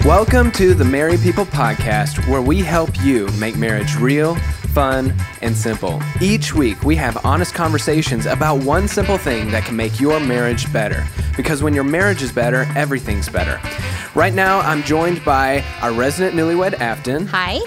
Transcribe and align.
Welcome 0.00 0.50
to 0.52 0.74
the 0.74 0.84
Married 0.84 1.20
People 1.20 1.44
Podcast, 1.46 2.26
where 2.26 2.42
we 2.42 2.58
help 2.58 2.90
you 3.04 3.28
make 3.38 3.56
marriage 3.56 3.94
real, 3.94 4.34
fun, 4.74 5.14
and 5.42 5.56
simple. 5.56 6.02
Each 6.20 6.52
week, 6.52 6.82
we 6.82 6.96
have 6.96 7.24
honest 7.24 7.54
conversations 7.54 8.26
about 8.26 8.64
one 8.64 8.88
simple 8.88 9.16
thing 9.16 9.52
that 9.52 9.64
can 9.64 9.76
make 9.76 10.00
your 10.00 10.18
marriage 10.18 10.72
better. 10.72 11.06
Because 11.36 11.62
when 11.62 11.72
your 11.72 11.84
marriage 11.84 12.20
is 12.20 12.32
better, 12.32 12.66
everything's 12.74 13.28
better. 13.28 13.60
Right 14.16 14.34
now, 14.34 14.58
I'm 14.60 14.82
joined 14.82 15.24
by 15.24 15.62
our 15.82 15.92
resident 15.92 16.34
newlywed, 16.34 16.74
Afton. 16.80 17.28
Hi. 17.28 17.60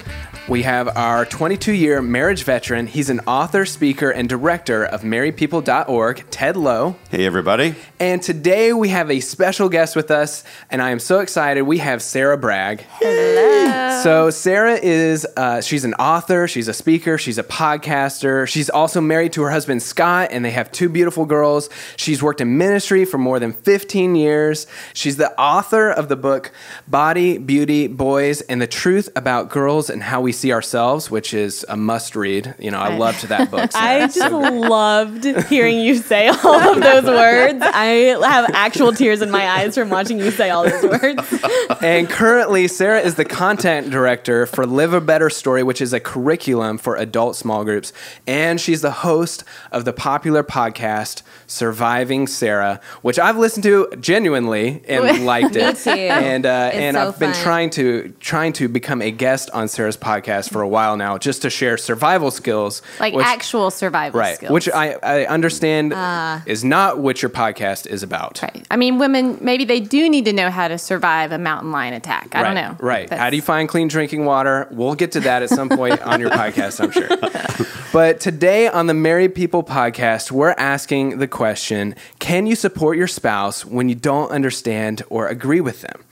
We 0.47 0.61
have 0.61 0.95
our 0.95 1.25
22 1.25 1.71
year 1.73 2.03
marriage 2.03 2.43
veteran. 2.43 2.85
He's 2.85 3.09
an 3.09 3.21
author, 3.21 3.65
speaker, 3.65 4.11
and 4.11 4.29
director 4.29 4.85
of 4.85 5.01
marriedpeople.org, 5.01 6.25
Ted 6.29 6.55
Lowe. 6.55 6.95
Hey, 7.09 7.25
everybody. 7.25 7.73
And 7.99 8.21
today 8.21 8.71
we 8.71 8.89
have 8.89 9.09
a 9.09 9.21
special 9.21 9.69
guest 9.69 9.95
with 9.95 10.11
us, 10.11 10.43
and 10.69 10.83
I 10.83 10.91
am 10.91 10.99
so 10.99 11.19
excited. 11.21 11.63
We 11.63 11.79
have 11.79 12.03
Sarah 12.03 12.37
Bragg. 12.37 12.81
Hello. 12.81 14.01
So, 14.03 14.29
Sarah 14.29 14.75
is, 14.75 15.25
uh, 15.35 15.61
she's 15.61 15.83
an 15.83 15.95
author, 15.95 16.47
she's 16.47 16.67
a 16.67 16.73
speaker, 16.73 17.17
she's 17.17 17.39
a 17.39 17.43
podcaster. 17.43 18.47
She's 18.47 18.69
also 18.69 19.01
married 19.01 19.33
to 19.33 19.41
her 19.41 19.49
husband, 19.49 19.81
Scott, 19.81 20.29
and 20.31 20.45
they 20.45 20.51
have 20.51 20.71
two 20.71 20.89
beautiful 20.89 21.25
girls. 21.25 21.69
She's 21.95 22.21
worked 22.21 22.39
in 22.39 22.55
ministry 22.55 23.05
for 23.05 23.17
more 23.17 23.39
than 23.39 23.51
15 23.51 24.13
years. 24.13 24.67
She's 24.93 25.17
the 25.17 25.35
author 25.39 25.89
of 25.89 26.07
the 26.07 26.15
book 26.15 26.51
Body, 26.87 27.39
Beauty, 27.39 27.87
Boys, 27.87 28.41
and 28.41 28.61
the 28.61 28.67
Truth 28.67 29.09
About 29.15 29.49
Girls 29.49 29.89
and 29.89 30.03
How 30.03 30.21
We 30.21 30.34
See 30.35 30.51
Ourselves, 30.51 31.09
which 31.09 31.33
is 31.33 31.65
a 31.69 31.75
must 31.77 32.15
read. 32.15 32.53
You 32.59 32.71
know, 32.71 32.79
I 32.79 32.95
loved 32.97 33.23
that 33.29 33.49
book. 33.49 33.71
Sarah. 33.73 34.03
I 34.03 34.07
just 34.07 34.31
loved 34.31 35.25
hearing 35.47 35.79
you 35.79 35.95
say 35.95 36.27
all 36.43 36.55
of 36.75 36.81
those 36.81 37.05
words. 37.05 37.59
I 37.63 38.17
have 38.27 38.51
actual 38.53 38.91
tears 38.93 39.21
in 39.21 39.31
my 39.31 39.47
eyes 39.47 39.75
from 39.75 39.89
watching 39.89 40.19
you 40.19 40.31
say 40.31 40.49
all 40.49 40.69
those 40.69 40.83
words. 41.01 41.43
and 41.81 42.09
currently, 42.09 42.67
Sarah 42.67 42.99
is 42.99 43.15
the 43.15 43.25
content 43.25 43.89
director 43.89 44.45
for 44.45 44.65
Live 44.65 44.93
a 44.93 45.01
Better 45.01 45.29
Story, 45.29 45.63
which 45.63 45.81
is 45.81 45.93
a 45.93 45.99
curriculum 45.99 46.77
for 46.77 46.95
adult 46.95 47.35
small 47.35 47.63
groups. 47.63 47.93
And 48.27 48.59
she's 48.59 48.81
the 48.81 48.91
host 48.91 49.43
of 49.71 49.85
the 49.85 49.93
popular 49.93 50.43
podcast 50.43 51.21
Surviving 51.47 52.27
Sarah, 52.27 52.81
which 53.01 53.19
I've 53.19 53.37
listened 53.37 53.63
to 53.63 53.87
genuinely 53.99 54.83
and 54.87 55.25
liked 55.25 55.55
it. 55.55 55.77
too. 55.77 55.89
And 55.91 56.45
uh, 56.45 56.71
and 56.73 56.95
so 56.95 57.07
I've 57.07 57.19
been 57.19 57.33
trying 57.33 57.69
to 57.71 58.13
trying 58.19 58.53
to 58.53 58.67
become 58.67 59.01
a 59.01 59.11
guest 59.11 59.49
on 59.51 59.67
Sarah's 59.67 59.95
podcast 59.97 60.24
for 60.25 60.61
a 60.61 60.67
while 60.67 60.97
now, 60.97 61.17
just 61.17 61.41
to 61.43 61.49
share 61.49 61.77
survival 61.77 62.31
skills, 62.31 62.81
like 62.99 63.13
which- 63.13 63.25
actual 63.25 63.71
survival 63.71 64.19
right, 64.19 64.35
skills. 64.35 64.51
which 64.51 64.69
I 64.69 64.95
I 65.03 65.25
understand 65.25 65.93
uh, 65.93 66.39
is 66.45 66.63
not 66.63 66.99
what 66.99 67.21
your 67.21 67.29
podcast 67.29 67.87
is 67.87 68.03
about. 68.03 68.41
Right. 68.41 68.65
I 68.71 68.75
mean, 68.77 68.97
women 68.97 69.37
maybe 69.41 69.65
they 69.65 69.79
do 69.79 70.09
need 70.09 70.25
to 70.25 70.33
know 70.33 70.49
how 70.49 70.67
to 70.67 70.77
survive 70.77 71.31
a 71.31 71.37
mountain 71.37 71.71
lion 71.71 71.93
attack. 71.93 72.29
I 72.33 72.41
right, 72.41 72.53
don't 72.53 72.55
know. 72.55 72.85
Right. 72.85 73.07
That's- 73.09 73.19
How 73.23 73.29
do 73.29 73.35
you 73.35 73.41
find 73.41 73.69
clean 73.69 73.87
drinking 73.87 74.25
water? 74.25 74.67
We'll 74.71 74.95
get 74.95 75.11
to 75.13 75.19
that 75.21 75.43
at 75.43 75.49
some 75.49 75.69
point 75.69 76.01
on 76.01 76.19
your 76.19 76.29
podcast, 76.29 76.81
I'm 76.81 76.91
sure. 76.91 77.09
But 77.95 78.19
today 78.19 78.67
on 78.67 78.87
the 78.87 78.93
Married 78.93 79.33
People 79.35 79.63
podcast, 79.63 80.29
we're 80.29 80.53
asking 80.57 81.19
the 81.19 81.29
question 81.29 81.95
Can 82.19 82.45
you 82.45 82.53
support 82.53 82.97
your 82.97 83.07
spouse 83.07 83.63
when 83.65 83.87
you 83.87 83.95
don't 83.95 84.29
understand 84.31 85.01
or 85.09 85.27
agree 85.29 85.61
with 85.61 85.79
them? 85.79 86.03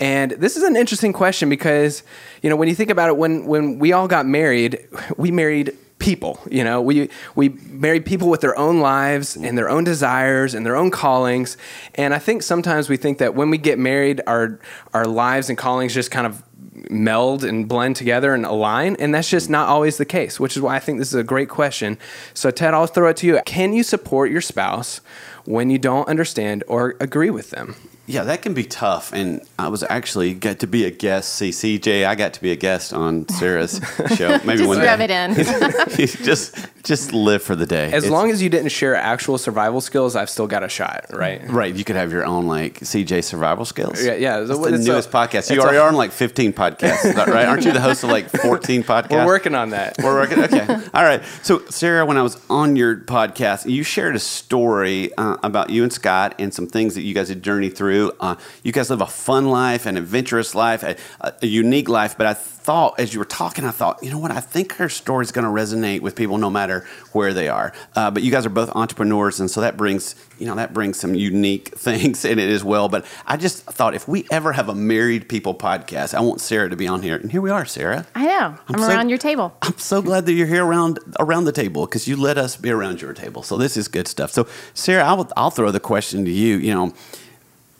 And 0.00 0.32
this 0.32 0.56
is 0.56 0.62
an 0.62 0.76
interesting 0.76 1.12
question 1.12 1.48
because, 1.48 2.02
you 2.42 2.50
know, 2.50 2.56
when 2.56 2.68
you 2.68 2.74
think 2.74 2.90
about 2.90 3.08
it, 3.08 3.16
when, 3.16 3.46
when 3.46 3.78
we 3.78 3.92
all 3.92 4.08
got 4.08 4.26
married, 4.26 4.86
we 5.16 5.30
married 5.30 5.76
people 6.04 6.38
you 6.50 6.62
know 6.62 6.82
we 6.82 7.08
we 7.34 7.48
married 7.48 8.04
people 8.04 8.28
with 8.28 8.40
their 8.40 8.58
own 8.58 8.80
lives 8.80 9.34
mm-hmm. 9.34 9.44
and 9.44 9.56
their 9.56 9.70
own 9.70 9.84
desires 9.84 10.52
and 10.52 10.66
their 10.66 10.76
own 10.76 10.90
callings. 10.90 11.56
And 11.94 12.12
i 12.12 12.18
think 12.18 12.42
sometimes 12.42 12.88
we 12.88 12.96
think 12.96 13.18
that 13.18 13.34
when 13.34 13.48
we 13.48 13.58
get 13.58 13.78
married 13.78 14.20
our 14.26 14.60
our 14.92 15.06
lives 15.06 15.48
and 15.48 15.56
callings 15.56 15.94
just 15.94 16.10
kind 16.10 16.26
of 16.26 16.42
meld 16.90 17.44
and 17.44 17.68
blend 17.68 17.96
together 17.96 18.34
and 18.34 18.44
align. 18.44 18.96
And 18.96 19.14
that's 19.14 19.30
just 19.30 19.48
not 19.48 19.68
always 19.68 19.96
the 19.96 20.04
case 20.04 20.38
which 20.38 20.56
is 20.56 20.62
why 20.62 20.76
i 20.76 20.80
think 20.80 20.98
this 20.98 21.08
is 21.08 21.14
a 21.14 21.24
great 21.24 21.48
question. 21.48 21.98
So 22.34 22.50
ted 22.50 22.74
i'll 22.74 22.86
throw 22.86 23.08
it 23.08 23.16
to 23.18 23.26
you. 23.26 23.40
Can 23.46 23.72
you 23.72 23.82
support 23.82 24.30
your 24.30 24.42
spouse 24.42 25.00
when 25.44 25.70
you 25.70 25.78
don't 25.78 26.08
understand 26.08 26.64
or 26.68 26.94
agree 27.00 27.30
with 27.30 27.50
them 27.50 27.74
Yeah, 28.06 28.24
that 28.24 28.42
can 28.42 28.52
be 28.52 28.64
tough. 28.64 29.14
And 29.14 29.40
I 29.58 29.68
was 29.68 29.82
actually 29.82 30.34
got 30.34 30.58
to 30.58 30.66
be 30.66 30.84
a 30.84 30.90
guest. 30.90 31.36
See, 31.36 31.48
CJ, 31.52 32.04
I 32.06 32.14
got 32.14 32.34
to 32.34 32.42
be 32.42 32.52
a 32.52 32.56
guest 32.56 32.92
on 32.92 33.26
Sarah's 33.30 33.80
show. 34.16 34.28
Maybe 34.44 34.58
Just 34.58 34.68
one 34.68 34.78
rub 34.78 34.98
day. 34.98 35.04
it 35.08 35.10
in. 35.10 35.28
just, 36.28 36.68
just 36.82 37.14
live 37.14 37.42
for 37.42 37.56
the 37.56 37.64
day. 37.64 37.86
as 37.86 38.04
It's- 38.04 38.10
long 38.12 38.30
as 38.30 38.42
you 38.42 38.50
didn't 38.50 38.68
share 38.72 38.94
actual 38.94 39.38
survival 39.38 39.80
skills 39.80 40.16
i've 40.16 40.28
still 40.28 40.46
got 40.46 40.62
a 40.62 40.68
shot 40.68 41.06
right 41.14 41.40
Right, 41.48 41.74
you 41.74 41.82
could 41.82 41.96
have 41.96 42.12
your 42.12 42.26
own 42.26 42.46
like 42.46 42.80
CJ 42.80 43.24
survival 43.24 43.64
skills. 43.64 44.04
Yeah, 44.04 44.16
yeah. 44.16 44.40
That's 44.40 44.60
the 44.60 44.74
It's 44.74 44.84
a- 44.86 44.90
newest 44.90 45.10
podcast. 45.10 45.50
You 45.50 45.62
already 45.62 45.78
a- 45.78 45.82
are 45.82 45.88
on 45.88 45.94
like 45.96 46.12
15 46.12 46.52
podcasts, 46.52 47.08
right? 47.16 47.46
Aren't 47.48 47.64
you 47.64 47.72
the 47.72 47.80
host 47.80 48.04
of 48.04 48.10
like 48.10 48.28
14 48.48 48.82
podcasts? 48.84 49.10
we're 49.16 49.24
working 49.24 49.54
on 49.54 49.70
that 49.70 49.96
We're 50.02 50.12
working. 50.20 50.40
Okay. 50.44 50.66
All 50.92 51.04
right. 51.04 51.22
So, 51.42 51.64
Sarah, 51.70 52.04
when 52.04 52.18
I 52.18 52.22
was 52.22 52.36
on 52.50 52.76
your 52.76 52.96
podcast, 52.96 53.64
you 53.64 53.82
shared 53.82 54.14
a 54.14 54.18
story 54.20 55.10
uh, 55.16 55.33
about 55.42 55.70
you 55.70 55.82
and 55.82 55.92
Scott 55.92 56.34
and 56.38 56.52
some 56.52 56.66
things 56.66 56.94
that 56.94 57.02
you 57.02 57.14
guys 57.14 57.28
had 57.28 57.42
journeyed 57.42 57.76
through. 57.76 58.12
Uh, 58.20 58.36
you 58.62 58.72
guys 58.72 58.90
live 58.90 59.00
a 59.00 59.06
fun 59.06 59.46
life, 59.46 59.86
an 59.86 59.96
adventurous 59.96 60.54
life, 60.54 60.82
a, 60.82 60.96
a 61.20 61.46
unique 61.46 61.88
life. 61.88 62.16
But 62.16 62.26
I 62.26 62.34
thought, 62.64 62.98
as 62.98 63.12
you 63.12 63.18
were 63.18 63.26
talking, 63.26 63.66
I 63.66 63.72
thought, 63.72 64.02
you 64.02 64.10
know 64.10 64.18
what? 64.18 64.30
I 64.30 64.40
think 64.40 64.76
her 64.76 64.88
story 64.88 65.22
is 65.22 65.32
going 65.32 65.44
to 65.44 65.50
resonate 65.50 66.00
with 66.00 66.16
people 66.16 66.38
no 66.38 66.48
matter 66.48 66.86
where 67.12 67.34
they 67.34 67.50
are. 67.50 67.74
Uh, 67.94 68.10
but 68.10 68.22
you 68.22 68.30
guys 68.30 68.46
are 68.46 68.50
both 68.50 68.70
entrepreneurs, 68.74 69.38
and 69.38 69.50
so 69.50 69.60
that 69.60 69.76
brings, 69.76 70.16
you 70.38 70.46
know, 70.46 70.54
that 70.54 70.72
brings 70.72 70.98
some 70.98 71.14
unique 71.14 71.68
things 71.76 72.24
in 72.24 72.38
it 72.38 72.48
as 72.48 72.64
well. 72.64 72.88
But 72.88 73.04
I 73.26 73.36
just 73.36 73.64
thought, 73.64 73.94
if 73.94 74.08
we 74.08 74.26
ever 74.30 74.52
have 74.52 74.70
a 74.70 74.74
married 74.74 75.28
people 75.28 75.54
podcast, 75.54 76.14
I 76.14 76.20
want 76.22 76.40
Sarah 76.40 76.70
to 76.70 76.76
be 76.76 76.88
on 76.88 77.02
here, 77.02 77.16
and 77.16 77.30
here 77.30 77.42
we 77.42 77.50
are, 77.50 77.66
Sarah. 77.66 78.06
I 78.14 78.24
know. 78.24 78.56
I'm, 78.68 78.78
so- 78.78 78.88
around 78.88 79.10
your 79.10 79.18
table. 79.18 79.54
I'm 79.60 79.76
so 79.76 80.00
glad 80.00 80.24
that 80.24 80.32
you're 80.32 80.46
here 80.46 80.64
around 80.64 81.00
around 81.20 81.44
the 81.44 81.52
table 81.52 81.84
because 81.84 82.08
you 82.08 82.16
let 82.16 82.38
us 82.38 82.56
be 82.56 82.70
around 82.70 83.02
your 83.02 83.12
table. 83.12 83.42
So 83.42 83.58
this 83.58 83.76
is 83.76 83.88
good 83.88 84.08
stuff. 84.08 84.30
So 84.32 84.48
Sarah, 84.72 85.04
I'll, 85.04 85.30
I'll 85.36 85.50
throw 85.50 85.70
the 85.70 85.80
question 85.80 86.24
to 86.24 86.30
you. 86.30 86.56
You 86.56 86.72
know, 86.72 86.94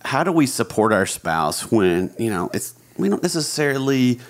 how 0.05 0.25
do 0.25 0.31
we 0.31 0.47
support 0.47 0.93
our 0.93 1.07
spouse 1.07 1.73
when 1.73 2.15
you 2.19 2.29
know 2.29 2.51
it's 2.53 2.75
we 2.99 3.09
don't 3.09 3.23
necessarily 3.23 4.21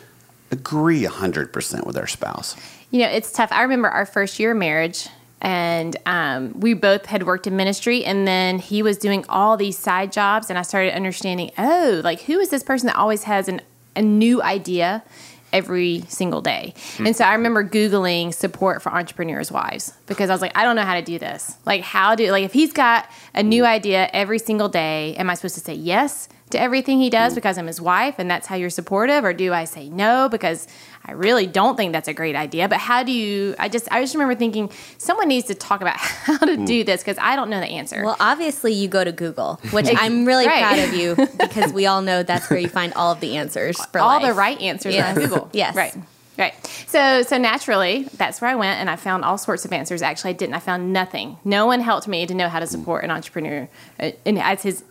agree 0.54 1.04
hundred 1.04 1.52
percent 1.52 1.86
with 1.86 1.96
our 1.96 2.06
spouse? 2.06 2.56
You 2.90 3.00
know, 3.00 3.08
it's 3.08 3.30
tough. 3.32 3.50
I 3.52 3.62
remember 3.62 3.88
our 3.88 4.06
first 4.06 4.38
year 4.38 4.52
of 4.52 4.56
marriage, 4.56 5.08
and 5.40 5.96
um, 6.06 6.58
we 6.60 6.74
both 6.74 7.06
had 7.06 7.24
worked 7.24 7.46
in 7.46 7.56
ministry, 7.56 8.04
and 8.04 8.26
then 8.26 8.58
he 8.58 8.82
was 8.82 8.96
doing 8.96 9.24
all 9.28 9.56
these 9.56 9.76
side 9.76 10.10
jobs, 10.12 10.48
and 10.48 10.58
I 10.58 10.62
started 10.62 10.94
understanding, 10.94 11.50
oh, 11.58 12.00
like 12.02 12.22
who 12.22 12.38
is 12.38 12.48
this 12.48 12.62
person 12.62 12.86
that 12.86 12.96
always 12.96 13.24
has 13.24 13.48
an, 13.48 13.60
a 13.94 14.02
new 14.02 14.42
idea 14.42 15.02
every 15.52 16.04
single 16.08 16.40
day? 16.40 16.74
And 16.98 17.14
so 17.14 17.24
I 17.24 17.34
remember 17.34 17.62
Googling 17.62 18.32
support 18.32 18.82
for 18.82 18.92
entrepreneurs' 18.92 19.52
wives 19.52 19.92
because 20.06 20.30
I 20.30 20.34
was 20.34 20.42
like, 20.42 20.56
I 20.56 20.64
don't 20.64 20.76
know 20.76 20.82
how 20.82 20.94
to 20.94 21.02
do 21.02 21.18
this. 21.18 21.56
Like, 21.64 21.82
how 21.82 22.14
do, 22.14 22.30
like, 22.30 22.44
if 22.44 22.52
he's 22.52 22.72
got 22.72 23.08
a 23.34 23.42
new 23.42 23.64
idea 23.64 24.08
every 24.12 24.38
single 24.38 24.68
day, 24.68 25.14
am 25.16 25.30
I 25.30 25.34
supposed 25.34 25.54
to 25.54 25.60
say 25.60 25.74
yes? 25.74 26.28
To 26.54 26.60
everything 26.60 27.00
he 27.00 27.10
does 27.10 27.32
mm. 27.32 27.34
because 27.34 27.58
I'm 27.58 27.66
his 27.66 27.80
wife 27.80 28.14
and 28.18 28.30
that's 28.30 28.46
how 28.46 28.54
you're 28.54 28.70
supportive, 28.70 29.24
or 29.24 29.32
do 29.32 29.52
I 29.52 29.64
say 29.64 29.88
no 29.88 30.28
because 30.28 30.68
I 31.04 31.10
really 31.10 31.48
don't 31.48 31.76
think 31.76 31.92
that's 31.92 32.06
a 32.06 32.14
great 32.14 32.36
idea. 32.36 32.68
But 32.68 32.78
how 32.78 33.02
do 33.02 33.10
you? 33.10 33.56
I 33.58 33.68
just 33.68 33.90
I 33.90 34.00
just 34.00 34.14
remember 34.14 34.36
thinking 34.36 34.70
someone 34.96 35.26
needs 35.26 35.48
to 35.48 35.56
talk 35.56 35.80
about 35.80 35.96
how 35.98 36.38
to 36.38 36.56
mm. 36.56 36.64
do 36.64 36.84
this 36.84 37.02
because 37.02 37.18
I 37.20 37.34
don't 37.34 37.50
know 37.50 37.58
the 37.58 37.66
answer. 37.66 38.04
Well, 38.04 38.16
obviously, 38.20 38.72
you 38.72 38.86
go 38.86 39.02
to 39.02 39.10
Google, 39.10 39.58
which 39.72 39.88
I'm 39.92 40.26
really 40.26 40.46
Right. 40.46 40.62
proud 40.62 40.78
of 40.78 40.94
you 40.94 41.16
because 41.38 41.72
we 41.72 41.86
all 41.86 42.02
know 42.02 42.22
that's 42.22 42.48
where 42.48 42.60
you 42.60 42.68
find 42.68 42.92
all 42.94 43.10
of 43.10 43.18
the 43.18 43.36
answers 43.36 43.84
for 43.86 43.98
all 43.98 44.20
the 44.20 44.32
right 44.32 44.60
answers 44.60 44.94
Yes. 44.94 45.16
on 45.16 45.22
Google. 45.22 45.50
Yes. 45.52 45.74
right, 45.74 45.94
right. 46.38 46.54
So 46.86 47.22
so 47.22 47.36
naturally, 47.36 48.04
that's 48.16 48.40
where 48.40 48.50
I 48.50 48.54
went, 48.54 48.78
and 48.78 48.88
I 48.88 48.94
found 48.94 49.24
all 49.24 49.38
sorts 49.38 49.64
of 49.64 49.72
answers. 49.72 50.02
Actually, 50.02 50.30
I 50.30 50.34
didn't. 50.34 50.54
I 50.54 50.60
found 50.60 50.92
nothing. 50.92 51.36
No 51.44 51.66
one 51.66 51.80
helped 51.80 52.06
me 52.06 52.26
to 52.26 52.32
know 52.32 52.48
how 52.48 52.60
to 52.60 52.66
mm. 52.66 52.70
support 52.70 53.02
an 53.02 53.10
entrepreneur, 53.10 53.68
uh, 53.98 54.12
and 54.24 54.38
as 54.38 54.62
his 54.62 54.84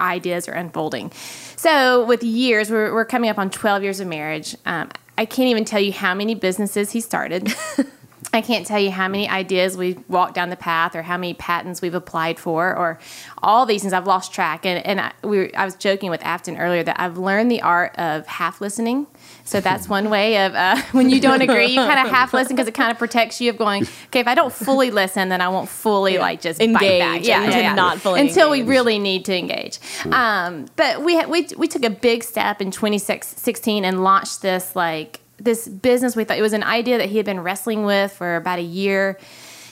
ideas 0.00 0.48
are 0.48 0.52
unfolding. 0.52 1.10
So 1.56 2.04
with 2.04 2.22
years, 2.22 2.70
we're, 2.70 2.92
we're 2.92 3.04
coming 3.04 3.30
up 3.30 3.38
on 3.38 3.50
12 3.50 3.82
years 3.82 4.00
of 4.00 4.08
marriage. 4.08 4.56
Um, 4.66 4.90
I 5.18 5.24
can't 5.24 5.48
even 5.48 5.64
tell 5.64 5.80
you 5.80 5.92
how 5.92 6.14
many 6.14 6.34
businesses 6.34 6.92
he 6.92 7.00
started. 7.00 7.54
I 8.36 8.42
can't 8.42 8.66
tell 8.66 8.78
you 8.78 8.90
how 8.90 9.08
many 9.08 9.28
ideas 9.28 9.76
we've 9.76 10.02
walked 10.08 10.34
down 10.34 10.50
the 10.50 10.56
path 10.56 10.94
or 10.94 11.02
how 11.02 11.16
many 11.16 11.34
patents 11.34 11.80
we've 11.80 11.94
applied 11.94 12.38
for 12.38 12.76
or 12.76 12.98
all 13.42 13.64
these 13.64 13.80
things. 13.80 13.92
I've 13.92 14.06
lost 14.06 14.32
track. 14.32 14.66
And, 14.66 14.84
and 14.84 15.00
I, 15.00 15.12
we 15.24 15.38
were, 15.38 15.50
I 15.56 15.64
was 15.64 15.74
joking 15.74 16.10
with 16.10 16.22
Afton 16.22 16.58
earlier 16.58 16.82
that 16.82 17.00
I've 17.00 17.16
learned 17.16 17.50
the 17.50 17.62
art 17.62 17.98
of 17.98 18.26
half 18.26 18.60
listening. 18.60 19.06
So 19.44 19.60
that's 19.60 19.88
one 19.96 20.10
way 20.10 20.44
of 20.44 20.54
uh, 20.54 20.80
when 20.92 21.08
you 21.08 21.20
don't 21.20 21.40
agree, 21.40 21.66
you 21.66 21.76
kind 21.76 22.06
of 22.06 22.12
half 22.12 22.34
listen 22.34 22.54
because 22.54 22.68
it 22.68 22.74
kind 22.74 22.90
of 22.90 22.98
protects 22.98 23.40
you 23.40 23.50
of 23.50 23.56
going, 23.56 23.84
okay, 24.06 24.20
if 24.20 24.28
I 24.28 24.34
don't 24.34 24.52
fully 24.52 24.90
listen, 24.90 25.30
then 25.30 25.40
I 25.40 25.48
won't 25.48 25.68
fully 25.68 26.18
like 26.18 26.42
just 26.42 26.58
bite 26.58 26.72
back. 26.74 26.82
Engage 26.82 27.28
and 27.30 27.52
yeah, 27.52 27.74
not 27.74 27.98
fully 28.00 28.20
Until 28.20 28.50
we 28.50 28.62
really 28.62 28.98
need 28.98 29.24
to 29.24 29.36
engage. 29.36 29.78
Um, 30.12 30.66
but 30.76 31.02
we, 31.02 31.24
we, 31.24 31.48
we 31.56 31.68
took 31.68 31.84
a 31.84 31.90
big 31.90 32.22
step 32.22 32.60
in 32.60 32.70
2016 32.70 33.84
and 33.84 34.04
launched 34.04 34.42
this 34.42 34.76
like 34.76 35.20
this 35.38 35.68
business 35.68 36.16
we 36.16 36.24
thought 36.24 36.38
it 36.38 36.42
was 36.42 36.52
an 36.52 36.64
idea 36.64 36.98
that 36.98 37.08
he 37.08 37.16
had 37.16 37.26
been 37.26 37.40
wrestling 37.40 37.84
with 37.84 38.12
for 38.12 38.36
about 38.36 38.58
a 38.58 38.62
year 38.62 39.18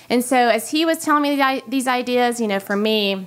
and 0.08 0.22
so 0.24 0.36
as 0.36 0.70
he 0.70 0.84
was 0.84 0.98
telling 0.98 1.22
me 1.22 1.36
the 1.36 1.62
these 1.68 1.86
ideas 1.86 2.40
you 2.40 2.46
know 2.46 2.60
for 2.60 2.76
me 2.76 3.26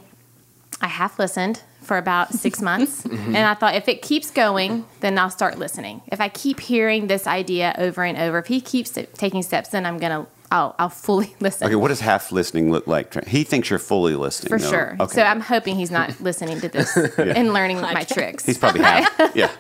i 0.82 0.88
half 0.88 1.18
listened 1.18 1.62
for 1.88 1.98
about 1.98 2.34
six 2.34 2.62
months. 2.70 3.04
Mm-hmm. 3.04 3.36
And 3.36 3.48
I 3.48 3.56
thought 3.56 3.74
if 3.74 3.88
it 3.88 4.02
keeps 4.04 4.30
going, 4.30 4.86
then 5.00 5.18
I'll 5.18 5.32
start 5.32 5.58
listening. 5.58 6.02
If 6.08 6.22
I 6.22 6.30
keep 6.30 6.60
hearing 6.60 7.08
this 7.08 7.26
idea 7.26 7.74
over 7.78 8.04
and 8.04 8.18
over, 8.18 8.38
if 8.38 8.48
he 8.48 8.62
keeps 8.62 8.92
taking 8.92 9.42
steps, 9.42 9.70
then 9.70 9.86
I'm 9.86 9.98
going 9.98 10.12
to, 10.12 10.28
I'll, 10.52 10.76
I'll 10.80 10.90
fully 10.90 11.36
listen. 11.40 11.68
Okay, 11.68 11.76
what 11.76 11.90
does 11.90 12.00
half 12.00 12.32
listening 12.32 12.72
look 12.72 12.88
like? 12.88 13.26
He 13.28 13.44
thinks 13.44 13.70
you're 13.70 13.80
fully 13.80 14.16
listening. 14.16 14.50
for 14.50 14.60
though. 14.60 14.70
sure. 14.70 14.96
Okay. 15.00 15.16
So 15.16 15.24
I'm 15.24 15.42
hoping 15.42 15.76
he's 15.76 15.92
not 15.92 16.20
listening 16.22 16.62
to 16.62 16.70
this 16.70 16.96
and 17.18 17.54
learning 17.54 17.82
my 17.82 18.04
tricks. 18.04 18.46
He's 18.46 18.58
probably 18.58 18.82
half. 18.82 19.36
Yeah. 19.36 19.52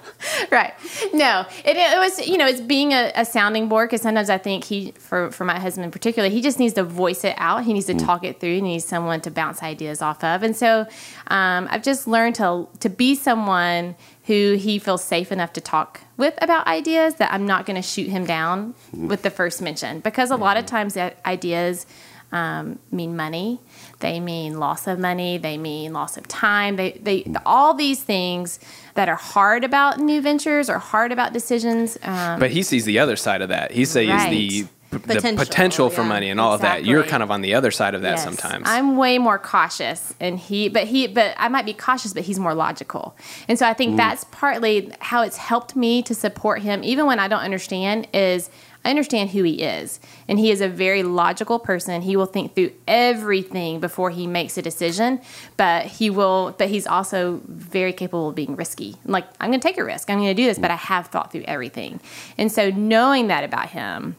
right. 0.51 0.73
No, 1.13 1.45
it, 1.65 1.75
it 1.75 1.97
was, 1.97 2.25
you 2.25 2.37
know, 2.37 2.47
it's 2.47 2.61
being 2.61 2.93
a, 2.93 3.11
a 3.15 3.25
sounding 3.25 3.67
board 3.67 3.89
because 3.89 4.01
sometimes 4.01 4.29
I 4.29 4.37
think 4.37 4.63
he, 4.63 4.91
for, 4.91 5.31
for 5.31 5.45
my 5.45 5.59
husband 5.59 5.85
in 5.85 5.91
particular, 5.91 6.29
he 6.29 6.41
just 6.41 6.59
needs 6.59 6.73
to 6.75 6.83
voice 6.83 7.23
it 7.23 7.35
out. 7.37 7.63
He 7.65 7.73
needs 7.73 7.87
to 7.87 7.95
talk 7.95 8.23
it 8.23 8.39
through. 8.39 8.55
He 8.55 8.61
needs 8.61 8.85
someone 8.85 9.21
to 9.21 9.31
bounce 9.31 9.61
ideas 9.61 10.01
off 10.01 10.23
of. 10.23 10.43
And 10.43 10.55
so 10.55 10.87
um, 11.27 11.67
I've 11.69 11.83
just 11.83 12.07
learned 12.07 12.35
to, 12.35 12.67
to 12.79 12.89
be 12.89 13.15
someone 13.15 13.95
who 14.23 14.55
he 14.59 14.79
feels 14.79 15.03
safe 15.03 15.31
enough 15.31 15.53
to 15.53 15.61
talk 15.61 16.01
with 16.17 16.33
about 16.41 16.67
ideas 16.67 17.15
that 17.15 17.31
I'm 17.31 17.45
not 17.45 17.65
going 17.65 17.75
to 17.75 17.87
shoot 17.87 18.09
him 18.09 18.25
down 18.25 18.73
with 18.91 19.21
the 19.21 19.29
first 19.29 19.61
mention 19.61 19.99
because 19.99 20.31
a 20.31 20.35
lot 20.35 20.57
of 20.57 20.65
times 20.65 20.95
that 20.95 21.19
ideas 21.25 21.85
um, 22.31 22.79
mean 22.91 23.15
money. 23.15 23.59
They 23.99 24.19
mean 24.19 24.59
loss 24.59 24.85
of 24.85 24.99
money. 24.99 25.37
They 25.37 25.57
mean 25.57 25.93
loss 25.93 26.17
of 26.17 26.27
time. 26.27 26.75
They, 26.75 26.91
they, 26.91 27.25
all 27.45 27.73
these 27.73 28.03
things 28.03 28.59
that 28.95 29.07
are 29.07 29.15
hard 29.15 29.63
about 29.63 29.99
new 29.99 30.21
ventures 30.21 30.69
or 30.69 30.77
hard 30.77 31.11
about 31.11 31.33
decisions. 31.33 31.97
Um, 32.03 32.39
But 32.39 32.51
he 32.51 32.63
sees 32.63 32.85
the 32.85 32.99
other 32.99 33.15
side 33.15 33.41
of 33.41 33.49
that. 33.49 33.71
He 33.71 33.85
sees 33.85 34.09
the 34.29 34.67
Right. 34.97 35.07
p- 35.07 35.13
the 35.13 35.15
Potential, 35.15 35.45
potential 35.45 35.89
for 35.89 36.01
yeah. 36.01 36.07
money 36.07 36.29
and 36.29 36.39
all 36.39 36.53
of 36.53 36.61
that. 36.61 36.85
You're 36.85 37.03
kind 37.03 37.23
of 37.23 37.31
on 37.31 37.41
the 37.41 37.53
other 37.53 37.71
side 37.71 37.95
of 37.95 38.01
that 38.01 38.17
yes, 38.17 38.23
sometimes. 38.23 38.63
I'm 38.67 38.97
way 38.97 39.17
more 39.17 39.37
cautious, 39.37 40.13
and 40.19 40.39
he, 40.39 40.69
but 40.69 40.85
he, 40.85 41.07
but 41.07 41.35
I 41.37 41.47
might 41.47 41.65
be 41.65 41.73
cautious, 41.73 42.13
but 42.13 42.23
he's 42.23 42.39
more 42.39 42.53
logical, 42.53 43.15
and 43.47 43.57
so 43.57 43.65
I 43.67 43.73
think 43.73 43.93
mm. 43.93 43.97
that's 43.97 44.25
partly 44.31 44.91
how 44.99 45.21
it's 45.21 45.37
helped 45.37 45.75
me 45.75 46.01
to 46.03 46.13
support 46.13 46.61
him, 46.61 46.83
even 46.83 47.05
when 47.05 47.19
I 47.19 47.27
don't 47.27 47.41
understand. 47.41 48.07
Is 48.13 48.49
I 48.85 48.89
understand 48.89 49.31
who 49.31 49.43
he 49.43 49.61
is, 49.63 49.99
and 50.29 50.39
he 50.39 50.49
is 50.49 50.61
a 50.61 50.69
very 50.69 51.03
logical 51.03 51.59
person. 51.59 52.01
He 52.01 52.15
will 52.15 52.25
think 52.25 52.55
through 52.55 52.71
everything 52.87 53.81
before 53.81 54.11
he 54.11 54.27
makes 54.27 54.57
a 54.57 54.61
decision, 54.61 55.19
but 55.57 55.85
he 55.85 56.09
will, 56.09 56.55
but 56.57 56.69
he's 56.69 56.87
also 56.87 57.41
very 57.47 57.91
capable 57.91 58.29
of 58.29 58.35
being 58.35 58.55
risky. 58.55 58.95
Like 59.05 59.25
I'm 59.41 59.49
going 59.49 59.59
to 59.59 59.67
take 59.67 59.77
a 59.77 59.83
risk. 59.83 60.09
I'm 60.09 60.19
going 60.19 60.29
to 60.29 60.41
do 60.41 60.45
this, 60.45 60.57
but 60.57 60.69
mm. 60.69 60.75
I 60.75 60.77
have 60.77 61.07
thought 61.07 61.31
through 61.31 61.43
everything, 61.43 61.99
and 62.37 62.51
so 62.51 62.69
knowing 62.69 63.27
that 63.27 63.43
about 63.43 63.69
him 63.69 64.15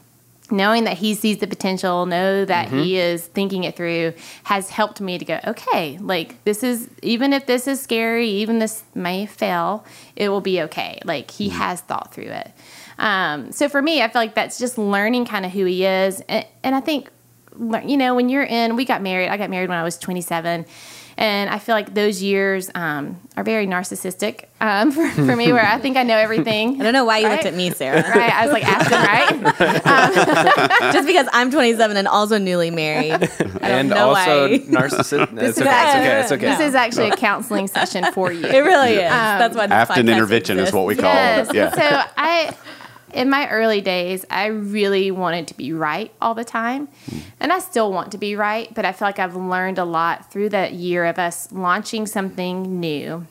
knowing 0.51 0.85
that 0.85 0.97
he 0.99 1.15
sees 1.15 1.39
the 1.39 1.47
potential, 1.47 2.07
know 2.07 2.45
that 2.45 2.69
he 2.69 2.99
is 2.99 3.27
thinking 3.27 3.65
it 3.65 3.77
through, 3.77 4.15
has 4.45 4.71
helped 4.71 5.01
me 5.01 5.19
to 5.19 5.25
go, 5.25 5.39
okay, 5.47 5.99
like 5.99 6.43
this 6.45 6.63
is, 6.63 6.89
even 7.03 7.33
if 7.33 7.47
this 7.47 7.67
is 7.67 7.81
scary, 7.81 8.29
even 8.29 8.59
this 8.59 8.83
may 8.95 9.27
fail, 9.27 9.85
it 10.17 10.29
will 10.29 10.41
be 10.41 10.63
okay. 10.63 11.01
Like 11.05 11.31
he 11.31 11.51
has 11.51 11.81
thought 11.83 12.15
through 12.15 12.31
it. 12.31 12.53
Um, 12.99 13.53
so 13.53 13.69
for 13.69 13.81
me, 13.81 14.03
I 14.03 14.09
feel 14.09 14.23
like 14.23 14.35
that's 14.35 14.59
just 14.59 14.79
learning 14.79 15.27
kind 15.27 15.47
of 15.47 15.53
who 15.53 15.65
he 15.65 15.85
is. 15.85 16.21
And, 16.29 16.47
and 16.63 16.75
I 16.75 16.81
think, 16.81 17.11
you 17.59 17.97
know, 17.97 18.15
when 18.15 18.29
you're 18.29 18.45
in, 18.45 18.77
we 18.77 18.85
got 18.85 19.03
married, 19.03 19.29
I 19.29 19.37
got 19.37 19.51
married 19.51 19.69
when 19.69 19.79
I 19.79 19.85
was 19.85 19.99
27. 19.99 20.65
And 21.19 21.51
I 21.51 21.59
feel 21.59 21.75
like 21.75 21.95
those 21.95 22.23
years 22.23 22.71
um, 22.77 23.21
are 23.37 23.43
very 23.43 23.67
narcissistic 23.67 24.45
um, 24.61 24.93
for, 24.93 25.11
for 25.11 25.35
me, 25.35 25.53
where 25.53 25.67
I 25.67 25.79
think 25.79 25.97
I 25.97 26.05
know 26.05 26.17
everything. 26.17 26.81
I 26.81 26.85
don't 26.85 26.93
know 26.93 27.05
why 27.05 27.19
you 27.19 27.27
Right? 27.27 27.33
looked 27.33 27.47
at 27.47 27.55
me, 27.55 27.71
Sarah. 27.71 28.03
Right? 28.03 28.33
I 28.33 28.47
was 28.47 28.53
like, 28.53 28.65
Afton, 28.65 29.43
right? 29.43 30.93
Just 30.93 31.09
because 31.09 31.27
I'm 31.33 31.51
27 31.51 31.97
and 31.97 32.07
also 32.07 32.39
newly 32.39 32.71
married. 32.71 33.29
And 33.61 33.93
also 33.93 34.49
narcissistic. 34.49 35.27
narcissist. 35.27 35.43
It's 35.43 35.59
is 35.59 35.63
okay. 35.63 35.81
It's 35.87 35.97
okay. 35.97 36.21
It's 36.21 36.33
okay. 36.33 36.47
This 36.51 36.61
is 36.61 36.75
actually 36.77 37.09
a 37.09 37.17
counseling 37.17 37.67
session 37.67 38.13
for 38.13 38.31
you. 38.31 38.47
It 38.47 38.61
really 38.61 38.93
is. 38.93 39.11
That's 39.11 39.57
why 39.57 39.67
this 39.67 39.73
Afton 39.75 40.07
podcast 40.07 40.13
intervention 40.13 40.59
is 40.61 40.73
what 40.73 40.87
we 40.87 40.95
call 40.95 41.13
yes. 41.13 41.49
it. 41.49 41.55
Yeah. 41.57 41.75
So 41.75 42.11
I, 42.17 42.57
in 43.13 43.31
my 43.31 43.49
early 43.49 43.81
days, 43.81 44.25
I 44.31 44.47
really 44.47 45.11
wanted 45.11 45.49
to 45.49 45.55
be 45.55 45.73
right 45.73 46.13
all 46.21 46.35
the 46.35 46.45
time, 46.45 46.89
and 47.41 47.53
I 47.53 47.59
still 47.59 47.93
want 47.93 48.13
to 48.13 48.19
be 48.19 48.37
right. 48.37 48.73
But 48.75 48.85
I 48.85 48.93
feel 48.93 49.09
like 49.09 49.19
I've 49.19 49.37
learned 49.37 49.79
a 49.79 49.85
lot 49.85 50.31
through 50.31 50.51
that 50.51 50.73
year 50.73 51.05
of 51.07 51.19
us 51.19 51.51
launching 51.53 52.07
something 52.07 52.81
new, 52.81 53.27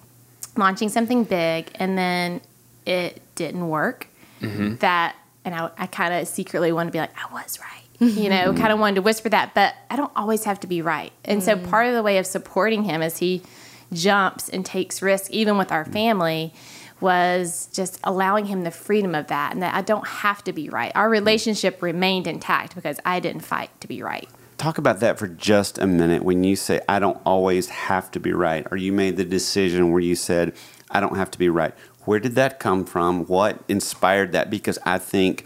launching 0.55 0.89
something 0.89 1.23
big, 1.23 1.71
and 1.75 1.97
then 1.97 2.41
it 2.85 3.21
didn't 3.35 3.67
work. 3.67 4.07
Mm-hmm. 4.41 4.75
That, 4.75 5.15
and 5.45 5.55
I, 5.55 5.69
I 5.77 5.87
kind 5.87 6.13
of 6.13 6.27
secretly 6.27 6.71
wanted 6.71 6.89
to 6.89 6.93
be 6.93 6.99
like, 6.99 7.11
I 7.17 7.33
was 7.33 7.59
right. 7.59 7.71
Mm-hmm. 7.97 8.19
You 8.19 8.29
know, 8.29 8.53
kind 8.53 8.71
of 8.71 8.77
wanted 8.77 8.97
to 8.97 9.01
whisper 9.01 9.27
that, 9.29 9.55
but 9.55 9.73
I 9.89 9.95
don't 9.95 10.11
always 10.15 10.43
have 10.43 10.59
to 10.59 10.67
be 10.67 10.83
right. 10.83 11.11
And 11.25 11.41
so 11.41 11.55
mm. 11.55 11.67
part 11.67 11.87
of 11.87 11.95
the 11.95 12.03
way 12.03 12.19
of 12.19 12.27
supporting 12.27 12.83
him 12.83 13.01
as 13.01 13.17
he 13.17 13.41
jumps 13.91 14.49
and 14.49 14.63
takes 14.63 15.01
risks, 15.01 15.29
even 15.31 15.57
with 15.57 15.71
our 15.71 15.83
family, 15.83 16.53
was 16.99 17.69
just 17.71 17.99
allowing 18.03 18.45
him 18.45 18.63
the 18.63 18.71
freedom 18.71 19.13
of 19.13 19.27
that 19.27 19.53
and 19.53 19.61
that 19.61 19.75
I 19.75 19.81
don't 19.81 20.07
have 20.07 20.43
to 20.45 20.53
be 20.53 20.69
right. 20.69 20.91
Our 20.95 21.09
relationship 21.09 21.81
remained 21.81 22.27
intact 22.27 22.75
because 22.75 22.99
I 23.05 23.19
didn't 23.19 23.41
fight 23.41 23.69
to 23.81 23.87
be 23.87 24.01
right. 24.01 24.27
Talk 24.57 24.79
about 24.79 24.99
that 25.01 25.19
for 25.19 25.27
just 25.27 25.77
a 25.77 25.85
minute. 25.85 26.23
When 26.23 26.43
you 26.43 26.55
say, 26.55 26.81
I 26.89 26.97
don't 26.97 27.19
always 27.25 27.69
have 27.69 28.09
to 28.11 28.19
be 28.19 28.33
right, 28.33 28.65
or 28.71 28.77
you 28.77 28.91
made 28.91 29.15
the 29.17 29.25
decision 29.25 29.91
where 29.91 30.01
you 30.01 30.15
said, 30.15 30.53
I 30.89 30.99
don't 30.99 31.15
have 31.15 31.29
to 31.31 31.37
be 31.37 31.49
right. 31.49 31.75
Where 32.05 32.19
did 32.19 32.35
that 32.35 32.59
come 32.59 32.85
from? 32.85 33.25
What 33.25 33.63
inspired 33.67 34.31
that? 34.31 34.49
Because 34.49 34.79
I 34.83 34.97
think 34.97 35.45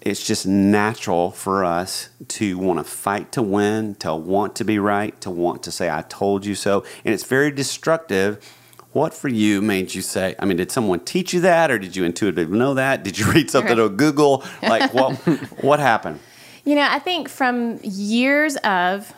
it's 0.00 0.26
just 0.26 0.46
natural 0.46 1.30
for 1.30 1.64
us 1.64 2.08
to 2.28 2.58
want 2.58 2.80
to 2.80 2.84
fight 2.84 3.30
to 3.32 3.42
win, 3.42 3.94
to 3.96 4.14
want 4.14 4.56
to 4.56 4.64
be 4.64 4.78
right, 4.78 5.18
to 5.20 5.30
want 5.30 5.62
to 5.62 5.70
say, 5.70 5.88
I 5.88 6.02
told 6.02 6.44
you 6.44 6.56
so. 6.56 6.84
And 7.04 7.14
it's 7.14 7.24
very 7.24 7.52
destructive. 7.52 8.44
What 8.92 9.14
for 9.14 9.28
you 9.28 9.62
made 9.62 9.94
you 9.94 10.02
say, 10.02 10.34
I 10.38 10.44
mean, 10.44 10.58
did 10.58 10.70
someone 10.70 11.00
teach 11.00 11.32
you 11.32 11.40
that 11.40 11.70
or 11.70 11.78
did 11.78 11.96
you 11.96 12.04
intuitively 12.04 12.58
know 12.58 12.74
that? 12.74 13.02
Did 13.02 13.18
you 13.18 13.26
read 13.32 13.50
something 13.50 13.78
on 13.78 13.96
Google? 13.96 14.44
Like, 14.62 14.92
what, 14.92 15.16
what 15.62 15.80
happened? 15.80 16.20
You 16.64 16.74
know, 16.74 16.86
I 16.88 16.98
think 16.98 17.28
from 17.28 17.80
years 17.82 18.56
of 18.58 19.12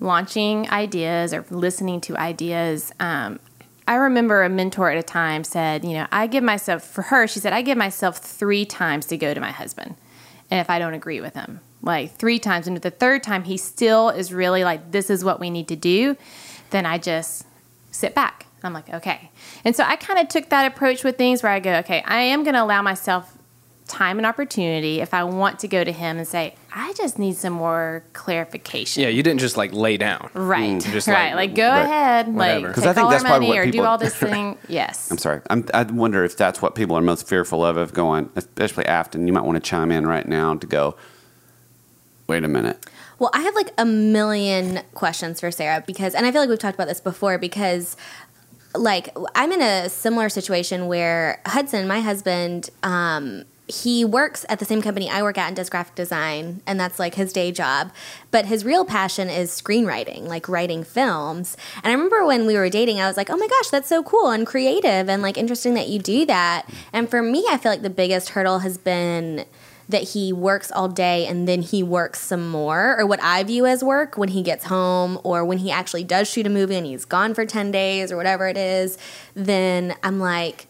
launching 0.00 0.68
ideas 0.70 1.32
or 1.32 1.44
listening 1.50 2.00
to 2.02 2.16
ideas, 2.16 2.92
um, 3.00 3.40
I 3.86 3.96
remember 3.96 4.42
a 4.42 4.48
mentor 4.48 4.90
at 4.90 4.98
a 4.98 5.02
time 5.02 5.44
said, 5.44 5.84
you 5.84 5.92
know, 5.92 6.06
I 6.12 6.26
give 6.26 6.44
myself, 6.44 6.84
for 6.84 7.02
her, 7.02 7.26
she 7.26 7.38
said, 7.38 7.52
I 7.52 7.62
give 7.62 7.76
myself 7.76 8.18
three 8.18 8.64
times 8.64 9.06
to 9.06 9.16
go 9.16 9.34
to 9.34 9.40
my 9.40 9.50
husband. 9.50 9.96
And 10.50 10.60
if 10.60 10.70
I 10.70 10.78
don't 10.78 10.94
agree 10.94 11.20
with 11.20 11.34
him, 11.34 11.60
like 11.82 12.16
three 12.16 12.38
times. 12.38 12.66
And 12.66 12.76
if 12.76 12.82
the 12.82 12.90
third 12.90 13.22
time 13.22 13.44
he 13.44 13.56
still 13.56 14.08
is 14.08 14.32
really 14.32 14.64
like, 14.64 14.90
this 14.90 15.10
is 15.10 15.24
what 15.24 15.40
we 15.40 15.50
need 15.50 15.68
to 15.68 15.76
do, 15.76 16.16
then 16.70 16.86
I 16.86 16.98
just 16.98 17.46
sit 17.90 18.14
back. 18.14 18.46
I'm 18.66 18.72
like, 18.72 18.88
okay. 18.92 19.30
And 19.64 19.74
so 19.76 19.84
I 19.84 19.96
kind 19.96 20.18
of 20.18 20.28
took 20.28 20.48
that 20.50 20.66
approach 20.70 21.04
with 21.04 21.16
things 21.18 21.42
where 21.42 21.52
I 21.52 21.60
go, 21.60 21.74
okay, 21.76 22.02
I 22.06 22.20
am 22.22 22.42
going 22.44 22.54
to 22.54 22.62
allow 22.62 22.82
myself 22.82 23.36
time 23.86 24.16
and 24.18 24.26
opportunity 24.26 25.00
if 25.02 25.12
I 25.12 25.24
want 25.24 25.58
to 25.58 25.68
go 25.68 25.84
to 25.84 25.92
him 25.92 26.16
and 26.16 26.26
say, 26.26 26.54
I 26.74 26.94
just 26.94 27.18
need 27.18 27.36
some 27.36 27.52
more 27.52 28.02
clarification. 28.14 29.02
yeah, 29.02 29.10
you 29.10 29.22
didn't 29.22 29.40
just 29.40 29.58
like 29.58 29.74
lay 29.74 29.98
down. 29.98 30.30
Right. 30.32 30.70
Mm, 30.80 30.92
just 30.92 31.06
right. 31.08 31.34
like, 31.34 31.50
Like, 31.50 31.54
go 31.54 31.68
right. 31.68 31.80
ahead. 31.82 32.34
Whatever. 32.34 32.66
Like 32.68 32.74
'Cause 32.74 32.84
take 32.84 32.90
I 32.90 32.94
think 32.94 33.04
all 33.04 33.10
that's 33.10 33.24
our 33.24 33.30
money 33.30 33.48
what 33.48 33.58
or 33.58 33.64
people- 33.64 33.80
do 33.82 33.86
all 33.86 33.98
this 33.98 34.14
thing. 34.30 34.56
Yes. 34.68 35.10
I'm 35.10 35.18
sorry. 35.18 35.42
I'm, 35.50 35.66
I 35.74 35.82
wonder 35.82 36.24
if 36.24 36.34
that's 36.36 36.62
what 36.62 36.74
people 36.74 36.96
are 36.96 37.02
most 37.02 37.28
fearful 37.28 37.64
of, 37.64 37.76
of 37.76 37.92
going, 37.92 38.30
especially 38.36 38.86
Afton. 38.86 39.26
You 39.26 39.34
might 39.34 39.44
want 39.44 39.56
to 39.56 39.60
chime 39.70 39.92
in 39.92 40.06
right 40.06 40.26
now 40.26 40.54
to 40.56 40.66
go, 40.66 40.96
wait 42.26 42.42
a 42.42 42.48
minute. 42.48 42.86
Well, 43.18 43.30
I 43.32 43.42
have 43.42 43.54
like 43.54 43.72
a 43.78 43.84
million 43.84 44.80
questions 44.94 45.40
for 45.40 45.50
Sarah 45.50 45.84
because, 45.86 46.14
and 46.14 46.26
I 46.26 46.32
feel 46.32 46.40
like 46.40 46.48
we've 46.50 46.58
talked 46.58 46.74
about 46.74 46.88
this 46.88 47.00
before 47.00 47.38
because, 47.38 47.96
like, 48.74 49.16
I'm 49.34 49.52
in 49.52 49.62
a 49.62 49.88
similar 49.88 50.28
situation 50.28 50.86
where 50.86 51.40
Hudson, 51.46 51.86
my 51.86 52.00
husband, 52.00 52.70
um, 52.82 53.44
he 53.66 54.04
works 54.04 54.44
at 54.48 54.58
the 54.58 54.64
same 54.64 54.82
company 54.82 55.08
I 55.08 55.22
work 55.22 55.38
at 55.38 55.46
and 55.46 55.56
does 55.56 55.70
graphic 55.70 55.94
design, 55.94 56.60
and 56.66 56.78
that's 56.78 56.98
like 56.98 57.14
his 57.14 57.32
day 57.32 57.50
job. 57.50 57.92
But 58.30 58.44
his 58.46 58.64
real 58.64 58.84
passion 58.84 59.30
is 59.30 59.50
screenwriting, 59.50 60.26
like 60.26 60.48
writing 60.48 60.84
films. 60.84 61.56
And 61.82 61.86
I 61.86 61.92
remember 61.92 62.26
when 62.26 62.46
we 62.46 62.56
were 62.56 62.68
dating, 62.68 63.00
I 63.00 63.08
was 63.08 63.16
like, 63.16 63.30
oh 63.30 63.36
my 63.36 63.46
gosh, 63.46 63.68
that's 63.68 63.88
so 63.88 64.02
cool 64.02 64.28
and 64.28 64.46
creative 64.46 65.08
and 65.08 65.22
like 65.22 65.38
interesting 65.38 65.74
that 65.74 65.88
you 65.88 65.98
do 65.98 66.26
that. 66.26 66.68
And 66.92 67.08
for 67.08 67.22
me, 67.22 67.46
I 67.48 67.56
feel 67.56 67.72
like 67.72 67.82
the 67.82 67.90
biggest 67.90 68.30
hurdle 68.30 68.58
has 68.58 68.76
been 68.76 69.46
that 69.88 70.10
he 70.10 70.32
works 70.32 70.70
all 70.72 70.88
day 70.88 71.26
and 71.26 71.46
then 71.46 71.62
he 71.62 71.82
works 71.82 72.20
some 72.20 72.48
more, 72.48 72.98
or 72.98 73.06
what 73.06 73.22
I 73.22 73.42
view 73.42 73.66
as 73.66 73.84
work 73.84 74.16
when 74.16 74.30
he 74.30 74.42
gets 74.42 74.64
home, 74.64 75.18
or 75.24 75.44
when 75.44 75.58
he 75.58 75.70
actually 75.70 76.04
does 76.04 76.28
shoot 76.28 76.46
a 76.46 76.50
movie 76.50 76.76
and 76.76 76.86
he's 76.86 77.04
gone 77.04 77.34
for 77.34 77.44
10 77.44 77.70
days 77.70 78.10
or 78.10 78.16
whatever 78.16 78.48
it 78.48 78.56
is, 78.56 78.98
then 79.34 79.94
I'm 80.02 80.18
like, 80.20 80.66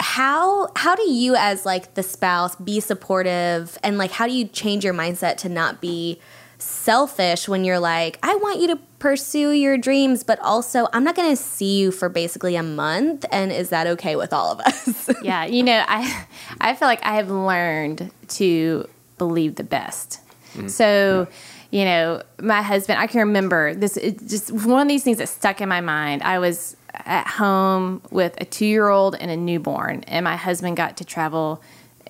how 0.00 0.68
how 0.76 0.94
do 0.94 1.08
you 1.08 1.34
as 1.34 1.64
like 1.64 1.94
the 1.94 2.02
spouse 2.02 2.56
be 2.56 2.80
supportive 2.80 3.78
and 3.82 3.96
like 3.96 4.10
how 4.10 4.26
do 4.26 4.32
you 4.32 4.44
change 4.46 4.84
your 4.84 4.92
mindset 4.92 5.36
to 5.36 5.48
not 5.48 5.80
be 5.80 6.20
selfish 6.64 7.48
when 7.48 7.64
you're 7.64 7.78
like 7.78 8.18
I 8.22 8.34
want 8.36 8.60
you 8.60 8.68
to 8.68 8.76
pursue 8.98 9.50
your 9.50 9.76
dreams 9.76 10.24
but 10.24 10.38
also 10.40 10.88
I'm 10.92 11.04
not 11.04 11.14
going 11.14 11.30
to 11.30 11.36
see 11.36 11.78
you 11.78 11.90
for 11.90 12.08
basically 12.08 12.56
a 12.56 12.62
month 12.62 13.24
and 13.30 13.52
is 13.52 13.70
that 13.70 13.86
okay 13.86 14.16
with 14.16 14.32
all 14.32 14.52
of 14.52 14.60
us? 14.60 15.10
yeah. 15.22 15.44
You 15.44 15.62
know, 15.62 15.84
I 15.86 16.26
I 16.60 16.74
feel 16.74 16.88
like 16.88 17.04
I 17.04 17.16
have 17.16 17.30
learned 17.30 18.10
to 18.28 18.88
believe 19.18 19.56
the 19.56 19.64
best. 19.64 20.20
Mm-hmm. 20.54 20.68
So, 20.68 21.28
you 21.70 21.84
know, 21.84 22.22
my 22.40 22.62
husband, 22.62 23.00
I 23.00 23.06
can 23.06 23.20
remember 23.20 23.74
this. 23.74 23.96
It 23.96 24.26
just 24.26 24.52
one 24.52 24.80
of 24.80 24.88
these 24.88 25.02
things 25.02 25.18
that 25.18 25.28
stuck 25.28 25.60
in 25.60 25.68
my 25.68 25.80
mind. 25.80 26.22
I 26.22 26.38
was, 26.38 26.76
at 27.04 27.26
home 27.26 28.00
with 28.10 28.40
a 28.40 28.44
two 28.44 28.66
year 28.66 28.88
old 28.88 29.14
and 29.16 29.30
a 29.30 29.36
newborn, 29.36 30.04
and 30.06 30.24
my 30.24 30.36
husband 30.36 30.76
got 30.76 30.96
to 30.98 31.04
travel 31.04 31.62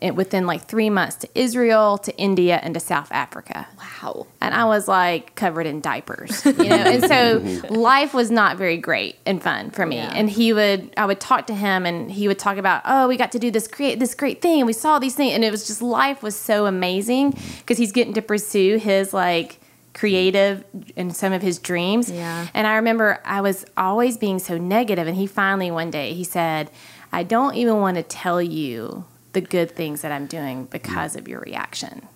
it- 0.04 0.14
within 0.14 0.46
like 0.46 0.66
three 0.66 0.90
months 0.90 1.16
to 1.16 1.28
Israel, 1.34 1.96
to 1.99 2.14
India, 2.16 2.61
and 2.62 2.75
to 2.75 2.80
South 2.80 3.11
Africa. 3.11 3.66
Wow. 3.78 4.26
And 4.40 4.54
I 4.54 4.64
was 4.66 4.87
like 4.87 5.34
covered 5.34 5.66
in 5.66 5.80
diapers, 5.80 6.44
you 6.44 6.52
know. 6.52 6.76
and 6.92 7.04
so 7.04 7.73
life 7.75 8.12
was 8.12 8.30
not 8.30 8.58
very 8.58 8.76
great 8.76 9.16
and 9.25 9.42
fun 9.42 9.70
for 9.70 9.87
me. 9.87 9.96
Yeah. 9.96 10.12
And 10.14 10.28
he 10.28 10.52
would, 10.52 10.92
I 10.96 11.06
would 11.06 11.20
talk 11.20 11.46
to 11.46 11.54
him, 11.54 11.87
and 11.87 12.11
he 12.11 12.28
would 12.28 12.38
talk 12.38 12.58
about, 12.58 12.82
oh, 12.84 13.08
we 13.08 13.16
got 13.16 13.32
to 13.32 13.38
do 13.38 13.50
this 13.50 13.66
great, 13.66 13.99
this 13.99 14.14
great 14.14 14.42
thing, 14.42 14.61
and 14.61 14.66
we 14.66 14.75
saw 14.75 14.99
these 14.99 15.14
things, 15.14 15.34
and 15.34 15.42
it 15.42 15.50
was 15.50 15.66
just 15.66 15.80
life 15.80 16.23
was 16.23 16.37
so 16.37 16.66
amazing 16.66 17.38
because 17.61 17.78
he's 17.78 17.92
getting 17.92 18.12
to 18.14 18.23
pursue 18.23 18.76
his 18.76 19.14
like 19.14 19.58
creative 19.94 20.64
and 20.96 21.16
some 21.16 21.32
of 21.32 21.40
his 21.40 21.58
dreams. 21.58 22.11
Yeah. 22.11 22.49
And 22.52 22.66
I 22.66 22.76
remember 22.76 23.20
I 23.25 23.40
was 23.40 23.64
always 23.76 24.18
being 24.18 24.38
so 24.38 24.58
negative, 24.58 25.06
and 25.06 25.16
he 25.16 25.26
finally 25.26 25.70
one 25.70 25.90
day 25.90 26.12
he 26.12 26.25
said, 26.25 26.70
I 27.11 27.23
don't 27.23 27.54
even 27.54 27.76
want 27.76 27.96
to 27.96 28.02
tell 28.02 28.42
you 28.42 29.04
the 29.35 29.41
good 29.41 29.71
things 29.71 30.00
that 30.00 30.11
I'm 30.11 30.26
doing 30.26 30.64
because 30.64 31.14
of 31.17 31.29
your 31.29 31.41
reaction. 31.41 32.09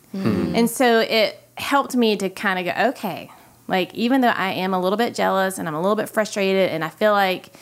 And 0.56 0.70
so 0.70 1.00
it 1.00 1.38
helped 1.56 1.94
me 1.94 2.16
to 2.16 2.30
kind 2.30 2.58
of 2.58 2.74
go, 2.74 2.88
okay, 2.90 3.30
like 3.66 3.92
even 3.94 4.22
though 4.22 4.28
I 4.28 4.52
am 4.52 4.72
a 4.72 4.80
little 4.80 4.96
bit 4.96 5.14
jealous 5.14 5.58
and 5.58 5.68
I'm 5.68 5.74
a 5.74 5.80
little 5.80 5.96
bit 5.96 6.08
frustrated 6.08 6.70
and 6.70 6.82
I 6.82 6.88
feel 6.88 7.12
like 7.12 7.52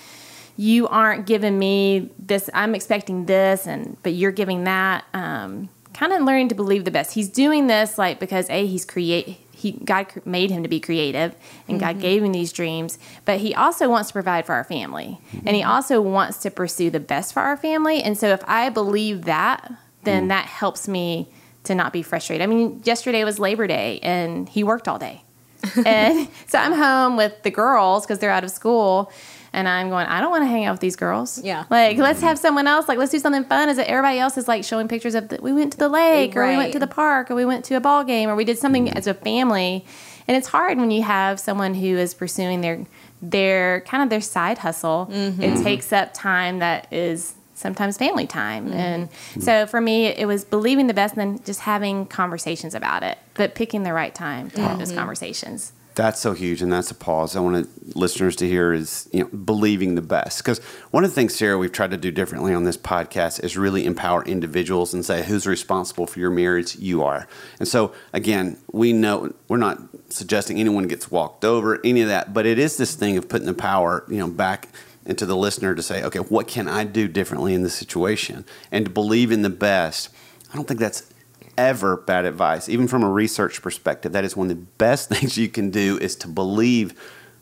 you 0.57 0.87
aren't 0.89 1.27
giving 1.27 1.59
me 1.59 2.11
this, 2.19 2.49
I'm 2.55 2.75
expecting 2.75 3.27
this, 3.27 3.67
and 3.67 3.97
but 4.03 4.15
you're 4.15 4.33
giving 4.33 4.65
that. 4.65 5.05
Um, 5.13 5.69
kind 5.93 6.13
of 6.13 6.23
learning 6.23 6.49
to 6.49 6.55
believe 6.55 6.85
the 6.85 6.91
best. 6.91 7.15
He's 7.15 7.29
doing 7.29 7.67
this 7.67 7.99
like 7.99 8.21
because 8.21 8.49
a 8.51 8.67
he's 8.67 8.85
create 8.85 9.41
he 9.57 9.73
God 9.73 10.07
made 10.27 10.51
him 10.51 10.63
to 10.63 10.69
be 10.69 10.81
creative 10.81 11.35
and 11.67 11.81
God 11.81 11.93
mm-hmm. 11.93 12.01
gave 12.01 12.23
him 12.23 12.33
these 12.33 12.53
dreams, 12.53 12.99
but 13.25 13.41
he 13.41 13.55
also 13.55 13.89
wants 13.89 14.09
to 14.09 14.13
provide 14.13 14.45
for 14.45 14.55
our 14.55 14.65
family. 14.65 15.19
And 15.33 15.57
he 15.57 15.63
mm-hmm. 15.63 15.71
also 15.71 16.03
wants 16.03 16.39
to 16.43 16.51
pursue 16.51 16.91
the 16.91 17.01
best 17.01 17.33
for 17.33 17.41
our 17.41 17.57
family. 17.57 18.03
And 18.03 18.19
so 18.19 18.29
if 18.29 18.43
I 18.47 18.69
believe 18.69 19.25
that, 19.25 19.73
then 20.05 20.27
mm. 20.27 20.29
that 20.29 20.45
helps 20.45 20.87
me 20.87 21.29
to 21.65 21.75
not 21.75 21.93
be 21.93 22.03
frustrated. 22.03 22.43
I 22.43 22.47
mean, 22.47 22.83
yesterday 22.85 23.25
was 23.25 23.39
Labor 23.39 23.67
Day 23.67 23.99
and 24.03 24.47
he 24.47 24.63
worked 24.63 24.89
all 24.89 24.99
day. 24.99 25.23
and 25.87 26.29
so 26.47 26.59
I'm 26.59 26.73
home 26.73 27.17
with 27.17 27.43
the 27.43 27.51
girls 27.51 28.05
because 28.05 28.19
they're 28.19 28.31
out 28.31 28.45
of 28.45 28.51
school. 28.51 29.11
And 29.57 29.67
I'm 29.67 29.89
going, 29.89 30.07
I 30.07 30.21
don't 30.21 30.31
want 30.31 30.43
to 30.43 30.49
hang 30.49 30.67
out 30.67 30.73
with 30.73 30.81
these 30.81 30.97
girls. 30.97 31.43
Yeah. 31.43 31.65
Like, 31.71 31.97
let's 31.97 32.21
have 32.21 32.39
someone 32.39 32.67
else. 32.67 32.89
Like, 32.89 32.99
let's 32.99 33.11
do 33.11 33.19
something 33.19 33.43
fun. 33.45 33.71
Is 33.71 33.79
it 33.79 33.89
everybody 33.89 34.19
else 34.19 34.37
is 34.37 34.47
like 34.47 34.65
showing 34.65 34.87
pictures 34.87 35.15
of 35.15 35.29
the, 35.29 35.41
we 35.41 35.51
went 35.51 35.73
to 35.73 35.79
the 35.79 35.89
lake 35.89 36.37
or 36.37 36.47
we 36.47 36.59
went 36.59 36.75
to 36.75 36.79
the 36.79 36.87
park 36.87 37.31
or 37.31 37.35
we 37.35 37.47
went 37.47 37.65
to 37.65 37.75
a 37.75 37.81
ball 37.81 38.05
game 38.05 38.29
or 38.29 38.37
we 38.37 38.45
did 38.45 38.59
something 38.59 38.91
as 38.91 39.07
a 39.07 39.15
family. 39.15 39.87
And 40.29 40.37
it's 40.37 40.49
hard 40.49 40.77
when 40.77 40.91
you 40.91 41.03
have 41.05 41.41
someone 41.41 41.73
who 41.73 41.97
is 41.97 42.13
pursuing 42.13 42.61
their 42.61 42.85
their 43.23 43.81
kind 43.83 44.03
of 44.03 44.11
their 44.11 44.21
side 44.21 44.59
hustle. 44.59 45.09
It 45.11 45.41
mm-hmm. 45.41 45.63
takes 45.63 45.91
up 45.91 46.13
time 46.13 46.59
that 46.59 46.93
is 46.93 47.35
sometimes 47.55 47.97
family 47.97 48.27
time. 48.27 48.67
Mm-hmm. 48.67 48.77
And 48.77 49.09
so 49.41 49.67
for 49.67 49.81
me, 49.81 50.09
it 50.09 50.27
was 50.27 50.45
believing 50.45 50.87
the 50.87 50.93
best 50.93 51.17
and 51.17 51.39
then 51.39 51.45
just 51.45 51.61
having 51.61 52.05
conversations 52.05 52.75
about 52.75 53.03
it, 53.03 53.17
but 53.33 53.55
picking 53.55 53.85
the 53.85 53.95
right 53.95 54.15
time 54.15 54.51
to 54.51 54.61
have 54.61 54.79
those 54.79 54.89
mm-hmm. 54.89 54.99
conversations. 54.99 55.73
That's 55.97 56.21
so 56.21 56.35
huge, 56.35 56.61
and 56.61 56.71
that's 56.71 56.91
a 56.91 56.95
pause 56.95 57.35
I 57.35 57.41
want 57.41 57.97
listeners 57.97 58.37
to 58.37 58.47
hear 58.47 58.75
is 58.75 59.09
you 59.13 59.21
know 59.21 59.29
believing 59.29 59.95
the 59.95 60.03
best. 60.03 60.39
Because 60.39 60.59
one 60.91 61.05
of 61.05 61.11
the 61.11 61.15
things, 61.15 61.35
Sarah, 61.35 61.57
we've 61.57 61.73
tried 61.73 61.91
to 61.93 61.97
do 61.97 62.11
differently 62.11 62.53
on 62.53 62.65
this 62.65 62.77
podcast 62.77 63.43
is 63.43 63.57
really 63.57 63.87
empower 63.87 64.23
individuals 64.27 64.93
and 64.93 65.07
say 65.07 65.25
who's 65.25 65.47
responsible 65.47 66.07
for 66.07 66.21
your 66.21 66.31
marriage. 66.31 66.77
You 66.77 67.03
are, 67.03 67.27
and 67.59 67.67
so 67.67 67.95
again, 68.13 68.59
we 68.71 68.93
know 68.93 69.33
we're 69.49 69.57
not 69.57 69.79
suggesting 70.11 70.61
anyone 70.61 70.87
gets 70.87 71.11
walked 71.11 71.47
over, 71.47 71.81
any 71.83 72.03
of 72.03 72.09
that, 72.09 72.35
but 72.35 72.45
it 72.45 72.59
is 72.59 72.77
this 72.77 72.95
thing 72.95 73.17
of 73.17 73.27
putting 73.31 73.47
the 73.47 73.55
power, 73.55 74.05
you 74.09 74.19
know, 74.19 74.29
back 74.29 74.69
into 75.07 75.25
the 75.25 75.37
listener 75.37 75.75
to 75.75 75.83
say, 75.83 76.03
okay, 76.05 76.19
what 76.19 76.47
can 76.47 76.69
I 76.69 76.85
do 76.85 77.09
differently 77.09 77.55
in 77.55 77.63
this 77.63 77.75
situation, 77.75 78.45
and 78.71 78.85
to 78.85 78.91
believe 78.91 79.33
in 79.33 79.41
the 79.41 79.49
best. 79.49 80.11
I 80.53 80.57
don't 80.57 80.69
think 80.69 80.79
that's 80.79 81.11
ever 81.57 81.97
bad 81.97 82.25
advice, 82.25 82.69
even 82.69 82.89
from 82.89 83.03
a 83.03 83.11
research 83.11 83.63
perspective. 83.63 84.13
That 84.13 84.25
is 84.25 84.37
one 84.37 84.51
of 84.51 84.57
the 84.57 84.67
best 84.79 85.09
things 85.11 85.37
you 85.37 85.49
can 85.49 85.71
do 85.71 85.99
is 85.99 86.17
to 86.17 86.29
believe 86.29 86.95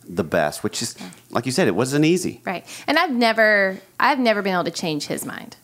the 0.07 0.25
best, 0.25 0.63
which 0.63 0.83
is, 0.83 0.97
like 1.31 1.47
you 1.47 1.53
said, 1.53 1.67
it 1.67 1.75
wasn't 1.75 2.05
easy. 2.05 2.43
Right. 2.45 2.67
And 2.87 2.99
I've 2.99 3.13
never 3.13 3.79
I've 3.99 4.19
never 4.19 4.43
been 4.43 4.53
able 4.53 4.65
to 4.65 4.71
change 4.71 5.07
his 5.07 5.25
mind. 5.25 5.57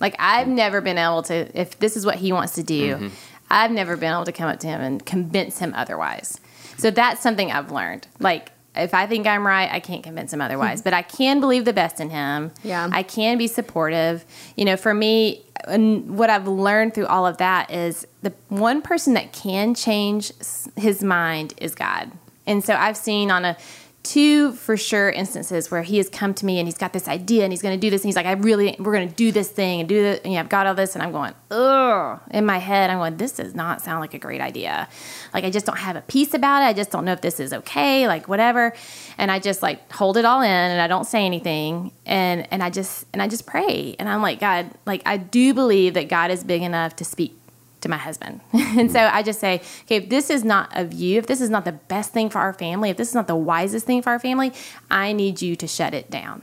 Like 0.00 0.16
I've 0.18 0.48
never 0.48 0.80
been 0.80 0.98
able 0.98 1.22
to 1.24 1.58
if 1.58 1.78
this 1.78 1.96
is 1.96 2.06
what 2.06 2.16
he 2.16 2.32
wants 2.32 2.54
to 2.54 2.62
do, 2.62 2.94
mm-hmm. 2.94 3.08
I've 3.50 3.70
never 3.70 3.96
been 3.96 4.12
able 4.12 4.24
to 4.24 4.32
come 4.32 4.48
up 4.48 4.60
to 4.60 4.66
him 4.66 4.80
and 4.80 5.04
convince 5.04 5.58
him 5.58 5.72
otherwise. 5.76 6.40
So 6.78 6.90
that's 6.90 7.20
something 7.20 7.52
I've 7.52 7.70
learned. 7.70 8.08
Like 8.18 8.50
if 8.76 8.94
I 8.94 9.06
think 9.06 9.26
I'm 9.26 9.46
right, 9.46 9.70
I 9.70 9.80
can't 9.80 10.02
convince 10.02 10.32
him 10.32 10.40
otherwise, 10.40 10.82
but 10.84 10.92
I 10.92 11.02
can 11.02 11.40
believe 11.40 11.64
the 11.64 11.72
best 11.72 12.00
in 12.00 12.10
him. 12.10 12.52
Yeah. 12.62 12.88
I 12.92 13.02
can 13.02 13.38
be 13.38 13.46
supportive. 13.46 14.24
You 14.56 14.64
know, 14.64 14.76
for 14.76 14.94
me, 14.94 15.42
and 15.66 16.18
what 16.18 16.30
I've 16.30 16.48
learned 16.48 16.94
through 16.94 17.06
all 17.06 17.26
of 17.26 17.38
that 17.38 17.70
is 17.70 18.06
the 18.22 18.32
one 18.48 18.82
person 18.82 19.14
that 19.14 19.32
can 19.32 19.74
change 19.74 20.32
his 20.76 21.02
mind 21.02 21.54
is 21.58 21.74
God. 21.74 22.10
And 22.46 22.62
so 22.62 22.74
I've 22.74 22.96
seen 22.96 23.30
on 23.30 23.44
a 23.44 23.56
two 24.04 24.52
for 24.52 24.76
sure 24.76 25.10
instances 25.10 25.70
where 25.70 25.82
he 25.82 25.96
has 25.96 26.08
come 26.08 26.34
to 26.34 26.46
me 26.46 26.58
and 26.58 26.68
he's 26.68 26.78
got 26.78 26.92
this 26.92 27.08
idea 27.08 27.42
and 27.42 27.52
he's 27.52 27.62
going 27.62 27.74
to 27.74 27.80
do 27.80 27.90
this 27.90 28.02
and 28.02 28.08
he's 28.08 28.16
like, 28.16 28.26
I 28.26 28.32
really, 28.32 28.76
we're 28.78 28.92
going 28.92 29.08
to 29.08 29.14
do 29.14 29.32
this 29.32 29.48
thing 29.48 29.80
and 29.80 29.88
do 29.88 30.00
this. 30.00 30.20
And 30.24 30.32
yeah, 30.32 30.40
I've 30.40 30.48
got 30.48 30.66
all 30.66 30.74
this 30.74 30.94
and 30.94 31.02
I'm 31.02 31.10
going, 31.10 31.34
ugh. 31.50 32.20
In 32.30 32.46
my 32.46 32.58
head, 32.58 32.90
I'm 32.90 32.98
going, 32.98 33.16
this 33.16 33.32
does 33.32 33.54
not 33.54 33.80
sound 33.80 34.00
like 34.00 34.14
a 34.14 34.18
great 34.18 34.40
idea. 34.40 34.88
Like 35.32 35.44
I 35.44 35.50
just 35.50 35.66
don't 35.66 35.78
have 35.78 35.96
a 35.96 36.02
peace 36.02 36.34
about 36.34 36.62
it. 36.62 36.66
I 36.66 36.74
just 36.74 36.90
don't 36.90 37.04
know 37.04 37.12
if 37.12 37.22
this 37.22 37.40
is 37.40 37.52
okay, 37.52 38.06
like 38.06 38.28
whatever. 38.28 38.74
And 39.16 39.30
I 39.30 39.38
just 39.38 39.62
like 39.62 39.90
hold 39.90 40.16
it 40.18 40.24
all 40.24 40.42
in 40.42 40.50
and 40.50 40.80
I 40.80 40.86
don't 40.86 41.06
say 41.06 41.24
anything. 41.24 41.90
And, 42.04 42.46
and 42.52 42.62
I 42.62 42.70
just, 42.70 43.06
and 43.12 43.22
I 43.22 43.28
just 43.28 43.46
pray. 43.46 43.96
And 43.98 44.08
I'm 44.08 44.22
like, 44.22 44.38
God, 44.38 44.70
like 44.86 45.02
I 45.06 45.16
do 45.16 45.54
believe 45.54 45.94
that 45.94 46.08
God 46.08 46.30
is 46.30 46.44
big 46.44 46.62
enough 46.62 46.94
to 46.96 47.04
speak 47.04 47.38
to 47.84 47.88
my 47.88 47.96
husband. 47.96 48.40
and 48.52 48.90
so 48.90 48.98
I 49.00 49.22
just 49.22 49.38
say, 49.38 49.62
okay, 49.82 49.96
if 49.96 50.08
this 50.08 50.28
is 50.28 50.44
not 50.44 50.76
of 50.76 50.92
you, 50.92 51.18
if 51.18 51.26
this 51.26 51.40
is 51.40 51.48
not 51.48 51.64
the 51.64 51.72
best 51.72 52.12
thing 52.12 52.28
for 52.28 52.40
our 52.40 52.52
family, 52.52 52.90
if 52.90 52.96
this 52.96 53.08
is 53.08 53.14
not 53.14 53.28
the 53.28 53.36
wisest 53.36 53.86
thing 53.86 54.02
for 54.02 54.10
our 54.10 54.18
family, 54.18 54.52
I 54.90 55.12
need 55.12 55.40
you 55.40 55.54
to 55.56 55.66
shut 55.68 55.94
it 55.94 56.10
down. 56.10 56.42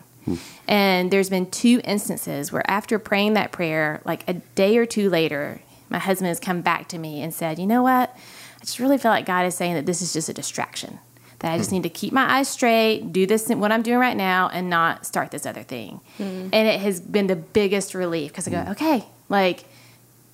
And 0.67 1.11
there's 1.11 1.29
been 1.29 1.49
two 1.49 1.81
instances 1.83 2.51
where 2.51 2.69
after 2.69 2.99
praying 2.99 3.33
that 3.33 3.51
prayer, 3.51 4.01
like 4.05 4.27
a 4.29 4.33
day 4.33 4.77
or 4.77 4.85
two 4.85 5.09
later, 5.09 5.61
my 5.89 5.99
husband 5.99 6.27
has 6.27 6.39
come 6.39 6.61
back 6.61 6.87
to 6.89 6.97
me 6.97 7.21
and 7.21 7.33
said, 7.33 7.59
you 7.59 7.65
know 7.65 7.83
what? 7.83 8.15
I 8.57 8.61
just 8.61 8.79
really 8.79 8.97
feel 8.97 9.11
like 9.11 9.25
God 9.25 9.45
is 9.45 9.55
saying 9.55 9.73
that 9.73 9.85
this 9.85 10.01
is 10.01 10.13
just 10.13 10.29
a 10.29 10.33
distraction. 10.33 10.99
That 11.39 11.53
I 11.53 11.57
just 11.57 11.71
hmm. 11.71 11.77
need 11.77 11.83
to 11.83 11.89
keep 11.89 12.13
my 12.13 12.37
eyes 12.37 12.47
straight, 12.47 13.11
do 13.11 13.25
this 13.25 13.49
what 13.49 13.71
I'm 13.71 13.81
doing 13.81 13.97
right 13.97 14.15
now, 14.15 14.49
and 14.53 14.69
not 14.69 15.07
start 15.07 15.31
this 15.31 15.47
other 15.47 15.63
thing. 15.63 15.99
Hmm. 16.17 16.49
And 16.53 16.67
it 16.67 16.79
has 16.79 17.01
been 17.01 17.25
the 17.25 17.35
biggest 17.35 17.95
relief 17.95 18.31
because 18.31 18.47
I 18.47 18.51
go, 18.51 18.61
hmm. 18.61 18.71
okay, 18.71 19.05
like 19.27 19.65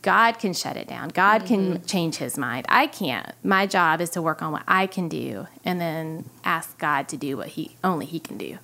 God 0.07 0.39
can 0.39 0.53
shut 0.53 0.77
it 0.77 0.87
down. 0.87 1.09
God 1.09 1.45
can 1.45 1.73
mm-hmm. 1.73 1.85
change 1.85 2.15
his 2.15 2.37
mind. 2.37 2.65
I 2.69 2.87
can't. 2.87 3.33
My 3.43 3.67
job 3.67 3.99
is 3.99 4.09
to 4.11 4.21
work 4.21 4.41
on 4.41 4.53
what 4.53 4.63
I 4.65 4.87
can 4.87 5.09
do 5.09 5.47
and 5.65 5.81
then 5.81 6.29
ask 6.45 6.77
God 6.79 7.09
to 7.09 7.17
do 7.17 7.35
what 7.35 7.49
he 7.49 7.75
only 7.83 8.05
he 8.05 8.21
can 8.21 8.37
do. 8.37 8.57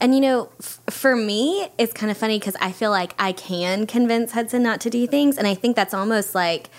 And 0.00 0.16
you 0.16 0.20
know, 0.20 0.48
f- 0.58 0.80
for 0.90 1.14
me, 1.14 1.68
it's 1.78 1.92
kind 1.92 2.10
of 2.10 2.18
funny 2.18 2.40
because 2.40 2.56
I 2.60 2.72
feel 2.72 2.90
like 2.90 3.14
I 3.20 3.30
can 3.30 3.86
convince 3.86 4.32
Hudson 4.32 4.64
not 4.64 4.80
to 4.80 4.90
do 4.90 5.06
things, 5.06 5.38
and 5.38 5.46
I 5.46 5.54
think 5.54 5.76
that's 5.76 5.94
almost 5.94 6.34
like 6.34 6.70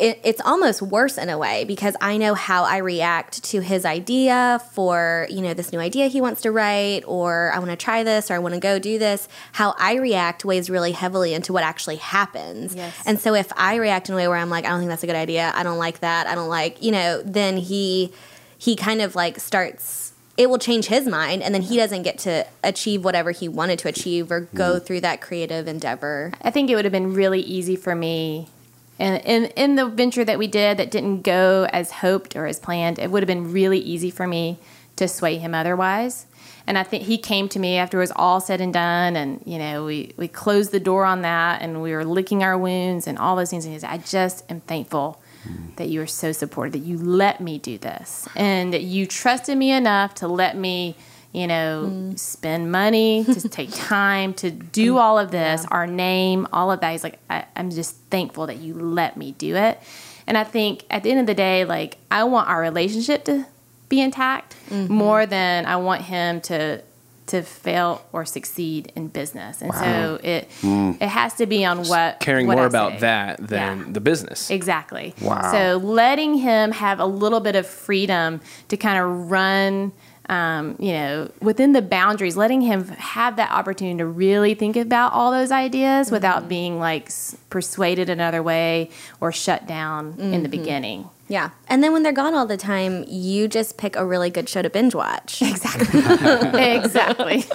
it, 0.00 0.20
it's 0.24 0.40
almost 0.40 0.80
worse 0.80 1.18
in 1.18 1.28
a 1.28 1.36
way 1.36 1.64
because 1.64 1.94
I 2.00 2.16
know 2.16 2.34
how 2.34 2.64
I 2.64 2.78
react 2.78 3.44
to 3.44 3.60
his 3.60 3.84
idea 3.84 4.62
for 4.72 5.26
you 5.30 5.42
know 5.42 5.54
this 5.54 5.72
new 5.72 5.78
idea 5.78 6.08
he 6.08 6.20
wants 6.20 6.40
to 6.42 6.50
write, 6.50 7.02
or 7.06 7.52
I 7.52 7.58
want 7.58 7.70
to 7.70 7.76
try 7.76 8.02
this, 8.02 8.30
or 8.30 8.34
I 8.34 8.38
want 8.38 8.54
to 8.54 8.60
go 8.60 8.78
do 8.78 8.98
this. 8.98 9.28
How 9.52 9.74
I 9.78 9.96
react 9.96 10.44
weighs 10.44 10.70
really 10.70 10.92
heavily 10.92 11.34
into 11.34 11.52
what 11.52 11.62
actually 11.62 11.96
happens. 11.96 12.74
Yes. 12.74 12.94
And 13.04 13.20
so 13.20 13.34
if 13.34 13.52
I 13.56 13.76
react 13.76 14.08
in 14.08 14.14
a 14.14 14.16
way 14.16 14.26
where 14.26 14.38
I'm 14.38 14.50
like, 14.50 14.64
I 14.64 14.70
don't 14.70 14.80
think 14.80 14.90
that's 14.90 15.02
a 15.02 15.06
good 15.06 15.16
idea, 15.16 15.52
I 15.54 15.62
don't 15.62 15.78
like 15.78 16.00
that, 16.00 16.26
I 16.26 16.34
don't 16.34 16.48
like, 16.48 16.82
you 16.82 16.92
know, 16.92 17.22
then 17.22 17.58
he 17.58 18.12
he 18.58 18.76
kind 18.76 19.02
of 19.02 19.14
like 19.14 19.38
starts 19.38 20.12
it 20.36 20.48
will 20.48 20.58
change 20.58 20.86
his 20.86 21.06
mind 21.06 21.42
and 21.42 21.54
then 21.54 21.60
he 21.60 21.76
doesn't 21.76 22.02
get 22.02 22.16
to 22.16 22.46
achieve 22.64 23.04
whatever 23.04 23.30
he 23.30 23.46
wanted 23.46 23.78
to 23.78 23.88
achieve 23.88 24.32
or 24.32 24.40
go 24.54 24.76
mm-hmm. 24.76 24.84
through 24.84 25.00
that 25.02 25.20
creative 25.20 25.68
endeavor. 25.68 26.32
I 26.40 26.50
think 26.50 26.70
it 26.70 26.76
would 26.76 26.86
have 26.86 26.92
been 26.92 27.12
really 27.12 27.40
easy 27.40 27.76
for 27.76 27.94
me 27.94 28.48
and 29.00 29.24
in, 29.24 29.44
in 29.56 29.76
the 29.76 29.86
venture 29.86 30.24
that 30.24 30.38
we 30.38 30.46
did 30.46 30.76
that 30.76 30.90
didn't 30.90 31.22
go 31.22 31.66
as 31.72 31.90
hoped 31.90 32.36
or 32.36 32.46
as 32.46 32.58
planned, 32.58 32.98
it 32.98 33.10
would 33.10 33.22
have 33.22 33.26
been 33.28 33.52
really 33.52 33.78
easy 33.78 34.10
for 34.10 34.26
me 34.26 34.58
to 34.96 35.08
sway 35.08 35.38
him 35.38 35.54
otherwise. 35.54 36.26
And 36.66 36.76
I 36.78 36.82
think 36.82 37.04
he 37.04 37.18
came 37.18 37.48
to 37.48 37.58
me 37.58 37.78
after 37.78 37.96
it 37.98 38.00
was 38.02 38.12
all 38.14 38.40
said 38.40 38.60
and 38.60 38.72
done, 38.72 39.16
and 39.16 39.42
you 39.44 39.58
know 39.58 39.86
we, 39.86 40.12
we 40.16 40.28
closed 40.28 40.70
the 40.70 40.78
door 40.78 41.04
on 41.04 41.22
that, 41.22 41.62
and 41.62 41.82
we 41.82 41.92
were 41.92 42.04
licking 42.04 42.44
our 42.44 42.56
wounds 42.56 43.06
and 43.06 43.18
all 43.18 43.34
those 43.34 43.50
things. 43.50 43.64
And 43.64 43.74
he 43.74 43.80
said, 43.80 43.90
"I 43.90 43.98
just 43.98 44.44
am 44.50 44.60
thankful 44.60 45.20
that 45.76 45.88
you 45.88 46.02
are 46.02 46.06
so 46.06 46.32
supportive, 46.32 46.74
that 46.74 46.86
you 46.86 46.98
let 46.98 47.40
me 47.40 47.58
do 47.58 47.78
this, 47.78 48.28
and 48.36 48.72
that 48.74 48.82
you 48.82 49.06
trusted 49.06 49.56
me 49.56 49.72
enough 49.72 50.14
to 50.16 50.28
let 50.28 50.56
me, 50.56 50.96
you 51.32 51.46
know, 51.46 51.88
mm. 51.88 52.18
spend 52.18 52.72
money, 52.72 53.24
to 53.24 53.48
take 53.48 53.70
time 53.74 54.34
to 54.34 54.50
do 54.50 54.94
mm. 54.94 55.00
all 55.00 55.18
of 55.18 55.30
this, 55.30 55.64
our 55.70 55.86
name, 55.86 56.46
all 56.52 56.70
of 56.72 56.80
that. 56.80 56.90
He's 56.92 57.04
like, 57.04 57.18
I, 57.28 57.44
I'm 57.56 57.70
just 57.70 57.96
thankful 58.10 58.46
that 58.46 58.56
you 58.56 58.74
let 58.74 59.16
me 59.16 59.32
do 59.32 59.56
it. 59.56 59.80
And 60.26 60.36
I 60.36 60.44
think 60.44 60.84
at 60.90 61.02
the 61.02 61.10
end 61.10 61.20
of 61.20 61.26
the 61.26 61.34
day, 61.34 61.64
like, 61.64 61.98
I 62.10 62.24
want 62.24 62.48
our 62.48 62.60
relationship 62.60 63.24
to 63.24 63.46
be 63.88 64.00
intact 64.00 64.56
mm-hmm. 64.68 64.92
more 64.92 65.26
than 65.26 65.66
I 65.66 65.76
want 65.76 66.02
him 66.02 66.40
to 66.42 66.82
to 67.30 67.42
fail 67.42 68.04
or 68.12 68.24
succeed 68.24 68.92
in 68.96 69.06
business, 69.06 69.62
and 69.62 69.72
so 69.72 70.18
it 70.22 70.48
mm. 70.62 70.96
it 71.00 71.08
has 71.08 71.34
to 71.34 71.46
be 71.46 71.64
on 71.64 71.84
what 71.84 72.18
Caring 72.18 72.48
what 72.48 72.56
more 72.56 72.64
I 72.64 72.66
about 72.66 72.92
say. 72.94 72.98
that 73.00 73.46
than 73.46 73.78
Yeah. 73.78 73.84
the 73.88 74.00
business. 74.00 74.50
Exactly. 74.50 75.14
Wow. 75.20 75.52
So 75.52 75.76
letting 75.76 76.34
him 76.34 76.72
have 76.72 76.98
a 76.98 77.06
little 77.06 77.38
bit 77.38 77.54
of 77.54 77.68
freedom 77.68 78.40
to 78.68 78.76
kind 78.76 78.98
of 78.98 79.30
run, 79.30 79.92
um, 80.30 80.76
you 80.78 80.92
know, 80.92 81.28
within 81.42 81.72
the 81.72 81.82
boundaries, 81.82 82.36
letting 82.36 82.60
him 82.60 82.86
have 82.86 83.34
that 83.34 83.50
opportunity 83.50 83.98
to 83.98 84.06
really 84.06 84.54
think 84.54 84.76
about 84.76 85.12
all 85.12 85.32
those 85.32 85.50
ideas 85.50 86.12
without 86.12 86.48
being 86.48 86.78
like 86.78 87.10
persuaded 87.50 88.08
another 88.08 88.40
way 88.40 88.90
or 89.20 89.32
shut 89.32 89.66
down 89.66 90.14
in 90.20 90.44
the 90.44 90.48
beginning. 90.48 91.10
Yeah. 91.30 91.50
And 91.68 91.82
then 91.82 91.92
when 91.92 92.02
they're 92.02 92.10
gone 92.10 92.34
all 92.34 92.44
the 92.44 92.56
time, 92.56 93.04
you 93.06 93.46
just 93.46 93.76
pick 93.76 93.94
a 93.94 94.04
really 94.04 94.30
good 94.30 94.48
show 94.48 94.62
to 94.62 94.68
binge 94.68 94.96
watch. 94.96 95.40
exactly. 95.42 96.00
Exactly. 96.60 97.44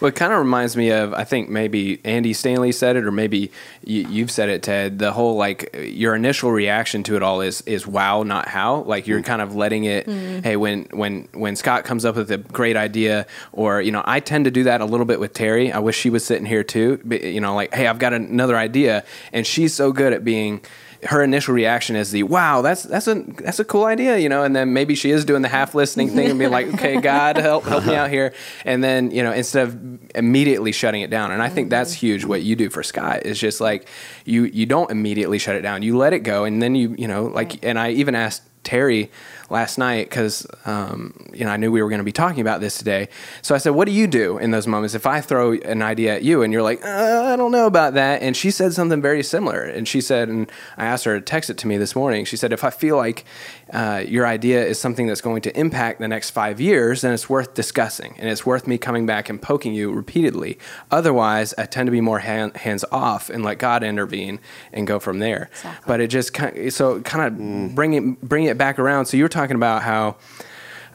well, 0.00 0.08
it 0.08 0.16
kind 0.16 0.32
of 0.32 0.38
reminds 0.38 0.76
me 0.76 0.90
of 0.90 1.14
I 1.14 1.24
think 1.24 1.48
maybe 1.48 2.00
Andy 2.04 2.32
Stanley 2.32 2.72
said 2.72 2.96
it, 2.96 3.04
or 3.04 3.12
maybe 3.12 3.52
you, 3.84 4.08
you've 4.08 4.30
said 4.30 4.48
it, 4.48 4.62
Ted. 4.62 4.98
The 4.98 5.12
whole 5.12 5.36
like 5.36 5.74
your 5.78 6.14
initial 6.14 6.50
reaction 6.50 7.02
to 7.04 7.16
it 7.16 7.22
all 7.22 7.40
is 7.40 7.60
is 7.62 7.86
wow, 7.86 8.22
not 8.22 8.48
how. 8.48 8.82
Like 8.82 9.06
you're 9.06 9.20
mm. 9.20 9.26
kind 9.26 9.42
of 9.42 9.54
letting 9.54 9.84
it. 9.84 10.06
Mm. 10.06 10.42
Hey, 10.42 10.56
when 10.56 10.86
when 10.90 11.28
when 11.32 11.56
Scott 11.56 11.84
comes 11.84 12.04
up 12.04 12.16
with 12.16 12.30
a 12.30 12.38
great 12.38 12.76
idea, 12.76 13.26
or 13.52 13.80
you 13.80 13.92
know, 13.92 14.02
I 14.04 14.20
tend 14.20 14.46
to 14.46 14.50
do 14.50 14.64
that 14.64 14.80
a 14.80 14.86
little 14.86 15.06
bit 15.06 15.20
with 15.20 15.32
Terry. 15.32 15.70
I 15.70 15.78
wish 15.78 15.96
she 15.96 16.10
was 16.10 16.24
sitting 16.24 16.46
here 16.46 16.64
too. 16.64 17.00
But, 17.04 17.22
you 17.22 17.40
know, 17.40 17.54
like 17.54 17.72
hey, 17.74 17.86
I've 17.86 17.98
got 17.98 18.12
another 18.12 18.56
idea, 18.56 19.04
and 19.32 19.46
she's 19.46 19.74
so 19.74 19.92
good 19.92 20.12
at 20.12 20.24
being 20.24 20.62
her 21.04 21.22
initial 21.22 21.54
reaction 21.54 21.96
is 21.96 22.10
the 22.10 22.22
wow 22.22 22.62
that's 22.62 22.82
that's 22.84 23.06
a 23.06 23.14
that's 23.38 23.58
a 23.58 23.64
cool 23.64 23.84
idea 23.84 24.18
you 24.18 24.28
know 24.28 24.42
and 24.42 24.54
then 24.54 24.72
maybe 24.72 24.94
she 24.94 25.10
is 25.10 25.24
doing 25.24 25.42
the 25.42 25.48
half 25.48 25.74
listening 25.74 26.08
thing 26.10 26.30
and 26.30 26.38
being 26.38 26.50
like 26.50 26.66
okay 26.74 27.00
god 27.00 27.36
help 27.36 27.64
help 27.64 27.84
me 27.86 27.94
out 27.94 28.10
here. 28.10 28.32
And 28.64 28.82
then 28.82 29.10
you 29.10 29.22
know 29.22 29.32
instead 29.32 29.68
of 29.68 30.16
immediately 30.16 30.72
shutting 30.72 31.02
it 31.02 31.10
down 31.10 31.30
and 31.30 31.42
i 31.42 31.48
think 31.48 31.70
that's 31.70 31.92
mm-hmm. 31.92 32.06
huge 32.06 32.24
what 32.24 32.42
you 32.42 32.56
do 32.56 32.70
for 32.70 32.82
scott 32.82 33.24
is 33.24 33.38
just 33.38 33.60
like 33.60 33.88
you 34.24 34.44
you 34.44 34.66
don't 34.66 34.90
immediately 34.90 35.38
shut 35.38 35.56
it 35.56 35.62
down. 35.62 35.82
You 35.82 35.96
let 35.96 36.12
it 36.12 36.20
go 36.20 36.44
and 36.44 36.62
then 36.62 36.74
you 36.74 36.94
you 36.98 37.08
know 37.08 37.26
like 37.26 37.64
and 37.64 37.78
i 37.78 37.90
even 37.90 38.14
asked 38.14 38.42
terry 38.66 39.10
last 39.48 39.78
night 39.78 40.10
because 40.10 40.46
um, 40.64 41.14
you 41.32 41.44
know 41.44 41.50
I 41.50 41.56
knew 41.56 41.70
we 41.70 41.80
were 41.80 41.88
going 41.88 42.00
to 42.00 42.04
be 42.04 42.12
talking 42.12 42.40
about 42.40 42.60
this 42.60 42.76
today. 42.76 43.08
So 43.42 43.54
I 43.54 43.58
said, 43.58 43.70
"What 43.70 43.86
do 43.86 43.92
you 43.92 44.06
do 44.06 44.38
in 44.38 44.50
those 44.50 44.66
moments 44.66 44.94
if 44.94 45.06
I 45.06 45.20
throw 45.20 45.52
an 45.52 45.82
idea 45.82 46.16
at 46.16 46.22
you 46.22 46.42
and 46.42 46.52
you're 46.52 46.62
like, 46.62 46.84
uh, 46.84 47.30
I 47.32 47.36
don't 47.36 47.52
know 47.52 47.66
about 47.66 47.94
that?" 47.94 48.22
And 48.22 48.36
she 48.36 48.50
said 48.50 48.74
something 48.74 49.00
very 49.00 49.22
similar. 49.22 49.62
And 49.62 49.86
she 49.86 50.00
said, 50.00 50.28
and 50.28 50.50
I 50.76 50.84
asked 50.86 51.04
her 51.04 51.18
to 51.18 51.24
text 51.24 51.48
it 51.48 51.58
to 51.58 51.66
me 51.66 51.78
this 51.78 51.94
morning. 51.94 52.24
She 52.24 52.36
said, 52.36 52.52
"If 52.52 52.64
I 52.64 52.70
feel 52.70 52.96
like 52.96 53.24
uh, 53.72 54.04
your 54.06 54.26
idea 54.26 54.64
is 54.64 54.78
something 54.78 55.06
that's 55.06 55.20
going 55.20 55.42
to 55.42 55.58
impact 55.58 56.00
the 56.00 56.08
next 56.08 56.30
five 56.30 56.60
years, 56.60 57.00
then 57.00 57.12
it's 57.12 57.28
worth 57.28 57.54
discussing 57.54 58.14
and 58.18 58.28
it's 58.28 58.46
worth 58.46 58.66
me 58.66 58.78
coming 58.78 59.06
back 59.06 59.28
and 59.28 59.42
poking 59.42 59.74
you 59.74 59.90
repeatedly. 59.90 60.58
Otherwise, 60.90 61.52
I 61.58 61.66
tend 61.66 61.88
to 61.88 61.90
be 61.90 62.00
more 62.00 62.20
hand, 62.20 62.56
hands 62.58 62.84
off 62.92 63.28
and 63.28 63.44
let 63.44 63.58
God 63.58 63.82
intervene 63.82 64.38
and 64.72 64.86
go 64.86 64.98
from 64.98 65.18
there. 65.18 65.50
Exactly. 65.52 65.84
But 65.86 66.00
it 66.00 66.08
just 66.08 66.32
kind 66.32 66.56
of, 66.56 66.72
so 66.72 67.00
kind 67.00 67.26
of 67.26 67.74
bring 67.74 67.94
it 67.94 68.20
bring 68.20 68.44
it 68.44 68.55
back 68.56 68.78
around. 68.78 69.06
So 69.06 69.16
you 69.16 69.22
were 69.24 69.28
talking 69.28 69.56
about 69.56 69.82
how 69.82 70.16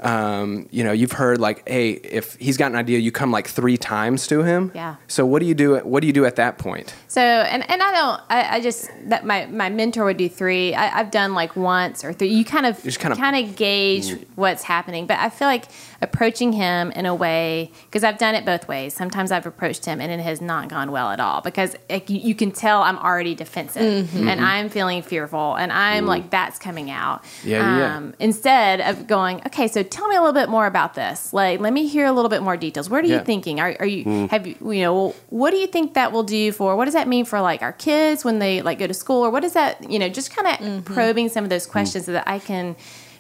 um, 0.02 0.68
you 0.72 0.84
know 0.84 0.92
you've 0.92 1.12
heard 1.12 1.40
like 1.40 1.68
hey 1.70 1.92
if 1.92 2.36
he's 2.38 2.58
got 2.58 2.72
an 2.72 2.76
idea 2.76 2.98
you 2.98 3.12
come 3.12 3.30
like 3.32 3.48
three 3.48 3.78
times 3.78 4.26
to 4.26 4.42
him 4.42 4.72
Yeah. 4.74 4.96
so 5.08 5.28
what 5.28 5.42
do 5.42 5.46
you 5.46 5.54
do 5.54 5.78
what 5.78 6.02
do 6.02 6.08
you 6.08 6.14
do 6.14 6.26
at 6.26 6.38
that 6.38 6.58
point 6.58 6.96
So, 7.08 7.22
and, 7.22 7.70
and 7.70 7.84
I 7.84 7.92
don't, 7.92 8.22
I, 8.30 8.56
I 8.56 8.62
just, 8.62 8.90
that 9.10 9.26
my, 9.26 9.46
my 9.48 9.70
mentor 9.70 10.06
would 10.06 10.18
do 10.18 10.28
three. 10.28 10.74
I, 10.74 11.00
I've 11.02 11.12
done 11.12 11.34
like 11.36 11.56
once 11.56 12.04
or 12.06 12.14
three. 12.14 12.30
You 12.30 12.44
kind 12.46 12.66
of, 12.66 12.82
just 12.82 13.00
kind 13.00 13.12
of 13.12 13.20
kind 13.20 13.36
of- 13.36 13.50
of, 13.52 13.56
gauge 13.58 14.26
what's 14.36 14.64
happening. 14.64 15.06
But 15.06 15.20
I 15.20 15.30
feel 15.30 15.48
like 15.48 15.66
approaching 16.02 16.54
him 16.54 16.92
in 16.92 17.06
a 17.06 17.14
way, 17.14 17.72
because 17.86 18.04
I've 18.04 18.18
done 18.18 18.34
it 18.36 18.46
both 18.46 18.68
ways. 18.68 18.94
Sometimes 18.94 19.32
I've 19.32 19.46
approached 19.46 19.86
him 19.86 20.02
and 20.02 20.12
it 20.12 20.20
has 20.24 20.42
not 20.42 20.68
gone 20.68 20.92
well 20.92 21.10
at 21.12 21.20
all 21.20 21.42
because 21.42 21.76
like, 21.90 22.10
you, 22.10 22.18
you 22.20 22.36
can 22.36 22.52
tell 22.52 22.82
I'm 22.82 22.98
already 22.98 23.36
defensive 23.36 24.16
and 24.16 24.42
I'm 24.42 24.70
feeling 24.70 25.02
fearful 25.04 25.56
and 25.56 25.72
I'm 25.72 26.06
like, 26.08 26.30
that's 26.32 26.58
coming 26.58 26.90
out. 26.90 27.24
Yeah, 27.44 27.60
yeah, 27.60 27.78
yeah. 27.78 27.98
Um, 27.98 28.14
instead 28.20 28.82
of 28.82 29.06
going, 29.08 29.42
okay, 29.46 29.68
so 29.68 29.84
tell 29.84 30.08
me 30.08 30.16
a 30.16 30.20
little 30.22 30.34
bit 30.34 30.50
more 30.50 30.66
about 30.66 30.96
this. 30.96 31.34
Like, 31.34 31.60
let 31.60 31.72
me 31.74 31.88
hear 31.88 32.06
a 32.06 32.12
little 32.12 32.30
bit 32.30 32.42
more 32.42 32.58
details. 32.58 32.90
What 32.90 33.04
are 33.04 33.08
Yeah. 33.08 33.20
you 33.20 33.24
thinking? 33.26 33.60
Are, 33.60 33.76
are 33.80 33.86
you, 33.86 34.28
have 34.28 34.48
you, 34.48 34.56
you 34.62 34.82
know, 34.82 35.16
what 35.30 35.52
do 35.52 35.58
you 35.58 35.68
think 35.68 35.94
that 35.94 36.12
will 36.12 36.24
do 36.24 36.52
for, 36.52 36.76
what 36.76 36.86
does 36.86 36.94
that 36.96 37.08
mean 37.08 37.26
for 37.26 37.42
like 37.42 37.62
our 37.62 37.74
kids 37.74 38.26
when 38.26 38.40
they 38.40 38.62
like 38.62 38.80
go 38.80 38.88
to 38.88 38.94
school 38.94 39.24
or 39.26 39.30
what 39.30 39.44
is 39.44 39.54
that, 39.54 39.90
you 39.90 40.00
know, 40.00 40.10
just 40.10 40.36
kind 40.36 40.48
of 40.48 40.52
Mm-hmm. 40.62 40.94
probing 40.94 41.30
some 41.30 41.44
of 41.44 41.50
those 41.50 41.66
questions 41.66 42.06
so 42.06 42.12
that 42.12 42.28
I 42.28 42.38
can, 42.40 42.76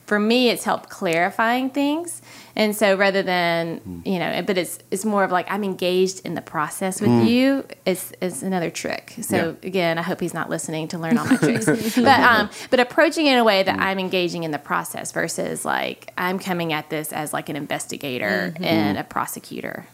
for 0.05 0.19
me, 0.19 0.49
it's 0.49 0.63
helped 0.63 0.89
clarifying 0.89 1.69
things. 1.69 2.21
And 2.55 2.75
so 2.75 2.95
rather 2.95 3.23
than, 3.23 3.79
Mm. 3.81 4.05
you 4.05 4.19
know, 4.19 4.41
but 4.41 4.57
it's, 4.57 4.79
it's 4.91 5.05
more 5.05 5.23
of 5.23 5.31
like, 5.31 5.49
I'm 5.49 5.63
engaged 5.63 6.25
in 6.25 6.33
the 6.35 6.41
process 6.41 6.99
with 6.99 7.09
Mm. 7.09 7.27
you. 7.29 7.65
It's, 7.85 8.11
it's 8.21 8.41
another 8.41 8.69
trick. 8.69 9.13
So 9.21 9.35
Yeah. 9.61 9.67
again, 9.67 9.97
I 9.97 10.01
hope 10.01 10.19
he's 10.19 10.33
not 10.33 10.49
listening 10.49 10.87
to 10.89 10.97
learn 10.97 11.17
all 11.17 11.25
my 11.25 11.37
tricks, 11.37 11.65
but, 11.95 12.19
um, 12.19 12.49
but 12.69 12.79
approaching 12.79 13.25
it 13.27 13.33
in 13.33 13.37
a 13.39 13.43
way 13.43 13.61
Mm. 13.63 13.65
that 13.67 13.79
I'm 13.79 13.99
engaging 13.99 14.43
in 14.43 14.51
the 14.51 14.59
process 14.59 15.11
versus 15.11 15.63
like, 15.65 16.11
I'm 16.17 16.39
coming 16.39 16.73
at 16.73 16.89
this 16.89 17.13
as 17.13 17.31
like 17.33 17.49
an 17.49 17.55
investigator 17.55 18.51
Mm-hmm. 18.55 18.63
and 18.63 18.97
a 18.97 19.03
prosecutor. 19.03 19.85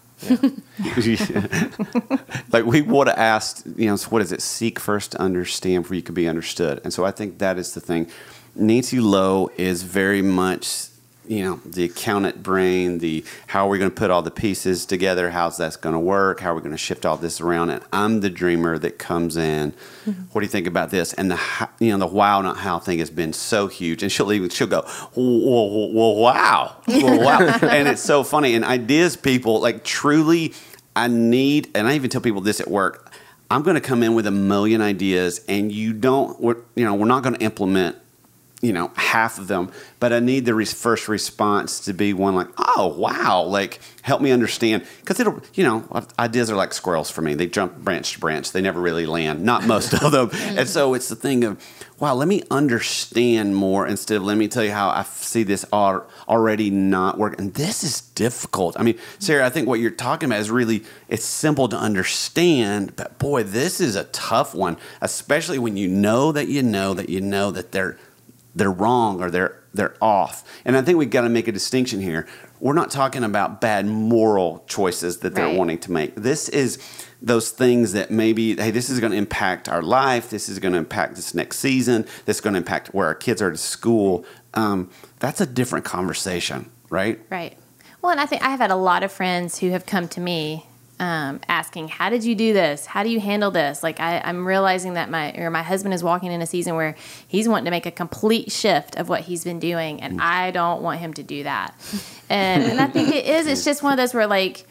like 2.52 2.66
we 2.66 2.82
would 2.82 3.08
have 3.08 3.18
asked, 3.18 3.66
you 3.76 3.86
know, 3.88 3.96
so 3.96 4.10
what 4.10 4.22
is 4.22 4.32
it? 4.32 4.42
Seek 4.42 4.80
first 4.80 5.12
to 5.12 5.22
understand 5.22 5.84
before 5.84 5.96
you 5.96 6.02
can 6.02 6.16
be 6.16 6.28
understood. 6.28 6.82
And 6.84 6.92
so 6.94 7.06
I 7.06 7.12
think 7.12 7.38
that 7.40 7.58
is 7.58 7.74
the 7.74 7.80
thing. 7.82 8.10
Nancy 8.56 9.00
Lowe 9.00 9.52
is 9.58 9.84
very 9.84 10.22
much, 10.22 10.87
you 11.28 11.44
know, 11.44 11.60
the 11.66 11.86
accountant 11.86 12.42
brain, 12.44 13.00
the 13.00 13.24
how 13.48 13.68
are 13.68 13.70
we 13.70 13.78
going 13.78 13.92
to 13.92 13.96
put 13.96 14.10
all 14.10 14.22
the 14.22 14.32
pieces 14.32 14.86
together? 14.86 15.32
How's 15.32 15.58
that's 15.58 15.76
going 15.76 15.94
to 15.94 16.00
work? 16.00 16.40
How 16.40 16.52
are 16.52 16.56
we 16.56 16.62
going 16.62 16.72
to 16.72 16.78
shift 16.78 17.06
all 17.06 17.18
this 17.18 17.42
around? 17.42 17.70
And 17.70 17.84
I'm 17.92 18.22
the 18.22 18.30
dreamer 18.30 18.78
that 18.80 18.98
comes 18.98 19.38
in. 19.38 19.74
Mm-hmm. 20.06 20.12
What 20.32 20.42
do 20.42 20.46
you 20.46 20.52
think 20.52 20.68
about 20.68 20.90
this? 20.90 21.14
And 21.14 21.32
the 21.32 21.70
you 21.80 21.92
know 21.92 21.98
the 21.98 22.08
wow 22.08 22.42
not 22.42 22.58
how 22.58 22.80
thing 22.80 23.00
has 23.00 23.10
been 23.10 23.34
so 23.34 23.68
huge. 23.68 24.04
And 24.04 24.12
she'll 24.12 24.32
even 24.32 24.50
she'll 24.50 24.68
go, 24.68 24.82
whoa, 24.82 25.68
whoa, 25.68 25.88
whoa, 25.88 26.12
wow, 26.12 26.76
whoa, 26.88 27.18
wow, 27.18 27.40
and 27.62 27.88
it's 27.88 28.04
so 28.04 28.24
funny. 28.24 28.56
And 28.56 28.64
ideas, 28.66 29.16
people 29.16 29.60
like 29.62 29.84
truly. 29.84 30.54
I 30.96 31.08
need, 31.08 31.70
and 31.76 31.88
I 31.88 31.94
even 31.94 32.10
tell 32.10 32.22
people 32.22 32.42
this 32.42 32.60
at 32.60 32.68
work. 32.68 33.14
I'm 33.52 33.62
going 33.62 33.76
to 33.76 33.82
come 33.82 34.04
in 34.04 34.16
with 34.16 34.26
a 34.26 34.32
million 34.32 34.82
ideas, 34.82 35.46
and 35.48 35.72
you 35.72 35.94
don't, 35.94 36.40
we're, 36.42 36.58
you 36.76 36.84
know, 36.84 36.96
we're 36.96 37.06
not 37.06 37.22
going 37.22 37.36
to 37.36 37.42
implement, 37.42 37.98
you 38.62 38.74
know, 38.74 38.92
half 38.96 39.38
of 39.38 39.48
them. 39.48 39.72
But 40.00 40.14
I 40.14 40.20
need 40.20 40.46
the 40.46 40.56
re- 40.56 40.66
first 40.66 41.08
response 41.08 41.80
to 41.82 41.94
be 41.94 42.14
one 42.14 42.36
like, 42.36 42.48
oh 42.58 42.88
wow, 42.88 43.44
like 43.44 43.80
help 44.02 44.22
me 44.22 44.32
understand, 44.32 44.86
because 45.02 45.20
it'll, 45.20 45.42
you 45.54 45.64
know, 45.64 46.08
ideas 46.18 46.50
are 46.50 46.56
like 46.56 46.74
squirrels 46.74 47.12
for 47.12 47.22
me. 47.22 47.34
They 47.36 47.48
jump 47.48 47.78
branch 47.78 48.14
to 48.14 48.20
branch. 48.20 48.52
They 48.52 48.62
never 48.62 48.82
really 48.82 49.06
land. 49.06 49.44
Not 49.44 49.66
most 49.66 49.94
of 49.94 50.12
them. 50.12 50.30
and 50.34 50.68
so 50.68 50.94
it's 50.96 51.10
the 51.10 51.16
thing 51.16 51.44
of, 51.44 51.64
wow, 52.00 52.16
let 52.16 52.28
me 52.28 52.42
understand 52.50 53.56
more 53.56 53.86
instead 53.86 54.18
of 54.18 54.24
let 54.24 54.38
me 54.38 54.48
tell 54.48 54.64
you 54.64 54.72
how 54.72 54.90
I 54.90 55.02
f- 55.02 55.22
see 55.22 55.44
this 55.44 55.66
al- 55.72 56.08
already 56.28 56.70
not 56.70 57.18
working 57.18 57.40
And 57.40 57.54
this 57.54 57.84
is 57.84 58.02
difficult. 58.02 58.80
I 58.80 58.84
mean, 58.84 58.98
Sarah, 59.20 59.46
I 59.46 59.50
think 59.50 59.68
what 59.68 59.80
you're 59.80 59.92
talking 59.92 60.28
about 60.28 60.40
is 60.40 60.50
really 60.50 60.84
it's 61.10 61.26
simple 61.26 61.68
to 61.70 61.78
understand, 61.78 62.96
but 62.96 63.20
boy, 63.20 63.44
this 63.44 63.80
is 63.80 63.96
a 63.96 64.06
tough 64.06 64.56
one, 64.56 64.78
especially 65.02 65.60
when 65.60 65.78
you 65.78 65.88
know 65.88 66.32
that 66.32 66.48
you 66.48 66.64
know 66.64 66.94
that 66.94 67.10
you 67.10 67.22
know 67.22 67.52
that 67.52 67.72
they're 67.72 67.98
they're 68.58 68.72
wrong 68.72 69.22
or 69.22 69.30
they're 69.32 69.60
they're 69.74 69.96
off. 70.02 70.44
And 70.66 70.76
I 70.76 70.82
think 70.82 70.98
we've 70.98 71.10
got 71.10 71.22
to 71.22 71.30
make 71.30 71.48
a 71.48 71.52
distinction 71.52 72.02
here. 72.02 72.26
We're 72.60 72.74
not 72.74 72.90
talking 72.90 73.24
about 73.24 73.62
bad 73.62 73.86
moral 73.86 74.64
choices 74.68 75.20
that 75.20 75.36
they're 75.36 75.46
Right. 75.46 75.58
wanting 75.58 75.78
to 75.80 75.92
make. 75.92 76.16
This 76.16 76.50
is 76.50 76.80
those 77.22 77.52
things 77.52 77.94
that 77.94 78.10
maybe, 78.10 78.56
hey, 78.56 78.72
this 78.72 78.90
is 78.90 79.00
going 79.00 79.12
to 79.12 79.18
impact 79.18 79.70
our 79.70 79.84
life. 79.84 80.30
This 80.32 80.50
is 80.50 80.58
going 80.58 80.72
to 80.74 80.80
impact 80.80 81.16
this 81.16 81.36
next 81.36 81.60
season. 81.60 82.06
This 82.26 82.38
is 82.38 82.42
going 82.42 82.54
to 82.54 82.58
impact 82.58 82.88
where 82.96 83.06
our 83.06 83.14
kids 83.16 83.40
are 83.42 83.52
to 83.52 83.58
school. 83.58 84.26
Um, 84.56 84.90
that's 85.20 85.42
a 85.42 85.46
different 85.46 85.86
conversation, 85.86 86.70
right? 86.90 87.20
Right. 87.30 87.56
Well, 88.02 88.12
and 88.12 88.20
I 88.22 88.26
think 88.26 88.42
I 88.44 88.50
have 88.50 88.60
had 88.60 88.72
a 88.72 88.76
lot 88.76 89.04
of 89.04 89.12
friends 89.12 89.60
who 89.60 89.70
have 89.72 89.86
come 89.86 90.08
to 90.10 90.20
me 90.22 90.66
um, 91.00 91.40
asking, 91.48 91.90
"How 91.90 92.10
did 92.10 92.24
you 92.24 92.34
do 92.36 92.54
this? 92.54 92.86
How 92.86 93.04
do 93.04 93.10
you 93.10 93.20
handle 93.20 93.52
this?" 93.52 93.84
Like 93.84 94.00
I, 94.00 94.20
I'm 94.24 94.48
realizing 94.48 94.94
that 94.94 95.10
my 95.10 95.34
or 95.34 95.50
my 95.50 95.64
husband 95.64 95.94
is 95.94 96.04
walking 96.04 96.32
in 96.32 96.42
a 96.42 96.48
season 96.48 96.76
where 96.76 96.96
he's 97.28 97.48
wanting 97.48 97.66
to 97.66 97.72
make 97.72 97.86
a 97.86 97.92
complete 97.92 98.52
shift 98.52 98.96
of 98.96 99.08
what 99.10 99.22
he's 99.22 99.44
been 99.44 99.60
doing, 99.60 100.02
and 100.02 100.22
I 100.22 100.52
don't 100.52 100.82
want 100.82 101.00
him 101.00 101.14
to 101.16 101.24
do 101.24 101.44
that. 101.44 101.74
And, 102.30 102.64
and 102.64 102.80
I 102.82 102.88
think 102.88 103.10
it 103.16 103.26
is. 103.26 103.48
It's 103.48 103.64
just 103.64 103.84
one 103.84 103.94
of 103.94 103.98
those 103.98 104.14
where 104.14 104.28
like. 104.28 104.66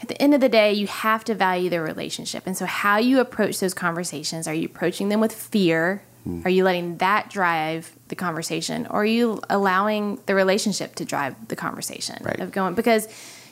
At 0.00 0.06
the 0.06 0.22
end 0.22 0.32
of 0.32 0.40
the 0.40 0.48
day, 0.48 0.72
you 0.74 0.86
have 0.86 1.24
to 1.24 1.34
value 1.34 1.68
the 1.70 1.80
relationship. 1.80 2.44
And 2.46 2.56
so, 2.56 2.66
how 2.66 2.98
you 2.98 3.18
approach 3.18 3.58
those 3.58 3.74
conversations 3.74 4.46
are 4.46 4.54
you 4.54 4.66
approaching 4.66 5.08
them 5.08 5.18
with 5.18 5.32
fear? 5.34 6.02
Are 6.44 6.50
you 6.50 6.62
letting 6.62 6.98
that 6.98 7.30
drive 7.30 7.90
the 8.06 8.14
conversation? 8.14 8.86
Or 8.90 9.00
are 9.02 9.04
you 9.04 9.40
allowing 9.50 10.20
the 10.26 10.36
relationship 10.36 10.94
to 10.96 11.04
drive 11.04 11.34
the 11.48 11.56
conversation 11.56 12.16
Right. 12.22 12.38
of 12.38 12.52
going? 12.52 12.74
Because, 12.74 13.08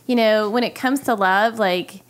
you 0.06 0.16
know, 0.16 0.48
when 0.50 0.64
it 0.64 0.74
comes 0.74 1.00
to 1.00 1.14
love, 1.14 1.58
like, 1.58 2.02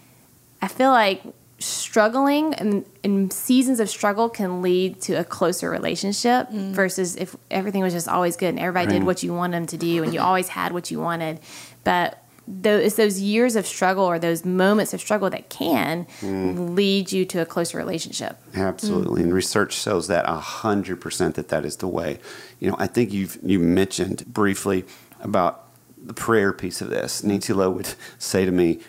I 0.62 0.68
feel 0.68 0.90
like 0.90 1.22
struggling 1.58 2.52
and, 2.54 2.84
and 3.02 3.32
seasons 3.32 3.80
of 3.80 3.88
struggle 3.88 4.28
can 4.28 4.60
lead 4.60 5.00
to 5.00 5.14
a 5.14 5.24
closer 5.24 5.70
relationship 5.70 6.50
mm. 6.50 6.72
versus 6.72 7.16
if 7.16 7.34
everything 7.50 7.82
was 7.82 7.94
just 7.94 8.08
always 8.08 8.36
good 8.36 8.50
and 8.50 8.58
everybody 8.58 8.92
did 8.92 9.04
what 9.04 9.22
you 9.22 9.32
wanted 9.32 9.56
them 9.56 9.66
to 9.66 9.78
do 9.78 10.02
and 10.02 10.12
you 10.12 10.20
always 10.20 10.48
had 10.48 10.72
what 10.72 10.90
you 10.90 11.00
wanted. 11.00 11.40
But 11.82 12.22
though 12.46 12.76
it's 12.76 12.96
those 12.96 13.20
years 13.20 13.56
of 13.56 13.66
struggle 13.66 14.04
or 14.04 14.18
those 14.18 14.44
moments 14.44 14.94
of 14.94 15.00
struggle 15.00 15.30
that 15.30 15.48
can 15.48 16.06
mm. 16.20 16.76
lead 16.76 17.10
you 17.10 17.24
to 17.24 17.40
a 17.40 17.46
closer 17.46 17.78
relationship. 17.78 18.38
Absolutely, 18.54 19.22
and 19.22 19.34
research 19.34 19.72
shows 19.72 20.06
that 20.08 20.26
hundred 20.26 21.00
percent 21.00 21.34
that 21.34 21.48
that 21.48 21.64
is 21.64 21.78
the 21.78 21.88
way. 21.88 22.18
You 22.60 22.70
know, 22.70 22.76
I 22.78 22.86
think 22.86 23.12
you've 23.12 23.38
you 23.42 23.58
mentioned 23.58 24.26
briefly 24.26 24.84
about 25.20 25.65
the 26.06 26.14
prayer 26.14 26.52
piece 26.52 26.80
of 26.80 26.90
this. 26.90 27.22
Nancy 27.22 27.52
Lowe 27.52 27.70
would 27.70 27.94
say 28.18 28.44
to 28.44 28.52
me 28.52 28.80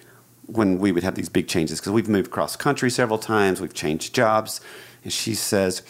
when 0.46 0.80
we 0.80 0.92
would 0.92 1.04
have 1.04 1.16
these 1.16 1.30
big 1.30 1.48
changes 1.48 1.80
because 1.80 1.92
we've 1.92 2.08
moved 2.08 2.32
cross 2.32 2.56
country 2.56 2.90
several 2.90 3.20
times, 3.20 3.60
we've 3.60 3.74
changed 3.74 4.14
jobs, 4.14 4.62
and 5.04 5.12
she 5.12 5.34
says. 5.34 5.82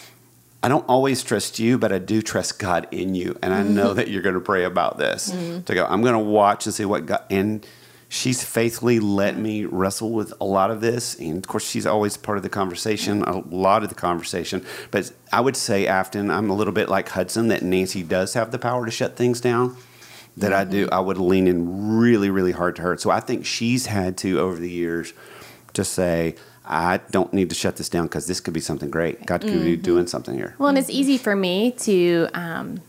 I 0.64 0.70
don't 0.70 0.90
always 0.90 1.22
trust 1.22 1.60
you, 1.60 1.78
but 1.78 1.94
I 1.94 2.00
do 2.00 2.20
trust 2.20 2.58
God 2.58 2.88
in 2.90 3.14
you, 3.14 3.38
and 3.44 3.54
I 3.54 3.62
know 3.62 3.90
mm-hmm. 3.90 3.98
that 3.98 4.08
you're 4.08 4.24
going 4.24 4.34
to 4.34 4.42
pray 4.42 4.64
about 4.64 4.98
this. 4.98 5.32
Mm-hmm. 5.32 5.62
To 5.62 5.74
go, 5.76 5.86
I'm 5.86 6.02
going 6.02 6.14
to 6.14 6.20
watch 6.20 6.66
and 6.66 6.74
see 6.74 6.84
what 6.84 7.06
God 7.06 7.24
and 7.30 7.66
she's 8.10 8.44
faithfully 8.44 9.00
let 9.00 9.38
me 9.38 9.66
wrestle 9.66 10.12
with 10.12 10.34
a 10.40 10.46
lot 10.46 10.72
of 10.72 10.82
this. 10.82 11.16
And 11.16 11.38
of 11.38 11.48
course, 11.48 11.68
she's 11.68 11.86
always 11.86 12.18
part 12.18 12.38
of 12.38 12.44
the 12.44 12.50
conversation, 12.50 13.24
a 13.24 13.40
lot 13.40 13.84
of 13.84 13.90
the 13.90 13.96
conversation. 13.96 14.66
But 14.92 15.12
I 15.32 15.42
would 15.42 15.58
say, 15.58 15.88
Afton, 15.88 16.32
I'm 16.32 16.50
a 16.50 16.56
little 16.56 16.74
bit 16.74 16.90
like 16.90 17.10
Hudson, 17.10 17.48
that 17.50 17.64
Nancy 17.64 18.04
does 18.04 18.34
have 18.34 18.52
the 18.52 18.60
power 18.60 18.86
to 18.86 18.92
shut 18.92 19.16
things 19.16 19.42
down. 19.42 19.78
That 20.38 20.54
I 20.54 20.66
do, 20.66 20.88
I 20.92 21.00
would 21.00 21.18
lean 21.18 21.48
in 21.48 21.98
really, 21.98 22.30
really 22.30 22.52
hard 22.52 22.76
to 22.76 22.84
her. 22.84 22.98
So 22.98 23.10
I 23.10 23.20
think 23.20 23.46
she's 23.46 23.88
had 23.88 24.18
to, 24.18 24.40
over 24.40 24.58
the 24.60 24.70
years, 24.70 25.14
to 25.74 25.84
say, 25.84 26.36
I 26.64 26.98
don't 27.12 27.34
need 27.34 27.50
to 27.50 27.56
shut 27.56 27.78
this 27.78 27.90
down 27.90 28.06
because 28.06 28.28
this 28.28 28.40
could 28.40 28.54
be 28.54 28.60
something 28.60 28.90
great. 28.90 29.26
God 29.26 29.42
could 29.42 29.64
be 29.64 29.76
doing 29.76 30.06
something 30.06 30.36
here. 30.36 30.54
Well, 30.60 30.70
and 30.70 30.78
it's 30.78 30.90
easy 30.90 31.18
for 31.18 31.36
me 31.36 31.72
to 31.80 32.28
um, 32.34 32.82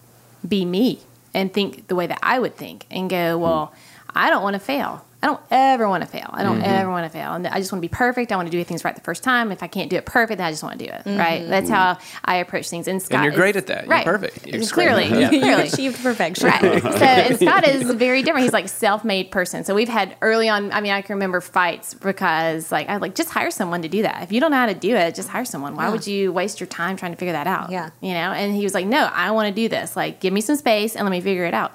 be 0.46 0.64
me 0.64 1.00
and 1.32 1.52
think 1.52 1.86
the 1.86 1.94
way 1.94 2.06
that 2.06 2.18
I 2.22 2.38
would 2.38 2.56
think 2.56 2.86
and 2.90 3.08
go, 3.08 3.38
well, 3.38 3.72
I 4.14 4.30
don't 4.30 4.42
want 4.42 4.54
to 4.54 4.60
fail. 4.60 5.04
I 5.20 5.26
don't 5.26 5.40
ever 5.50 5.88
want 5.88 6.04
to 6.04 6.08
fail. 6.08 6.30
I 6.32 6.44
don't 6.44 6.58
mm-hmm. 6.58 6.64
ever 6.64 6.90
want 6.90 7.04
to 7.04 7.10
fail. 7.10 7.34
And 7.34 7.44
I 7.48 7.58
just 7.58 7.72
want 7.72 7.82
to 7.82 7.88
be 7.88 7.92
perfect. 7.92 8.30
I 8.30 8.36
want 8.36 8.46
to 8.46 8.52
do 8.52 8.62
things 8.62 8.84
right 8.84 8.94
the 8.94 9.00
first 9.00 9.24
time. 9.24 9.50
If 9.50 9.64
I 9.64 9.66
can't 9.66 9.90
do 9.90 9.96
it 9.96 10.06
perfect, 10.06 10.38
then 10.38 10.46
I 10.46 10.50
just 10.50 10.62
want 10.62 10.78
to 10.78 10.86
do 10.86 10.92
it. 10.92 11.04
Mm-hmm. 11.04 11.18
Right. 11.18 11.48
That's 11.48 11.68
how 11.68 11.98
I 12.24 12.36
approach 12.36 12.70
things. 12.70 12.86
And 12.86 13.02
Scott 13.02 13.16
And 13.16 13.24
you're 13.24 13.32
is- 13.32 13.38
great 13.38 13.56
at 13.56 13.66
that. 13.66 13.84
You're 13.84 13.90
Right. 13.90 14.04
perfect. 14.04 14.46
You're 14.46 14.64
clearly, 14.66 15.08
great. 15.08 15.20
Yeah. 15.20 15.28
clearly. 15.28 15.68
achieved 15.68 16.00
perfection. 16.02 16.46
Right. 16.48 16.82
So, 16.98 17.04
and 17.04 17.38
Scott 17.38 17.66
is 17.66 17.90
very 17.92 18.22
different. 18.22 18.44
He's 18.44 18.52
like 18.52 18.68
self-made 18.68 19.30
person. 19.30 19.64
So 19.64 19.74
we've 19.74 19.88
had 19.88 20.16
early 20.20 20.48
on. 20.48 20.72
I 20.72 20.80
mean, 20.80 20.92
I 20.92 21.02
can 21.02 21.14
remember 21.14 21.40
fights 21.40 21.94
because 21.94 22.72
like 22.72 22.88
I 22.88 22.96
like 22.96 23.14
just 23.14 23.30
hire 23.30 23.50
someone 23.50 23.82
to 23.82 23.88
do 23.88 24.02
that. 24.02 24.22
If 24.22 24.32
you 24.32 24.40
don't 24.40 24.50
know 24.50 24.56
how 24.56 24.66
to 24.66 24.74
do 24.74 24.94
it, 24.96 25.14
just 25.14 25.28
hire 25.28 25.44
someone. 25.44 25.76
Why 25.76 25.86
Yeah. 25.86 25.92
would 25.92 26.06
you 26.06 26.32
waste 26.32 26.60
your 26.60 26.66
time 26.66 26.96
trying 26.96 27.12
to 27.12 27.16
figure 27.18 27.32
that 27.32 27.46
out? 27.46 27.70
Yeah. 27.70 27.90
You 28.00 28.14
know. 28.14 28.32
And 28.32 28.54
he 28.54 28.62
was 28.64 28.74
like, 28.74 28.86
"No, 28.86 29.08
I 29.12 29.30
want 29.32 29.48
to 29.48 29.54
do 29.54 29.68
this. 29.68 29.96
Like, 29.96 30.20
give 30.20 30.32
me 30.32 30.40
some 30.40 30.56
space 30.56 30.96
and 30.96 31.04
let 31.04 31.10
me 31.10 31.20
figure 31.20 31.44
it 31.44 31.54
out." 31.54 31.72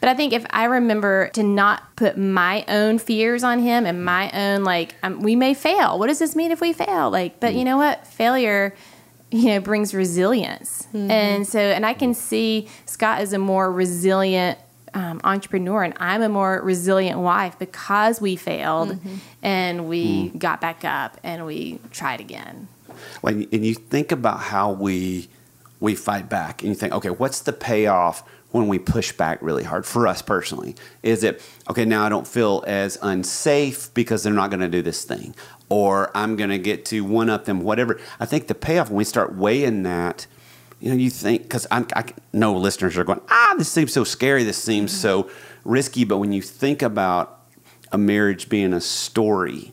But 0.00 0.08
I 0.08 0.14
think 0.14 0.32
if 0.32 0.44
I 0.50 0.64
remember 0.64 1.28
to 1.34 1.42
not 1.42 1.96
put 1.96 2.16
my 2.18 2.64
own 2.68 2.98
fears 2.98 3.42
on 3.42 3.60
him 3.60 3.86
and 3.86 4.04
my 4.04 4.30
own 4.32 4.64
like, 4.64 4.94
um, 5.02 5.20
we 5.20 5.36
may 5.36 5.54
fail. 5.54 5.98
What 5.98 6.08
does 6.08 6.18
this 6.18 6.36
mean 6.36 6.50
if 6.50 6.60
we 6.60 6.72
fail? 6.72 7.10
Like, 7.10 7.40
but 7.40 7.54
you 7.54 7.64
know 7.64 7.76
what? 7.76 8.06
Failure 8.06 8.74
you 9.30 9.46
know 9.46 9.60
brings 9.60 9.92
resilience 9.92 10.86
and 10.92 11.46
so 11.46 11.58
and 11.58 11.84
i 11.84 11.92
can 11.92 12.14
see 12.14 12.68
scott 12.84 13.20
is 13.20 13.32
a 13.32 13.38
more 13.38 13.72
resilient 13.72 14.58
um, 14.94 15.20
entrepreneur 15.24 15.82
and 15.82 15.94
i'm 15.96 16.22
a 16.22 16.28
more 16.28 16.60
resilient 16.62 17.18
wife 17.18 17.58
because 17.58 18.20
we 18.20 18.36
failed 18.36 18.98
and 19.42 19.88
we 19.88 20.28
got 20.30 20.60
back 20.60 20.84
up 20.84 21.18
and 21.22 21.44
we 21.44 21.80
tried 21.90 22.20
again 22.20 22.68
when 23.20 23.46
and 23.52 23.66
you 23.66 23.74
think 23.74 24.12
about 24.12 24.38
how 24.38 24.70
we 24.70 25.28
we 25.80 25.94
fight 25.94 26.28
back 26.28 26.62
and 26.62 26.70
you 26.70 26.74
think 26.74 26.92
okay 26.92 27.10
what's 27.10 27.40
the 27.40 27.52
payoff 27.52 28.22
when 28.50 28.68
we 28.68 28.78
push 28.78 29.12
back 29.12 29.40
really 29.42 29.64
hard 29.64 29.84
for 29.84 30.06
us 30.06 30.22
personally 30.22 30.74
is 31.02 31.22
it 31.22 31.42
okay 31.68 31.84
now 31.84 32.04
i 32.04 32.08
don't 32.08 32.26
feel 32.26 32.64
as 32.66 32.98
unsafe 33.02 33.92
because 33.94 34.22
they're 34.22 34.32
not 34.32 34.50
going 34.50 34.60
to 34.60 34.68
do 34.68 34.82
this 34.82 35.04
thing 35.04 35.34
or 35.68 36.10
i'm 36.16 36.36
going 36.36 36.50
to 36.50 36.58
get 36.58 36.84
to 36.84 37.04
one 37.04 37.28
up 37.28 37.44
them 37.44 37.60
whatever 37.60 37.98
i 38.20 38.26
think 38.26 38.46
the 38.46 38.54
payoff 38.54 38.88
when 38.88 38.96
we 38.96 39.04
start 39.04 39.34
weighing 39.34 39.82
that 39.82 40.26
you 40.80 40.88
know 40.88 40.96
you 40.96 41.10
think 41.10 41.42
because 41.42 41.66
i 41.70 42.04
know 42.32 42.54
listeners 42.54 42.96
are 42.96 43.04
going 43.04 43.20
ah 43.30 43.54
this 43.58 43.70
seems 43.70 43.92
so 43.92 44.04
scary 44.04 44.44
this 44.44 44.62
seems 44.62 44.96
so 44.96 45.28
risky 45.64 46.04
but 46.04 46.18
when 46.18 46.32
you 46.32 46.42
think 46.42 46.82
about 46.82 47.40
a 47.92 47.98
marriage 47.98 48.48
being 48.48 48.72
a 48.72 48.80
story 48.80 49.72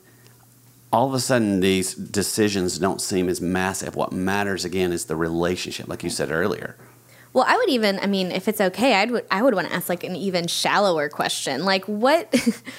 all 0.94 1.08
of 1.08 1.14
a 1.14 1.18
sudden 1.18 1.58
these 1.58 1.92
decisions 1.92 2.78
don't 2.78 3.00
seem 3.00 3.28
as 3.28 3.40
massive. 3.40 3.96
What 3.96 4.12
matters 4.12 4.64
again 4.64 4.92
is 4.92 5.06
the 5.06 5.16
relationship, 5.16 5.88
like 5.88 6.04
you 6.04 6.08
said 6.08 6.30
earlier. 6.30 6.76
Well, 7.34 7.44
I 7.48 7.56
would 7.56 7.68
even, 7.68 7.98
I 7.98 8.06
mean, 8.06 8.30
if 8.30 8.46
it's 8.46 8.60
okay, 8.60 8.94
I'd 8.94 9.10
I 9.28 9.42
would 9.42 9.54
want 9.54 9.68
to 9.68 9.74
ask 9.74 9.88
like 9.88 10.04
an 10.04 10.14
even 10.14 10.46
shallower 10.46 11.08
question. 11.08 11.64
Like 11.64 11.84
what 11.86 12.32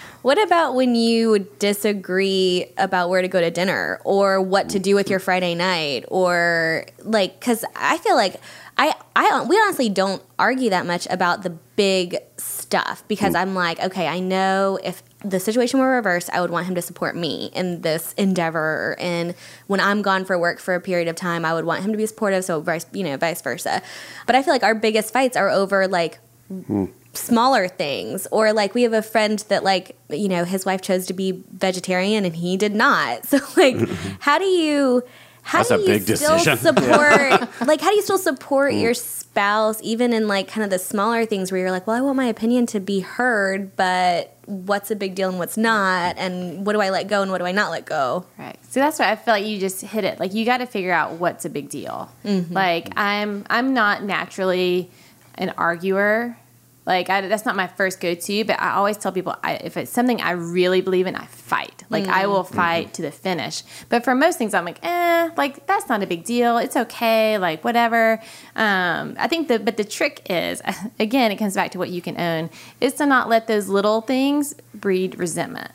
what 0.22 0.42
about 0.42 0.76
when 0.76 0.96
you 0.96 1.40
disagree 1.60 2.68
about 2.78 3.10
where 3.10 3.22
to 3.22 3.28
go 3.28 3.42
to 3.42 3.52
dinner 3.52 4.00
or 4.06 4.42
what 4.42 4.70
to 4.70 4.80
do 4.80 4.96
with 4.96 5.10
your 5.10 5.20
Friday 5.20 5.56
night 5.56 6.06
or 6.08 6.86
like 7.04 7.42
cuz 7.42 7.66
I 7.76 7.98
feel 7.98 8.16
like 8.16 8.40
I 8.78 8.96
I 9.14 9.44
we 9.44 9.58
honestly 9.58 9.90
don't 9.90 10.24
argue 10.40 10.70
that 10.70 10.86
much 10.86 11.06
about 11.10 11.44
the 11.44 11.50
big 11.50 12.18
stuff 12.38 13.04
because 13.10 13.34
mm. 13.34 13.42
I'm 13.42 13.56
like, 13.56 13.82
okay, 13.82 14.08
I 14.08 14.22
know 14.22 14.80
if 14.82 15.04
the 15.26 15.40
situation 15.40 15.80
were 15.80 15.92
reversed, 15.92 16.30
I 16.32 16.40
would 16.40 16.52
want 16.52 16.68
him 16.68 16.76
to 16.76 16.82
support 16.82 17.16
me 17.16 17.50
in 17.54 17.82
this 17.82 18.14
endeavor. 18.14 18.96
And 19.00 19.34
when 19.68 19.80
I'm 19.80 20.02
gone 20.02 20.24
for 20.24 20.38
work 20.38 20.60
for 20.60 20.76
a 20.76 20.82
period 20.82 21.08
of 21.08 21.16
time, 21.16 21.44
I 21.44 21.54
would 21.54 21.66
want 21.66 21.84
him 21.84 21.92
to 21.92 21.98
be 21.98 22.06
supportive. 22.06 22.46
So 22.46 22.62
vice, 22.62 22.86
you 22.94 23.04
know, 23.04 23.18
vice 23.18 23.42
versa. 23.42 23.82
But 24.28 24.36
I 24.36 24.44
feel 24.44 24.54
like 24.54 24.64
our 24.64 24.76
biggest 24.76 25.12
fights 25.12 25.36
are 25.36 25.50
over 25.50 25.88
like 25.88 26.20
hmm. 26.48 26.86
smaller 27.14 27.68
things, 27.68 28.28
or 28.32 28.54
like 28.54 28.76
we 28.76 28.84
have 28.84 28.94
a 28.94 29.02
friend 29.02 29.40
that 29.50 29.64
like 29.64 29.98
you 30.10 30.30
know 30.30 30.46
his 30.46 30.66
wife 30.66 30.82
chose 30.82 31.08
to 31.08 31.14
be 31.14 31.44
vegetarian 31.52 32.24
and 32.24 32.36
he 32.36 32.56
did 32.56 32.76
not. 32.76 33.26
So 33.26 33.40
like, 33.58 33.78
how 34.20 34.38
do 34.38 34.46
you? 34.46 35.04
How 35.46 35.60
That's 35.60 35.70
do 35.70 35.76
a 35.76 35.80
you 35.80 35.86
big 35.86 36.02
still 36.02 36.38
decision. 36.38 36.58
support? 36.76 37.68
like, 37.68 37.80
how 37.80 37.92
do 37.92 37.96
you 37.96 38.02
still 38.02 38.18
mm. 38.18 38.24
support 38.24 38.74
your 38.74 38.96
spouse, 38.96 39.80
even 39.84 40.12
in 40.12 40.28
like 40.28 40.48
kind 40.48 40.64
of 40.64 40.72
the 40.72 40.80
smaller 40.80 41.24
things 41.28 41.52
where 41.52 41.62
you're 41.62 41.70
like, 41.70 41.86
well, 41.86 41.96
I 41.96 42.02
want 42.02 42.18
my 42.18 42.26
opinion 42.26 42.66
to 42.68 42.80
be 42.80 43.02
heard, 43.02 43.76
but 43.76 44.36
what's 44.48 44.90
a 44.90 44.96
big 44.96 45.14
deal 45.14 45.30
and 45.30 45.38
what's 45.38 45.56
not, 45.56 46.18
and 46.18 46.66
what 46.66 46.74
do 46.74 46.82
I 46.82 46.90
let 46.90 47.08
go 47.08 47.22
and 47.22 47.30
what 47.30 47.38
do 47.38 47.46
I 47.46 47.52
not 47.52 47.70
let 47.70 47.86
go? 47.86 48.26
Right. 48.40 48.58
So 48.70 48.80
that's 48.80 48.98
why 48.98 49.12
I 49.12 49.16
feel 49.16 49.36
like 49.36 49.46
you 49.46 49.60
just 49.60 49.82
hit 49.82 50.04
it. 50.04 50.20
Like 50.20 50.34
you 50.34 50.46
got 50.46 50.58
to 50.58 50.66
figure 50.66 50.92
out 50.92 51.14
what's 51.14 51.46
a 51.46 51.50
big 51.52 51.70
deal. 51.70 52.12
Mm-hmm. 52.26 52.52
Like 52.52 52.98
I'm 52.98 53.46
I'm 53.48 53.76
not 53.76 54.02
naturally 54.02 54.90
an 55.36 55.54
arguer. 55.60 56.40
Like 56.86 57.10
I, 57.10 57.22
that's 57.22 57.46
not 57.46 57.56
my 57.56 57.68
first 57.68 58.00
go 58.00 58.14
to, 58.14 58.44
but 58.44 58.60
I 58.60 58.72
always 58.72 58.98
tell 58.98 59.12
people 59.12 59.36
I, 59.44 59.56
if 59.56 59.76
it's 59.76 59.92
something 59.92 60.22
I 60.22 60.32
really 60.32 60.82
believe 60.82 61.08
in, 61.08 61.16
I 61.16 61.26
fight. 61.26 61.84
Like 61.90 62.08
I 62.08 62.28
will 62.28 62.44
fight 62.44 62.94
to 62.96 63.02
the 63.02 63.12
finish. 63.12 63.64
But 63.90 64.04
for 64.04 64.14
most 64.14 64.38
things, 64.38 64.54
I'm 64.54 64.66
like, 64.66 64.80
eh, 64.84 65.30
like 65.36 65.66
that's 65.66 65.90
not 65.90 66.04
a 66.04 66.08
big 66.08 66.24
deal. 66.24 66.58
It's 66.58 66.76
okay. 66.76 67.38
Like 67.38 67.64
whatever. 67.64 68.22
Um, 68.56 69.16
I 69.18 69.28
think 69.28 69.48
the 69.48 69.60
but 69.60 69.78
the 69.78 69.84
trick 69.84 70.22
is 70.30 70.62
again, 71.00 71.32
it 71.32 71.38
comes 71.38 71.56
back 71.56 71.72
to 71.72 71.80
what 71.80 71.90
you 71.90 72.02
can 72.02 72.20
own 72.20 72.50
is 72.80 72.94
to 72.96 73.06
not 73.06 73.30
let 73.30 73.48
those 73.48 73.68
little 73.68 74.02
things 74.02 74.54
breed 74.74 75.18
resentment. 75.18 75.72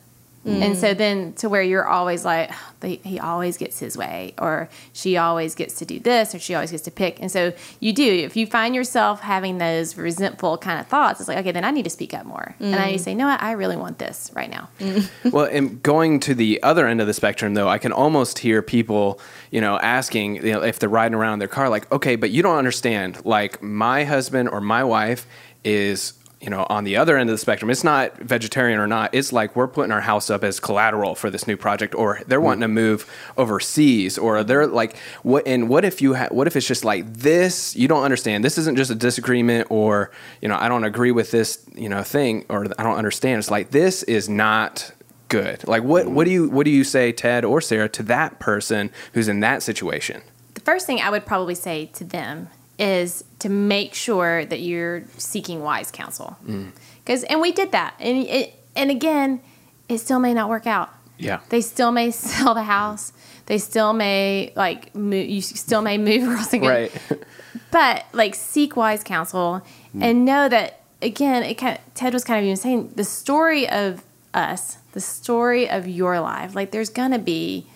Mm. 0.46 0.62
And 0.62 0.76
so 0.76 0.94
then 0.94 1.34
to 1.34 1.50
where 1.50 1.62
you're 1.62 1.86
always 1.86 2.24
like, 2.24 2.50
they, 2.80 2.96
he 2.96 3.20
always 3.20 3.58
gets 3.58 3.78
his 3.78 3.96
way, 3.96 4.32
or 4.38 4.70
she 4.94 5.18
always 5.18 5.54
gets 5.54 5.74
to 5.76 5.84
do 5.84 6.00
this, 6.00 6.34
or 6.34 6.38
she 6.38 6.54
always 6.54 6.70
gets 6.70 6.84
to 6.84 6.90
pick. 6.90 7.20
And 7.20 7.30
so 7.30 7.52
you 7.78 7.92
do. 7.92 8.10
If 8.10 8.36
you 8.36 8.46
find 8.46 8.74
yourself 8.74 9.20
having 9.20 9.58
those 9.58 9.98
resentful 9.98 10.56
kind 10.56 10.80
of 10.80 10.86
thoughts, 10.86 11.20
it's 11.20 11.28
like, 11.28 11.38
okay, 11.38 11.52
then 11.52 11.64
I 11.64 11.70
need 11.70 11.82
to 11.82 11.90
speak 11.90 12.14
up 12.14 12.24
more. 12.24 12.54
And 12.58 12.74
I 12.74 12.86
need 12.86 12.98
to 12.98 13.02
say, 13.02 13.14
no, 13.14 13.28
I 13.28 13.52
really 13.52 13.76
want 13.76 13.98
this 13.98 14.30
right 14.34 14.50
now. 14.50 14.70
Mm. 14.78 15.10
well, 15.32 15.44
and 15.44 15.82
going 15.82 16.20
to 16.20 16.34
the 16.34 16.62
other 16.62 16.86
end 16.86 17.02
of 17.02 17.06
the 17.06 17.14
spectrum, 17.14 17.52
though, 17.52 17.68
I 17.68 17.76
can 17.76 17.92
almost 17.92 18.38
hear 18.38 18.62
people, 18.62 19.20
you 19.50 19.60
know, 19.60 19.78
asking, 19.78 20.36
you 20.36 20.52
know, 20.52 20.62
if 20.62 20.78
they're 20.78 20.88
riding 20.88 21.14
around 21.14 21.34
in 21.34 21.38
their 21.38 21.48
car, 21.48 21.68
like, 21.68 21.90
okay, 21.92 22.16
but 22.16 22.30
you 22.30 22.42
don't 22.42 22.56
understand. 22.56 23.24
Like, 23.26 23.62
my 23.62 24.04
husband 24.04 24.48
or 24.48 24.62
my 24.62 24.84
wife 24.84 25.26
is, 25.64 26.14
you 26.40 26.48
know, 26.48 26.66
on 26.70 26.84
the 26.84 26.96
other 26.96 27.18
end 27.18 27.28
of 27.28 27.34
the 27.34 27.38
spectrum. 27.38 27.70
It's 27.70 27.84
not 27.84 28.16
vegetarian 28.18 28.80
or 28.80 28.86
not. 28.86 29.14
It's 29.14 29.32
like 29.32 29.54
we're 29.54 29.68
putting 29.68 29.92
our 29.92 30.00
house 30.00 30.30
up 30.30 30.42
as 30.42 30.58
collateral 30.58 31.14
for 31.14 31.30
this 31.30 31.46
new 31.46 31.56
project, 31.56 31.94
or 31.94 32.20
they're 32.26 32.40
wanting 32.40 32.62
to 32.62 32.68
move 32.68 33.10
overseas, 33.36 34.16
or 34.16 34.42
they're 34.42 34.66
like, 34.66 34.96
what? 35.22 35.46
And 35.46 35.68
what 35.68 35.84
if 35.84 36.00
you, 36.00 36.14
ha- 36.14 36.28
what 36.30 36.46
if 36.46 36.56
it's 36.56 36.66
just 36.66 36.84
like 36.84 37.12
this? 37.12 37.76
You 37.76 37.88
don't 37.88 38.04
understand. 38.04 38.44
This 38.44 38.56
isn't 38.58 38.76
just 38.76 38.90
a 38.90 38.94
disagreement, 38.94 39.66
or 39.70 40.10
you 40.40 40.48
know, 40.48 40.56
I 40.56 40.68
don't 40.68 40.84
agree 40.84 41.12
with 41.12 41.30
this, 41.30 41.64
you 41.74 41.88
know, 41.88 42.02
thing, 42.02 42.46
or 42.48 42.66
I 42.78 42.82
don't 42.82 42.96
understand. 42.96 43.40
It's 43.40 43.50
like 43.50 43.70
this 43.70 44.02
is 44.04 44.28
not 44.28 44.92
good. 45.28 45.66
Like 45.68 45.82
what 45.82 46.08
what 46.08 46.24
do 46.24 46.30
you 46.30 46.48
what 46.48 46.64
do 46.64 46.70
you 46.70 46.84
say, 46.84 47.12
Ted 47.12 47.44
or 47.44 47.60
Sarah, 47.60 47.88
to 47.90 48.02
that 48.04 48.38
person 48.40 48.90
who's 49.12 49.28
in 49.28 49.40
that 49.40 49.62
situation? 49.62 50.22
the 50.60 50.72
first 50.72 50.86
thing 50.86 51.00
I 51.00 51.10
would 51.10 51.24
probably 51.24 51.54
say 51.54 51.86
to 51.94 52.04
them 52.04 52.48
is 52.80 53.22
to 53.38 53.48
make 53.48 53.94
sure 53.94 54.44
that 54.44 54.60
you're 54.60 55.04
seeking 55.18 55.62
wise 55.62 55.90
counsel. 55.90 56.36
Mm. 56.46 56.72
Because, 57.04 57.24
and 57.24 57.40
we 57.40 57.52
did 57.52 57.72
that. 57.72 57.94
And, 58.00 58.26
it, 58.26 58.54
and 58.74 58.90
again, 58.90 59.40
it 59.88 59.98
still 59.98 60.18
may 60.18 60.34
not 60.34 60.48
work 60.48 60.66
out. 60.66 60.90
Yeah. 61.18 61.40
They 61.50 61.60
still 61.60 61.92
may 61.92 62.10
sell 62.10 62.54
the 62.54 62.64
house. 62.64 63.12
They 63.46 63.58
still 63.58 63.92
may 63.92 64.52
like 64.56 64.94
move, 64.94 65.28
you 65.28 65.42
still 65.42 65.82
may 65.82 65.98
move 65.98 66.22
across 66.28 66.48
the 66.48 66.60
Right. 66.60 66.92
but 67.70 68.06
like 68.12 68.34
seek 68.34 68.76
wise 68.76 69.04
counsel 69.04 69.62
mm. 69.94 70.02
and 70.02 70.24
know 70.24 70.48
that 70.48 70.80
again 71.02 71.42
it 71.42 71.54
kind 71.54 71.76
of, 71.76 71.94
ted 71.94 72.12
was 72.12 72.24
kind 72.24 72.38
of 72.38 72.44
even 72.44 72.56
saying 72.56 72.92
the 72.94 73.04
story 73.04 73.68
of 73.68 74.04
us 74.32 74.78
the 74.92 75.00
story 75.00 75.68
of 75.68 75.88
your 75.88 76.20
life. 76.20 76.54
Like 76.54 76.70
there's 76.70 76.90
going 76.90 77.12
to 77.12 77.18
be 77.18 77.66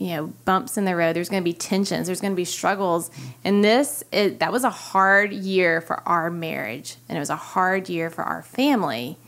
you 0.00 0.16
know 0.16 0.32
bumps 0.46 0.78
in 0.78 0.86
the 0.86 0.96
road. 0.96 1.14
There's 1.14 1.28
going 1.28 1.42
to 1.42 1.44
be 1.44 1.52
tensions. 1.52 2.06
There's 2.06 2.22
going 2.22 2.32
to 2.32 2.36
be 2.36 2.46
struggles. 2.46 3.10
And 3.44 3.62
this 3.62 4.02
it, 4.10 4.40
that 4.40 4.50
was 4.50 4.64
a 4.64 4.70
hard 4.70 5.32
year 5.32 5.82
for 5.82 6.00
our 6.08 6.30
marriage 6.30 6.96
and 7.08 7.16
it 7.16 7.20
was 7.20 7.30
a 7.30 7.36
hard 7.36 7.88
year 7.88 8.08
for 8.08 8.24
our 8.24 8.42
family. 8.42 9.18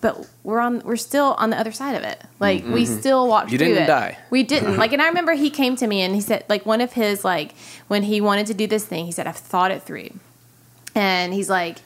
But 0.00 0.26
we're 0.42 0.60
on 0.60 0.80
we're 0.80 0.96
still 0.96 1.34
on 1.38 1.50
the 1.50 1.58
other 1.58 1.72
side 1.72 1.94
of 1.94 2.02
it. 2.04 2.24
Like 2.40 2.64
we 2.64 2.84
mm-hmm. 2.84 2.98
still 2.98 3.28
walked 3.28 3.50
through. 3.50 3.52
You 3.52 3.58
through 3.58 3.68
didn't 3.68 3.82
it. 3.84 3.86
die. 3.86 4.18
we 4.30 4.42
didn't. 4.42 4.76
Like 4.78 4.94
and 4.94 5.02
i 5.02 5.08
remember 5.08 5.34
he 5.34 5.50
came 5.50 5.76
to 5.76 5.86
me 5.86 6.00
and 6.00 6.14
he 6.14 6.22
said 6.22 6.44
like 6.48 6.64
one 6.64 6.80
of 6.80 6.94
his 6.94 7.22
like 7.22 7.54
when 7.88 8.02
he 8.04 8.20
wanted 8.22 8.46
to 8.46 8.54
do 8.54 8.66
this 8.66 8.86
thing 8.86 9.04
he 9.04 9.12
said 9.12 9.26
i've 9.26 9.36
thought 9.36 9.70
it 9.70 9.82
through. 9.82 10.08
And 10.94 11.34
he's 11.34 11.50
like 11.50 11.78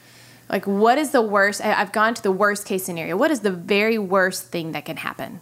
like 0.49 0.65
what 0.65 0.97
is 0.97 1.11
the 1.11 1.21
worst? 1.21 1.59
I've 1.59 1.91
gone 1.91 2.13
to 2.13 2.23
the 2.23 2.31
worst 2.31 2.65
case 2.65 2.85
scenario. 2.85 3.17
What 3.17 3.31
is 3.31 3.41
the 3.41 3.51
very 3.51 3.97
worst 3.97 4.47
thing 4.47 4.71
that 4.71 4.85
can 4.85 4.95
happen? 4.95 5.41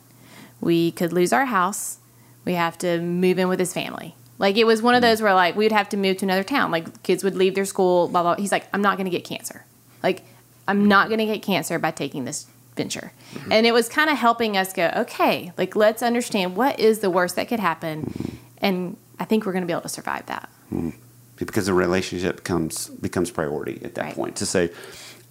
We 0.60 0.90
could 0.92 1.14
lose 1.14 1.32
our 1.32 1.46
house 1.46 2.00
we 2.46 2.54
have 2.54 2.78
to 2.80 3.02
move 3.02 3.40
in 3.40 3.50
with 3.50 3.60
his 3.60 3.74
family. 3.74 4.16
Like 4.38 4.58
it 4.58 4.66
was 4.66 4.82
one 4.82 4.96
of 4.96 5.00
mm. 5.00 5.10
those 5.10 5.22
where 5.22 5.34
like 5.34 5.56
we'd 5.56 5.72
have 5.72 5.90
to 5.90 5.98
move 5.98 6.18
to 6.18 6.26
another 6.26 6.44
town. 6.44 6.72
Like 6.72 7.04
kids 7.04 7.24
would 7.24 7.36
leave 7.36 7.56
their 7.56 7.66
school 7.66 8.08
blah 8.08 8.22
blah. 8.22 8.36
He's 8.36 8.52
like 8.52 8.68
i'm 8.74 8.82
not 8.82 8.98
going 8.98 9.06
to 9.06 9.12
get 9.12 9.24
cancer. 9.24 9.66
Like 10.04 10.24
i'm 10.68 10.84
mm. 10.84 10.88
not 10.88 11.08
going 11.08 11.20
to 11.20 11.26
get 11.26 11.42
cancer 11.42 11.80
by 11.80 11.92
taking 11.92 12.26
this 12.26 12.48
venture. 12.76 13.14
Mm-hmm. 13.34 13.52
And 13.52 13.66
it 13.66 13.74
was 13.74 13.88
kind 13.88 14.10
of 14.10 14.18
helping 14.18 14.58
us 14.58 14.74
go 14.74 14.92
okay 14.96 15.54
like 15.58 15.76
let's 15.76 16.04
understand 16.04 16.56
what 16.56 16.80
is 16.80 17.00
the 17.00 17.10
worst 17.10 17.36
that 17.38 17.48
could 17.48 17.60
happen 17.60 18.14
and 18.58 18.98
i 19.20 19.26
think 19.26 19.46
we're 19.46 19.54
going 19.54 19.64
to 19.64 19.68
be 19.68 19.74
able 19.74 19.82
to 19.82 19.90
survive 19.90 20.26
that. 20.28 20.50
Mm-hmm. 20.74 20.90
Because 21.38 21.66
the 21.66 21.74
relationship 21.74 22.38
becomes 22.38 22.88
becomes 22.88 23.32
priority 23.32 23.82
at 23.84 23.96
that 23.96 24.02
Right. 24.02 24.16
point 24.16 24.36
to 24.38 24.46
say 24.46 24.72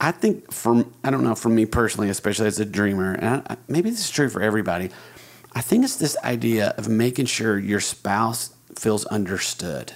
i 0.00 0.10
think 0.10 0.50
for 0.50 0.84
i 1.02 1.10
don't 1.10 1.22
know 1.22 1.34
for 1.34 1.50
me 1.50 1.66
personally 1.66 2.08
especially 2.08 2.46
as 2.46 2.58
a 2.58 2.64
dreamer 2.64 3.12
and 3.12 3.42
I, 3.48 3.56
maybe 3.68 3.90
this 3.90 4.00
is 4.00 4.10
true 4.10 4.28
for 4.28 4.42
everybody 4.42 4.90
i 5.54 5.60
think 5.60 5.84
it's 5.84 5.96
this 5.96 6.16
idea 6.24 6.74
of 6.76 6.88
making 6.88 7.26
sure 7.26 7.58
your 7.58 7.80
spouse 7.80 8.54
feels 8.78 9.04
understood. 9.06 9.92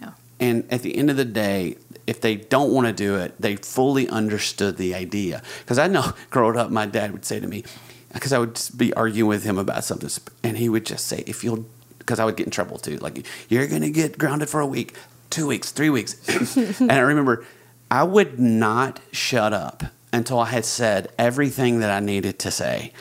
Yeah. 0.00 0.12
And 0.40 0.64
at 0.70 0.82
the 0.82 0.96
end 0.96 1.10
of 1.10 1.16
the 1.16 1.24
day 1.24 1.76
if 2.06 2.22
they 2.22 2.36
don't 2.36 2.72
want 2.72 2.86
to 2.86 2.92
do 2.92 3.16
it 3.16 3.34
they 3.40 3.56
fully 3.56 4.08
understood 4.08 4.76
the 4.76 4.94
idea. 4.94 5.42
Because 5.60 5.78
i 5.78 5.86
know 5.86 6.12
growing 6.30 6.56
up 6.56 6.70
my 6.70 6.86
dad 6.86 7.12
would 7.12 7.24
say 7.24 7.40
to 7.40 7.46
me 7.46 7.64
because 8.12 8.32
i 8.32 8.38
would 8.38 8.60
be 8.76 8.92
arguing 8.94 9.28
with 9.28 9.44
him 9.44 9.58
about 9.58 9.84
something 9.84 10.10
and 10.42 10.56
he 10.56 10.68
would 10.68 10.86
just 10.86 11.06
say 11.06 11.22
if 11.26 11.44
you'll 11.44 11.66
because 11.98 12.18
i 12.18 12.24
would 12.24 12.36
get 12.36 12.46
in 12.46 12.50
trouble 12.50 12.78
too 12.78 12.96
like 12.98 13.26
you're 13.48 13.66
going 13.66 13.82
to 13.82 13.90
get 13.90 14.16
grounded 14.18 14.48
for 14.48 14.60
a 14.60 14.66
week 14.66 14.94
two 15.30 15.46
weeks 15.46 15.70
three 15.70 15.90
weeks. 15.90 16.16
And 16.80 16.92
i 16.92 17.00
remember 17.00 17.44
i 17.90 18.02
would 18.02 18.38
not 18.38 19.00
shut 19.12 19.52
up 19.52 19.84
until 20.12 20.38
i 20.40 20.46
had 20.46 20.64
said 20.64 21.08
everything 21.18 21.80
that 21.80 21.90
i 21.90 22.00
needed 22.00 22.38
to 22.38 22.50
say 22.50 22.92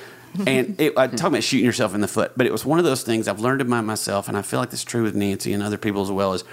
and 0.46 0.80
it, 0.80 0.98
I 0.98 1.08
talk 1.08 1.30
about 1.30 1.44
shooting 1.44 1.66
yourself 1.66 1.96
in 1.96 2.02
the 2.02 2.08
foot, 2.08 2.34
but 2.36 2.46
it 2.46 2.52
was 2.52 2.66
one 2.66 2.80
of 2.80 2.86
those 2.86 3.04
things 3.04 3.28
I've 3.28 3.40
learned 3.40 3.62
about 3.62 3.86
myself, 3.86 4.28
and 4.28 4.38
I 4.38 4.42
feel 4.42 4.60
like 4.60 4.74
it's 4.74 4.84
true 4.84 5.04
with 5.04 5.16
Nancy 5.16 5.54
and 5.54 5.64
other 5.64 5.78
people 5.78 6.02
as 6.02 6.12
well. 6.12 6.34
Is 6.34 6.44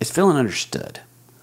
it's 0.00 0.10
feeling 0.10 0.36
understood. 0.36 1.00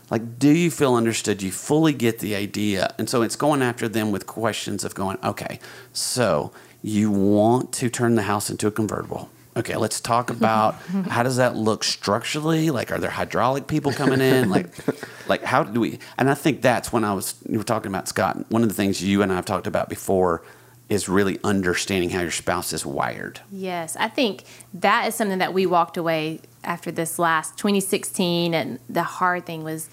Like, 0.10 0.38
do 0.38 0.50
you 0.50 0.70
feel 0.70 0.96
understood? 0.96 1.38
Do 1.38 1.46
you 1.46 1.54
fully 1.54 1.94
get 1.94 2.20
the 2.20 2.36
idea? 2.36 2.94
And 2.98 3.10
so 3.10 3.22
it's 3.22 3.38
going 3.38 3.62
after 3.62 3.88
them 3.88 4.12
with 4.12 4.28
questions 4.28 4.84
of 4.84 4.94
going, 4.94 5.18
okay, 5.24 5.60
so 5.94 6.52
you 6.84 7.10
want 7.10 7.72
to 7.74 7.90
turn 7.90 8.16
the 8.16 8.24
house 8.24 8.50
into 8.50 8.68
a 8.68 8.72
convertible. 8.72 9.30
Okay, 9.56 9.76
let's 9.78 10.02
talk 10.02 10.30
about 10.38 10.76
how 11.10 11.24
does 11.24 11.38
that 11.38 11.56
look 11.56 11.86
structurally? 11.86 12.72
Like, 12.72 12.92
are 12.92 12.98
there 12.98 13.10
hydraulic 13.10 13.68
people 13.68 13.94
coming 13.94 14.20
in? 14.20 14.50
Like, 14.50 14.68
like 15.30 15.44
how 15.44 15.64
do 15.64 15.80
we? 15.80 16.00
And 16.18 16.30
I 16.30 16.34
think 16.34 16.62
that's 16.62 16.92
when 16.92 17.06
I 17.06 17.14
was 17.14 17.36
you 17.50 17.58
were 17.58 17.64
talking 17.64 17.90
about 17.90 18.10
Scott. 18.10 18.52
One 18.52 18.64
of 18.64 18.70
the 18.70 18.76
things 18.76 19.02
you 19.02 19.22
and 19.22 19.32
I 19.32 19.36
have 19.36 19.46
talked 19.46 19.68
about 19.68 19.88
before 19.88 20.44
is 20.92 21.08
really 21.08 21.40
understanding 21.42 22.10
how 22.10 22.20
your 22.20 22.32
spouse 22.32 22.74
is 22.74 22.86
wired. 22.86 23.40
Yes, 23.50 23.96
I 23.98 24.10
think 24.10 24.44
that 24.74 25.08
is 25.08 25.16
something 25.16 25.38
that 25.38 25.54
we 25.54 25.66
walked 25.66 25.96
away 25.96 26.42
after 26.66 26.92
this 26.92 27.18
last 27.18 27.58
2016. 27.58 28.54
And 28.54 28.78
the 28.90 29.04
hard 29.04 29.46
thing 29.46 29.64
was 29.64 29.90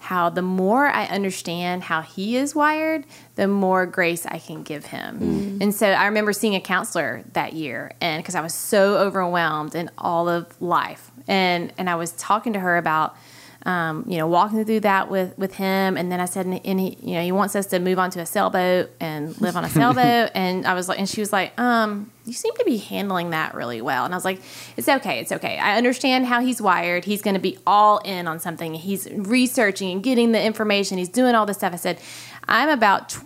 how 0.00 0.28
the 0.28 0.42
more 0.42 0.88
I 0.88 1.04
understand 1.04 1.84
how 1.84 2.02
he 2.02 2.36
is 2.36 2.52
wired, 2.52 3.04
the 3.36 3.46
more 3.46 3.86
grace 3.86 4.26
I 4.26 4.38
can 4.38 4.64
give 4.64 4.86
him. 4.86 5.20
Mm. 5.20 5.62
And 5.62 5.74
so 5.74 5.86
I 5.86 6.06
remember 6.06 6.32
seeing 6.32 6.56
a 6.56 6.60
counselor 6.60 7.22
that 7.34 7.52
year, 7.52 7.92
and 8.00 8.20
because 8.20 8.34
I 8.34 8.40
was 8.40 8.52
so 8.52 8.96
overwhelmed 8.96 9.76
in 9.76 9.88
all 9.98 10.28
of 10.28 10.60
life, 10.60 11.12
and 11.28 11.72
and 11.78 11.88
I 11.88 11.94
was 11.94 12.10
talking 12.12 12.54
to 12.54 12.58
her 12.58 12.76
about 12.76 13.14
um, 13.66 14.04
you 14.08 14.16
know, 14.16 14.26
walking 14.26 14.64
through 14.64 14.80
that 14.80 15.10
with, 15.10 15.36
with 15.38 15.54
him. 15.54 15.96
And 15.96 16.10
then 16.10 16.18
I 16.20 16.24
said, 16.24 16.46
and 16.46 16.80
he, 16.80 16.96
you 17.02 17.14
know, 17.14 17.22
he 17.22 17.32
wants 17.32 17.54
us 17.54 17.66
to 17.66 17.78
move 17.78 17.98
on 17.98 18.10
to 18.12 18.20
a 18.20 18.26
sailboat 18.26 18.90
and 19.00 19.38
live 19.40 19.56
on 19.56 19.64
a 19.64 19.68
sailboat. 19.70 20.30
and 20.34 20.66
I 20.66 20.74
was 20.74 20.88
like, 20.88 20.98
and 20.98 21.08
she 21.08 21.20
was 21.20 21.32
like, 21.32 21.58
um, 21.60 22.10
you 22.24 22.32
seem 22.32 22.54
to 22.56 22.64
be 22.64 22.78
handling 22.78 23.30
that 23.30 23.54
really 23.54 23.82
well. 23.82 24.04
And 24.04 24.14
I 24.14 24.16
was 24.16 24.24
like, 24.24 24.40
it's 24.76 24.88
okay. 24.88 25.20
It's 25.20 25.32
okay. 25.32 25.58
I 25.58 25.76
understand 25.76 26.26
how 26.26 26.40
he's 26.40 26.62
wired. 26.62 27.04
He's 27.04 27.22
going 27.22 27.34
to 27.34 27.40
be 27.40 27.58
all 27.66 27.98
in 27.98 28.26
on 28.26 28.40
something. 28.40 28.74
He's 28.74 29.08
researching 29.10 29.90
and 29.90 30.02
getting 30.02 30.32
the 30.32 30.42
information. 30.42 30.96
He's 30.96 31.08
doing 31.08 31.34
all 31.34 31.44
this 31.44 31.58
stuff. 31.58 31.74
I 31.74 31.76
said, 31.76 32.00
I'm 32.48 32.70
about 32.70 33.16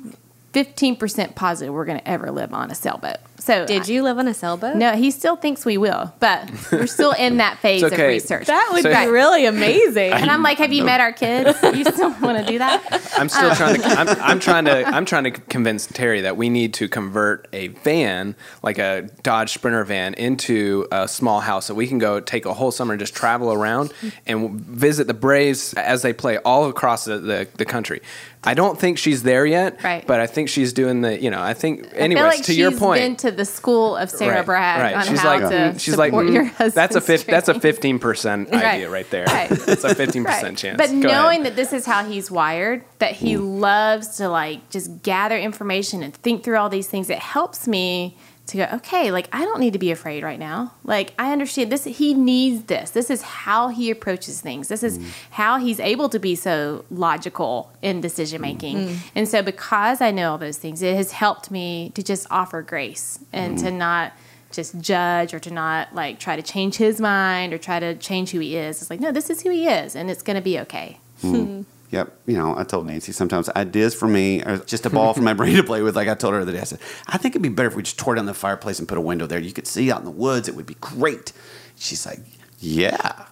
15% 0.52 1.34
positive 1.34 1.72
we're 1.72 1.84
going 1.84 1.98
to 1.98 2.08
ever 2.08 2.30
live 2.30 2.52
on 2.52 2.70
a 2.70 2.74
sailboat. 2.74 3.18
So 3.44 3.66
Did 3.66 3.88
you 3.88 4.02
live 4.02 4.16
on 4.16 4.26
a 4.26 4.32
sailboat? 4.32 4.76
No, 4.76 4.92
he 4.92 5.10
still 5.10 5.36
thinks 5.36 5.66
we 5.66 5.76
will, 5.76 6.14
but 6.18 6.50
we're 6.72 6.86
still 6.86 7.12
in 7.12 7.36
that 7.36 7.58
phase 7.62 7.82
It's 7.82 7.92
of 7.92 7.98
research. 7.98 8.46
That 8.46 8.70
would 8.72 8.82
So- 8.82 8.88
be 9.04 9.10
really 9.10 9.44
amazing. 9.54 10.12
And 10.12 10.30
I'm 10.30 10.42
like, 10.42 10.56
have 10.56 10.72
you 10.72 10.82
met 10.82 11.00
our 11.00 11.12
kids? 11.12 11.58
You 11.74 11.84
still 11.84 12.10
want 12.20 12.38
to 12.38 12.44
do 12.50 12.58
that? 12.58 13.10
I'm 13.18 13.28
still 13.28 13.50
um, 13.50 13.56
trying 13.56 13.80
to. 13.80 13.86
I'm, 13.86 14.08
I'm 14.20 14.40
trying 14.40 14.64
to. 14.66 14.86
I'm 14.86 15.04
trying 15.04 15.24
to 15.24 15.32
convince 15.32 15.86
Terry 15.86 16.20
that 16.20 16.36
we 16.36 16.48
need 16.48 16.72
to 16.74 16.88
convert 16.88 17.48
a 17.52 17.68
van, 17.68 18.36
like 18.62 18.78
a 18.78 19.08
Dodge 19.22 19.52
Sprinter 19.52 19.82
van, 19.84 20.14
into 20.14 20.86
a 20.92 21.08
small 21.08 21.40
house 21.40 21.66
so 21.66 21.74
we 21.74 21.88
can 21.88 21.98
go 21.98 22.20
take 22.20 22.46
a 22.46 22.54
whole 22.54 22.70
summer 22.70 22.92
and 22.94 23.00
just 23.00 23.14
travel 23.14 23.52
around 23.52 23.92
and 24.24 24.52
visit 24.60 25.06
the 25.08 25.14
Braves 25.14 25.74
as 25.74 26.02
they 26.02 26.12
play 26.12 26.38
all 26.38 26.68
across 26.68 27.04
the, 27.06 27.18
the, 27.18 27.48
the 27.56 27.64
country. 27.64 28.00
I 28.46 28.54
don't 28.54 28.78
think 28.78 28.98
she's 28.98 29.22
there 29.22 29.46
yet, 29.46 29.82
Right. 29.82 30.06
but 30.06 30.20
I 30.20 30.26
think 30.26 30.48
she's 30.48 30.72
doing 30.72 31.00
the. 31.00 31.20
You 31.20 31.30
know, 31.30 31.40
I 31.42 31.54
think. 31.54 31.86
I 31.94 31.96
Anyways, 31.98 32.20
feel 32.20 32.26
like 32.28 32.38
to 32.38 32.44
she's 32.44 32.56
your 32.58 32.72
point, 32.72 33.00
been 33.00 33.16
to 33.16 33.30
the 33.30 33.44
school 33.44 33.96
of 33.96 34.10
Sarah 34.10 34.36
Right, 34.36 34.46
Bragg 34.46 34.80
right. 34.82 34.94
on 34.96 35.04
she's 35.06 35.20
how 35.20 35.28
like, 35.28 35.40
to 35.48 35.54
mm, 35.56 35.80
she's 35.80 35.96
like, 35.96 36.10
support 36.10 36.26
mm, 36.26 36.34
your 36.34 36.44
husband's 36.44 36.74
that's 36.74 36.96
a 36.96 37.00
fif- 37.00 37.26
that's 37.26 37.48
a 37.48 37.58
fifteen 37.58 37.98
percent 37.98 38.52
idea 38.52 38.90
right 38.90 39.08
there. 39.10 39.24
Right. 39.26 39.48
That's 39.64 39.84
a 39.84 39.94
fifteen 39.94 40.24
percent 40.24 40.58
chance. 40.58 40.76
But 40.76 40.88
Go 40.90 40.94
knowing 41.08 41.40
ahead. 41.40 41.52
that 41.52 41.56
this 41.56 41.72
is 41.72 41.86
how 41.86 42.04
he's 42.04 42.30
wired, 42.30 42.84
that 42.98 43.12
he 43.12 43.36
loves 43.36 44.16
to 44.18 44.28
like 44.28 44.68
just 44.70 45.02
gather 45.02 45.38
information 45.38 46.02
and 46.02 46.14
think 46.14 46.44
through 46.44 46.56
all 46.58 46.68
these 46.68 46.86
things, 46.88 47.08
it 47.10 47.18
helps 47.18 47.66
me 47.66 48.16
to 48.46 48.58
go, 48.58 48.68
okay, 48.74 49.10
like 49.10 49.28
I 49.32 49.44
don't 49.44 49.58
need 49.58 49.72
to 49.72 49.78
be 49.78 49.90
afraid 49.90 50.22
right 50.22 50.38
now. 50.38 50.72
Like 50.84 51.14
I 51.18 51.32
understand 51.32 51.72
this 51.72 51.84
he 51.84 52.12
needs 52.12 52.64
this. 52.64 52.90
This 52.90 53.10
is 53.10 53.22
how 53.22 53.68
he 53.68 53.90
approaches 53.90 54.40
things. 54.40 54.68
This 54.68 54.82
is 54.82 54.98
how 55.30 55.58
he's 55.58 55.80
able 55.80 56.08
to 56.10 56.18
be 56.18 56.34
so 56.34 56.84
logical 56.90 57.72
in 57.80 58.00
decision 58.00 58.42
making. 58.42 58.76
Mm-hmm. 58.76 58.94
Mm. 58.94 59.10
And 59.14 59.28
so 59.28 59.42
because 59.42 60.00
I 60.00 60.10
know 60.10 60.32
all 60.32 60.38
those 60.38 60.58
things, 60.58 60.82
it 60.82 60.94
has 60.94 61.12
helped 61.12 61.50
me 61.50 61.90
to 61.94 62.02
just 62.02 62.26
offer 62.30 62.60
grace 62.60 63.18
and 63.32 63.58
to 63.58 63.66
mm-hmm. 63.66 63.78
not 63.78 64.12
just 64.52 64.78
judge 64.78 65.34
or 65.34 65.40
to 65.40 65.50
not 65.50 65.94
like 65.94 66.20
try 66.20 66.36
to 66.36 66.42
change 66.42 66.76
his 66.76 67.00
mind 67.00 67.52
or 67.52 67.58
try 67.58 67.80
to 67.80 67.94
change 67.94 68.30
who 68.30 68.40
he 68.40 68.56
is. 68.56 68.80
It's 68.80 68.90
like, 68.90 69.00
no, 69.00 69.10
this 69.10 69.30
is 69.30 69.42
who 69.42 69.50
he 69.50 69.66
is 69.66 69.96
and 69.96 70.10
it's 70.10 70.22
going 70.22 70.36
to 70.36 70.42
be 70.42 70.58
okay. 70.60 70.98
Mm. 71.22 71.64
Yep. 71.94 72.18
You 72.26 72.36
know, 72.38 72.58
I 72.58 72.64
told 72.64 72.86
Nancy 72.86 73.12
sometimes 73.12 73.48
ideas 73.50 73.94
for 73.94 74.08
me 74.08 74.42
are 74.42 74.58
just 74.58 74.84
a 74.84 74.90
ball 74.90 75.14
for 75.14 75.22
my 75.22 75.32
brain 75.40 75.54
to 75.56 75.62
play 75.62 75.80
with. 75.80 75.94
Like 75.94 76.08
I 76.08 76.14
told 76.14 76.34
her 76.34 76.40
the 76.40 76.42
other 76.42 76.52
day, 76.52 76.60
I 76.60 76.64
said, 76.64 76.80
I 77.06 77.18
think 77.18 77.32
it'd 77.32 77.42
be 77.42 77.48
better 77.48 77.68
if 77.68 77.76
we 77.76 77.84
just 77.84 77.98
tore 77.98 78.16
down 78.16 78.26
the 78.26 78.34
fireplace 78.34 78.80
and 78.80 78.88
put 78.88 78.98
a 78.98 79.00
window 79.00 79.26
there. 79.26 79.38
You 79.38 79.52
could 79.52 79.66
see 79.68 79.92
out 79.92 80.00
in 80.00 80.04
the 80.04 80.10
woods. 80.10 80.48
It 80.48 80.56
would 80.56 80.66
be 80.66 80.76
great. 80.80 81.32
She's 81.76 82.04
like, 82.04 82.18
Yeah. 82.58 83.26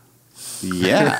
Yeah. 0.62 1.18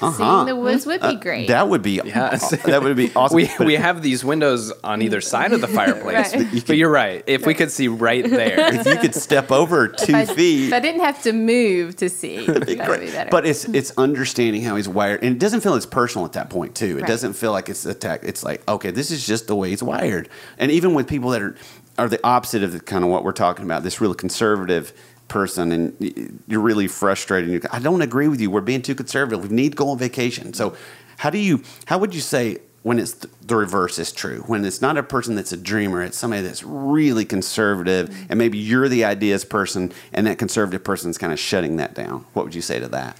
Uh-huh. 0.00 0.12
Seeing 0.12 0.46
the 0.46 0.56
woods 0.56 0.86
would 0.86 1.00
be 1.00 1.16
great. 1.16 1.48
That 1.48 1.68
would 1.68 1.82
be 1.82 2.00
Yeah. 2.04 2.36
that 2.64 2.80
would 2.82 2.96
be 2.96 3.12
awesome. 3.14 3.36
we, 3.36 3.50
we 3.60 3.74
have 3.74 4.02
these 4.02 4.24
windows 4.24 4.72
on 4.82 5.02
either 5.02 5.20
side 5.20 5.52
of 5.52 5.60
the 5.60 5.68
fireplace. 5.78 6.34
Right. 6.34 6.66
But 6.66 6.76
you're 6.76 6.90
right. 6.90 7.24
If 7.26 7.46
we 7.46 7.54
could 7.54 7.70
see 7.70 7.88
right 7.88 8.28
there, 8.28 8.74
if 8.74 8.86
you 8.86 8.96
could 8.96 9.14
step 9.14 9.50
over 9.50 9.88
two 9.88 10.14
if, 10.14 10.30
I, 10.30 10.34
feet. 10.34 10.66
if 10.68 10.72
I 10.72 10.80
didn't 10.80 11.00
have 11.02 11.22
to 11.22 11.32
move 11.32 11.96
to 11.96 12.08
see, 12.08 12.46
that 12.46 12.54
would 12.54 12.66
be 12.66 12.76
Great. 12.76 13.12
better. 13.12 13.30
But 13.30 13.46
it's 13.46 13.64
it's 13.66 13.92
understanding 13.96 14.62
how 14.62 14.76
he's 14.76 14.88
wired, 14.88 15.22
and 15.22 15.34
it 15.36 15.38
doesn't 15.38 15.60
feel 15.60 15.74
as 15.74 15.86
personal 15.86 16.24
at 16.24 16.32
that 16.34 16.50
point 16.50 16.74
too. 16.74 16.96
It 16.98 17.02
Right. 17.02 17.06
doesn't 17.08 17.34
feel 17.34 17.52
like 17.52 17.68
it's 17.68 17.84
attack. 17.86 18.20
It's 18.22 18.44
like 18.44 18.66
okay, 18.68 18.90
this 18.90 19.10
is 19.10 19.26
just 19.26 19.46
the 19.46 19.56
way 19.56 19.70
he's 19.70 19.82
wired. 19.82 20.28
And 20.58 20.70
even 20.70 20.94
with 20.94 21.06
people 21.08 21.30
that 21.30 21.42
are 21.42 21.56
are 21.96 22.08
the 22.08 22.18
opposite 22.26 22.64
of 22.64 22.72
the, 22.72 22.80
kind 22.80 23.04
of 23.04 23.10
what 23.10 23.22
we're 23.22 23.30
talking 23.32 23.64
about, 23.64 23.84
this 23.84 24.00
really 24.00 24.16
conservative 24.16 24.92
person, 25.28 25.72
and 25.72 26.40
you're 26.46 26.60
really 26.60 26.86
frustrated. 26.86 27.50
And 27.50 27.62
you 27.62 27.68
I 27.72 27.78
don't 27.78 28.02
agree 28.02 28.28
with 28.28 28.40
you. 28.40 28.50
We're 28.50 28.60
being 28.60 28.82
too 28.82 28.94
conservative. 28.94 29.48
We 29.48 29.54
need 29.54 29.72
to 29.72 29.76
go 29.76 29.88
on 29.88 29.98
vacation. 29.98 30.54
So 30.54 30.76
how 31.18 31.30
do 31.30 31.38
you? 31.38 31.62
How 31.86 31.98
would 31.98 32.14
you 32.14 32.20
say? 32.20 32.58
When 32.82 32.98
it's 32.98 33.12
th- 33.12 33.32
the 33.40 33.56
reverse 33.56 33.98
is 33.98 34.12
true, 34.12 34.42
when 34.46 34.62
it's 34.62 34.82
not 34.82 34.98
a 34.98 35.02
person 35.02 35.36
that's 35.36 35.52
a 35.52 35.56
dreamer, 35.56 36.02
it's 36.02 36.18
somebody 36.18 36.42
that's 36.42 36.62
really 36.62 37.24
conservative, 37.24 38.10
mm-hmm. 38.10 38.26
and 38.28 38.38
maybe 38.38 38.58
you're 38.58 38.90
the 38.90 39.06
ideas 39.06 39.42
person, 39.42 39.90
and 40.12 40.26
that 40.26 40.36
conservative 40.36 40.84
person's 40.84 41.16
kind 41.16 41.32
of 41.32 41.38
shutting 41.38 41.76
that 41.76 41.94
down. 41.94 42.26
What 42.34 42.44
would 42.44 42.54
you 42.54 42.60
say 42.60 42.78
to 42.80 42.88
that? 42.88 43.16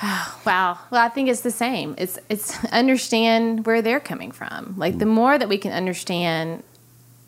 Wow. 0.46 0.78
Well, 0.90 1.04
I 1.04 1.08
think 1.08 1.28
it's 1.28 1.40
the 1.40 1.50
same. 1.50 1.96
It's 1.98 2.18
it's 2.28 2.64
understand 2.72 3.66
where 3.66 3.82
they're 3.82 4.00
coming 4.00 4.30
from. 4.30 4.74
Like 4.76 4.98
the 4.98 5.04
mm. 5.04 5.10
more 5.10 5.36
that 5.36 5.48
we 5.48 5.58
can 5.58 5.72
understand 5.72 6.62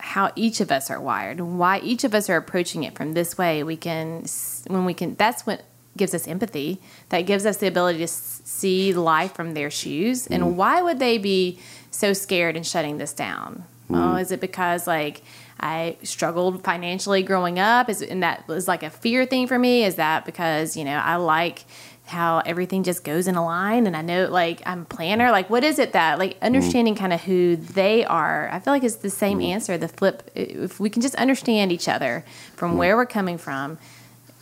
how 0.00 0.30
each 0.36 0.60
of 0.60 0.70
us 0.70 0.90
are 0.90 1.00
wired 1.00 1.38
and 1.38 1.58
why 1.58 1.80
each 1.80 2.04
of 2.04 2.14
us 2.14 2.30
are 2.30 2.36
approaching 2.36 2.84
it 2.84 2.94
from 2.96 3.14
this 3.14 3.36
way, 3.36 3.62
we 3.62 3.76
can 3.76 4.24
when 4.68 4.84
we 4.84 4.94
can 4.94 5.14
that's 5.16 5.46
what 5.46 5.62
gives 5.96 6.14
us 6.14 6.28
empathy. 6.28 6.80
That 7.08 7.22
gives 7.22 7.44
us 7.44 7.56
the 7.56 7.66
ability 7.66 7.98
to 7.98 8.06
see 8.08 8.92
life 8.92 9.34
from 9.34 9.54
their 9.54 9.70
shoes. 9.70 10.28
And 10.28 10.42
Mm. 10.44 10.52
why 10.54 10.80
would 10.80 11.00
they 11.00 11.18
be 11.18 11.58
so 11.90 12.12
scared 12.12 12.54
and 12.56 12.64
shutting 12.64 12.98
this 12.98 13.12
down? 13.12 13.64
Oh, 13.90 13.94
Mm. 13.94 14.20
is 14.20 14.30
it 14.30 14.40
because 14.40 14.86
like 14.86 15.22
I 15.58 15.96
struggled 16.04 16.62
financially 16.62 17.24
growing 17.24 17.58
up? 17.58 17.88
Is 17.90 18.00
and 18.00 18.22
that 18.22 18.46
was 18.46 18.68
like 18.68 18.84
a 18.84 18.90
fear 18.90 19.26
thing 19.26 19.48
for 19.48 19.58
me? 19.58 19.82
Is 19.84 19.96
that 19.96 20.24
because 20.24 20.76
you 20.76 20.84
know 20.84 20.98
I 20.98 21.16
like 21.16 21.64
how 22.08 22.42
everything 22.44 22.82
just 22.82 23.04
goes 23.04 23.28
in 23.28 23.34
a 23.36 23.44
line 23.44 23.86
and 23.86 23.96
I 23.96 24.02
know 24.02 24.26
like 24.26 24.62
I'm 24.66 24.82
a 24.82 24.84
planner? 24.84 25.30
Like 25.30 25.50
what 25.50 25.64
is 25.64 25.78
it 25.78 25.92
that 25.92 26.18
like 26.18 26.34
mm. 26.34 26.42
understanding 26.42 26.94
kind 26.94 27.12
of 27.12 27.22
who 27.22 27.56
they 27.56 28.04
are? 28.04 28.48
I 28.50 28.60
feel 28.60 28.72
like 28.72 28.82
it's 28.82 28.96
the 28.96 29.10
same 29.10 29.40
mm. 29.40 29.48
answer. 29.48 29.78
The 29.78 29.88
flip 29.88 30.30
if 30.34 30.80
we 30.80 30.90
can 30.90 31.02
just 31.02 31.14
understand 31.16 31.72
each 31.72 31.88
other 31.88 32.24
from 32.54 32.74
mm. 32.74 32.76
where 32.76 32.96
we're 32.96 33.06
coming 33.06 33.38
from, 33.38 33.78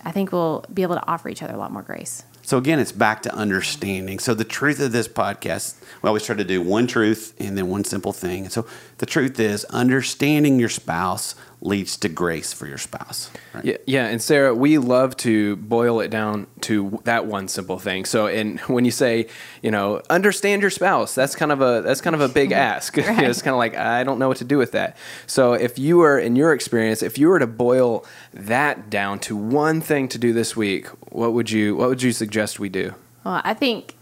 I 0.04 0.12
think 0.12 0.32
we'll 0.32 0.64
be 0.72 0.82
able 0.82 0.94
to 0.94 1.06
offer 1.06 1.28
each 1.28 1.42
other 1.42 1.54
a 1.54 1.58
lot 1.58 1.72
more 1.72 1.82
grace. 1.82 2.24
So 2.46 2.58
again, 2.58 2.78
it's 2.78 2.92
back 2.92 3.24
to 3.24 3.34
understanding. 3.34 4.20
So 4.20 4.32
the 4.32 4.44
truth 4.44 4.78
of 4.78 4.92
this 4.92 5.08
podcast, 5.08 5.80
we 6.00 6.06
always 6.06 6.24
try 6.24 6.36
to 6.36 6.44
do 6.44 6.62
one 6.62 6.86
truth 6.86 7.34
and 7.40 7.58
then 7.58 7.66
one 7.66 7.82
simple 7.82 8.12
thing. 8.12 8.44
And 8.44 8.52
so 8.52 8.68
the 8.98 9.06
truth 9.06 9.40
is, 9.40 9.64
understanding 9.64 10.60
your 10.60 10.68
spouse 10.68 11.34
leads 11.66 11.96
to 11.98 12.08
grace 12.08 12.52
for 12.52 12.66
your 12.66 12.78
spouse. 12.78 13.28
Right? 13.52 13.64
Yeah, 13.64 13.76
yeah, 13.86 14.06
and 14.06 14.22
Sarah, 14.22 14.54
we 14.54 14.78
love 14.78 15.16
to 15.18 15.56
boil 15.56 16.00
it 16.00 16.08
down 16.08 16.46
to 16.62 17.00
that 17.04 17.26
one 17.26 17.48
simple 17.48 17.78
thing. 17.78 18.04
So, 18.04 18.28
and 18.28 18.60
when 18.68 18.84
you 18.84 18.90
say, 18.90 19.26
you 19.62 19.70
know, 19.70 20.00
understand 20.08 20.62
your 20.62 20.70
spouse, 20.70 21.14
that's 21.14 21.34
kind 21.34 21.52
of 21.52 21.60
a 21.60 21.82
that's 21.82 22.00
kind 22.00 22.14
of 22.14 22.22
a 22.22 22.28
big 22.28 22.52
ask. 22.70 22.96
it's 22.98 23.42
kind 23.42 23.54
of 23.54 23.58
like 23.58 23.76
I 23.76 24.04
don't 24.04 24.18
know 24.18 24.28
what 24.28 24.38
to 24.38 24.44
do 24.44 24.56
with 24.56 24.72
that. 24.72 24.96
So, 25.26 25.52
if 25.52 25.78
you 25.78 25.98
were 25.98 26.18
in 26.18 26.36
your 26.36 26.52
experience, 26.52 27.02
if 27.02 27.18
you 27.18 27.28
were 27.28 27.40
to 27.40 27.46
boil 27.46 28.06
that 28.32 28.88
down 28.88 29.18
to 29.20 29.36
one 29.36 29.80
thing 29.80 30.08
to 30.08 30.18
do 30.18 30.32
this 30.32 30.56
week, 30.56 30.86
what 31.10 31.32
would 31.32 31.50
you 31.50 31.76
what 31.76 31.88
would 31.88 32.02
you 32.02 32.12
suggest 32.12 32.60
we 32.60 32.68
do? 32.68 32.94
Well, 33.24 33.40
I 33.42 33.54
think 33.54 33.96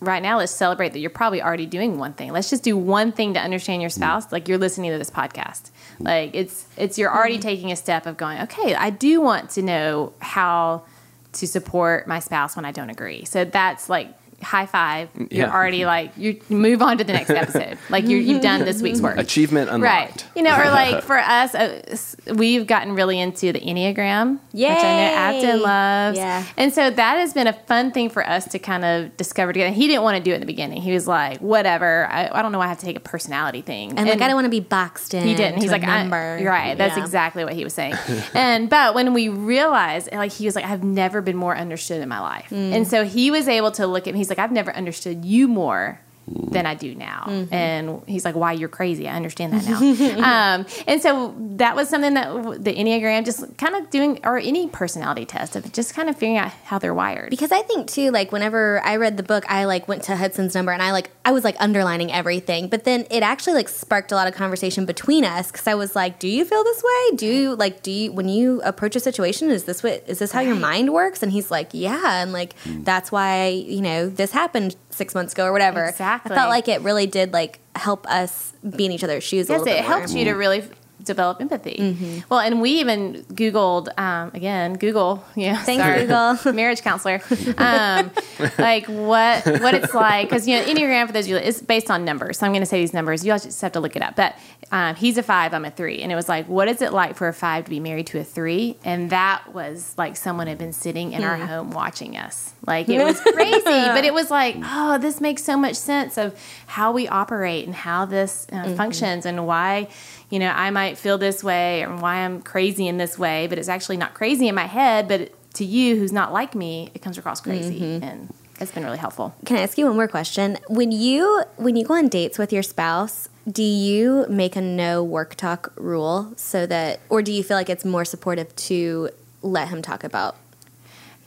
right 0.00 0.22
now 0.22 0.38
let's 0.38 0.52
celebrate 0.52 0.92
that 0.92 1.00
you're 1.00 1.10
probably 1.10 1.42
already 1.42 1.66
doing 1.66 1.98
one 1.98 2.12
thing. 2.14 2.32
Let's 2.32 2.50
just 2.50 2.62
do 2.62 2.76
one 2.76 3.12
thing 3.12 3.34
to 3.34 3.40
understand 3.40 3.82
your 3.82 3.90
mm-hmm. 3.90 4.00
spouse. 4.00 4.32
Like 4.32 4.48
you're 4.48 4.58
listening 4.58 4.92
to 4.92 4.98
this 4.98 5.10
podcast. 5.10 5.70
Like 5.98 6.30
it's 6.34 6.66
it's 6.76 6.98
you're 6.98 7.14
already 7.14 7.34
mm-hmm. 7.34 7.42
taking 7.42 7.72
a 7.72 7.76
step 7.76 8.06
of 8.06 8.16
going, 8.16 8.40
okay, 8.42 8.74
I 8.74 8.90
do 8.90 9.20
want 9.20 9.50
to 9.50 9.62
know 9.62 10.12
how 10.20 10.84
to 11.32 11.46
support 11.46 12.06
my 12.06 12.18
spouse 12.18 12.56
when 12.56 12.64
I 12.64 12.72
don't 12.72 12.90
agree. 12.90 13.24
So 13.24 13.44
that's 13.44 13.88
like 13.88 14.08
high 14.46 14.66
five. 14.66 15.08
You're 15.16 15.46
Yeah. 15.46 15.52
already 15.54 15.84
like 15.84 16.12
you 16.16 16.40
move 16.48 16.80
on 16.82 16.98
to 16.98 17.04
the 17.04 17.12
next 17.12 17.30
episode. 17.30 17.78
Like 17.90 18.06
you 18.06 18.16
you've 18.16 18.42
done 18.42 18.64
this 18.64 18.80
week's 18.80 19.00
work. 19.00 19.18
Achievement 19.18 19.68
unlocked. 19.70 19.82
Right. 19.82 20.26
You 20.36 20.42
know, 20.42 20.56
or 20.56 20.70
like 20.70 21.02
for 21.10 21.18
us, 21.18 21.54
uh, 21.54 21.96
we've 22.34 22.66
gotten 22.66 22.94
really 22.94 23.18
into 23.20 23.52
the 23.52 23.60
Enneagram, 23.60 24.38
which 24.52 24.64
I 24.64 24.68
know 24.68 24.78
Yay. 24.78 25.14
Afton 25.14 25.62
loves. 25.62 26.16
Yeah. 26.18 26.44
And 26.56 26.72
so 26.72 26.90
that 26.90 27.18
has 27.18 27.32
been 27.34 27.46
a 27.46 27.52
fun 27.52 27.90
thing 27.92 28.08
for 28.08 28.26
us 28.26 28.44
to 28.48 28.58
kind 28.58 28.84
of 28.84 29.16
discover 29.16 29.52
together. 29.52 29.72
He 29.74 29.86
didn't 29.86 30.02
want 30.02 30.16
to 30.16 30.22
do 30.22 30.30
it 30.30 30.34
in 30.34 30.40
the 30.40 30.46
beginning. 30.46 30.80
He 30.82 30.92
was 30.92 31.06
like, 31.08 31.40
whatever. 31.40 32.06
I, 32.10 32.28
I 32.32 32.42
don't 32.42 32.52
know 32.52 32.58
why 32.58 32.66
I 32.66 32.68
have 32.68 32.78
to 32.78 32.86
take 32.86 32.96
a 32.96 33.00
personality 33.00 33.62
thing. 33.62 33.98
And, 33.98 34.08
like 34.08 34.20
I 34.22 34.26
don't 34.28 34.36
want 34.36 34.44
to 34.46 34.50
be 34.50 34.60
boxed 34.60 35.12
in. 35.14 35.26
He 35.26 35.34
didn't. 35.34 35.60
He's 35.60 35.70
like, 35.72 35.82
I, 35.84 36.02
number. 36.02 36.38
you're 36.40 36.50
right. 36.50 36.76
That's 36.78 36.96
Yeah. 36.96 37.02
exactly 37.02 37.44
what 37.44 37.54
he 37.54 37.64
was 37.64 37.74
saying. 37.74 37.94
and 38.34 38.70
but 38.70 38.94
when 38.94 39.12
we 39.14 39.28
realized, 39.28 40.08
like, 40.12 40.32
he 40.32 40.44
was 40.46 40.54
like, 40.54 40.64
I've 40.64 40.84
never 40.84 41.20
been 41.20 41.36
more 41.36 41.56
understood 41.56 42.00
in 42.02 42.08
my 42.08 42.20
life. 42.20 42.50
Mm. 42.50 42.72
And 42.72 42.88
so 42.88 43.04
he 43.04 43.30
was 43.30 43.48
able 43.48 43.70
to 43.72 43.86
look 43.86 44.06
at 44.06 44.14
me. 44.14 44.18
He's 44.20 44.28
like, 44.28 44.35
I've 44.38 44.52
never 44.52 44.74
understood 44.74 45.24
you 45.24 45.48
more 45.48 46.00
than 46.26 46.66
I 46.66 46.74
do 46.74 46.94
now. 46.94 47.24
Mm-hmm. 47.28 47.54
And 47.54 48.02
he's 48.06 48.24
like, 48.24 48.34
why 48.34 48.52
you're 48.52 48.68
crazy. 48.68 49.08
I 49.08 49.14
understand 49.14 49.52
that 49.52 49.64
now. 49.64 49.78
um, 50.56 50.66
and 50.86 51.00
so 51.00 51.34
that 51.38 51.76
was 51.76 51.88
something 51.88 52.14
that 52.14 52.64
the 52.64 52.74
Enneagram 52.74 53.24
just 53.24 53.56
kind 53.58 53.76
of 53.76 53.90
doing, 53.90 54.18
or 54.24 54.38
any 54.38 54.68
personality 54.68 55.24
test 55.24 55.54
of 55.54 55.72
just 55.72 55.94
kind 55.94 56.08
of 56.08 56.16
figuring 56.16 56.36
out 56.36 56.50
how 56.64 56.78
they're 56.78 56.94
wired. 56.94 57.30
Because 57.30 57.52
I 57.52 57.62
think 57.62 57.88
too, 57.88 58.10
like 58.10 58.32
whenever 58.32 58.80
I 58.84 58.96
read 58.96 59.16
the 59.16 59.22
book, 59.22 59.44
I 59.48 59.64
like 59.66 59.86
went 59.86 60.02
to 60.04 60.16
Hudson's 60.16 60.54
number 60.54 60.72
and 60.72 60.82
I 60.82 60.92
like 60.92 61.10
I 61.24 61.32
was 61.32 61.44
like 61.44 61.56
underlining 61.60 62.12
everything. 62.12 62.68
But 62.68 62.84
then 62.84 63.06
it 63.10 63.22
actually 63.22 63.54
like 63.54 63.68
sparked 63.68 64.10
a 64.10 64.14
lot 64.14 64.26
of 64.26 64.34
conversation 64.34 64.84
between 64.84 65.24
us 65.24 65.50
because 65.50 65.66
I 65.66 65.74
was 65.74 65.94
like, 65.94 66.18
"Do 66.18 66.28
you 66.28 66.44
feel 66.44 66.64
this 66.64 66.82
way? 66.82 67.16
Do 67.16 67.26
you 67.26 67.54
like 67.54 67.82
do 67.82 67.92
you 67.92 68.12
when 68.12 68.28
you 68.28 68.60
approach 68.62 68.96
a 68.96 69.00
situation? 69.00 69.50
Is 69.50 69.64
this 69.64 69.82
what 69.82 70.02
is 70.06 70.18
this 70.18 70.32
how 70.32 70.40
your 70.40 70.56
mind 70.56 70.92
works?" 70.92 71.22
And 71.22 71.30
he's 71.30 71.50
like, 71.50 71.70
"Yeah," 71.72 72.22
and 72.22 72.32
like 72.32 72.54
that's 72.64 73.12
why 73.12 73.48
you 73.48 73.80
know 73.80 74.08
this 74.08 74.32
happened 74.32 74.76
six 74.96 75.14
months 75.14 75.32
ago 75.32 75.44
or 75.46 75.52
whatever. 75.52 75.84
Exactly. 75.84 76.32
I 76.32 76.34
felt 76.34 76.48
like 76.50 76.68
it 76.68 76.80
really 76.82 77.06
did 77.06 77.32
like 77.32 77.60
help 77.76 78.06
us 78.10 78.52
be 78.76 78.86
in 78.86 78.92
each 78.92 79.04
other's 79.04 79.22
shoes. 79.24 79.48
a 79.48 79.52
Yes, 79.52 79.60
little 79.60 79.74
it 79.74 79.76
bit 79.82 79.88
more. 79.88 79.98
helps 79.98 80.14
you 80.14 80.24
to 80.24 80.32
really 80.32 80.62
develop 81.06 81.40
empathy. 81.40 81.76
Mm-hmm. 81.80 82.18
Well, 82.28 82.40
and 82.40 82.60
we 82.60 82.70
even 82.80 83.24
Googled 83.32 83.88
um, 83.98 84.30
again, 84.34 84.74
Google, 84.74 85.24
yeah, 85.34 85.62
Thanks, 85.62 85.82
sorry, 85.82 86.00
Google. 86.02 86.52
marriage 86.52 86.82
counselor, 86.82 87.22
um, 87.58 88.10
like 88.58 88.86
what 88.86 89.44
what 89.62 89.74
it's 89.74 89.94
like 89.94 90.28
because 90.28 90.46
you 90.46 90.56
know 90.58 90.64
Enneagram 90.64 91.06
for 91.06 91.12
those 91.12 91.24
of 91.24 91.30
you 91.30 91.36
it's 91.36 91.62
based 91.62 91.90
on 91.90 92.04
numbers. 92.04 92.38
So 92.38 92.46
I'm 92.46 92.52
going 92.52 92.62
to 92.62 92.66
say 92.66 92.80
these 92.80 92.92
numbers. 92.94 93.24
You 93.24 93.32
all 93.32 93.38
just 93.38 93.60
have 93.62 93.72
to 93.72 93.80
look 93.80 93.96
it 93.96 94.02
up. 94.02 94.16
But 94.16 94.36
um, 94.72 94.96
he's 94.96 95.16
a 95.16 95.22
five, 95.22 95.54
I'm 95.54 95.64
a 95.64 95.70
three, 95.70 96.02
and 96.02 96.10
it 96.10 96.16
was 96.16 96.28
like, 96.28 96.48
what 96.48 96.66
is 96.68 96.82
it 96.82 96.92
like 96.92 97.16
for 97.16 97.28
a 97.28 97.32
five 97.32 97.64
to 97.64 97.70
be 97.70 97.78
married 97.80 98.08
to 98.08 98.18
a 98.18 98.24
three? 98.24 98.76
And 98.84 99.10
that 99.10 99.54
was 99.54 99.94
like 99.96 100.16
someone 100.16 100.46
had 100.48 100.58
been 100.58 100.72
sitting 100.72 101.12
in 101.12 101.22
Hmm. 101.22 101.28
our 101.28 101.36
home 101.36 101.70
watching 101.70 102.16
us. 102.16 102.52
Like 102.66 102.88
it 102.88 103.02
was 103.02 103.20
crazy, 103.20 103.62
but 103.64 104.04
it 104.04 104.12
was 104.12 104.30
like, 104.30 104.56
oh, 104.60 104.98
this 104.98 105.20
makes 105.20 105.44
so 105.44 105.56
much 105.56 105.76
sense 105.76 106.18
of 106.18 106.34
how 106.66 106.90
we 106.92 107.06
operate 107.06 107.64
and 107.66 107.74
how 107.74 108.06
this 108.06 108.46
uh, 108.52 108.74
functions 108.74 109.24
and 109.24 109.46
why, 109.46 109.86
you 110.30 110.38
know, 110.38 110.48
I 110.48 110.70
might 110.70 110.98
feel 110.98 111.18
this 111.18 111.44
way 111.44 111.82
and 111.82 112.00
why 112.00 112.16
I'm 112.16 112.42
crazy 112.42 112.88
in 112.88 112.96
this 112.96 113.18
way, 113.18 113.46
but 113.46 113.58
it's 113.58 113.68
actually 113.68 113.96
not 113.96 114.14
crazy 114.14 114.48
in 114.48 114.54
my 114.54 114.66
head, 114.66 115.08
but 115.08 115.32
to 115.54 115.64
you 115.64 115.96
who's 115.96 116.12
not 116.12 116.32
like 116.32 116.54
me, 116.54 116.90
it 116.94 117.00
comes 117.00 117.16
across 117.18 117.40
crazy, 117.40 117.80
mm-hmm. 117.80 118.04
and 118.04 118.34
it's 118.60 118.72
been 118.72 118.84
really 118.84 118.98
helpful. 118.98 119.34
Can 119.44 119.56
I 119.56 119.60
ask 119.60 119.78
you 119.78 119.86
one 119.86 119.96
more 119.96 120.08
question? 120.08 120.58
When 120.68 120.92
you 120.92 121.42
when 121.56 121.76
you 121.76 121.84
go 121.84 121.94
on 121.94 122.08
dates 122.08 122.38
with 122.38 122.52
your 122.52 122.62
spouse, 122.62 123.28
do 123.50 123.62
you 123.62 124.26
make 124.28 124.56
a 124.56 124.60
no 124.60 125.02
work 125.02 125.34
talk 125.34 125.72
rule 125.76 126.32
so 126.36 126.66
that 126.66 127.00
or 127.08 127.22
do 127.22 127.32
you 127.32 127.42
feel 127.42 127.56
like 127.56 127.70
it's 127.70 127.84
more 127.84 128.04
supportive 128.04 128.54
to 128.56 129.10
let 129.42 129.68
him 129.68 129.80
talk 129.82 130.02
about 130.02 130.36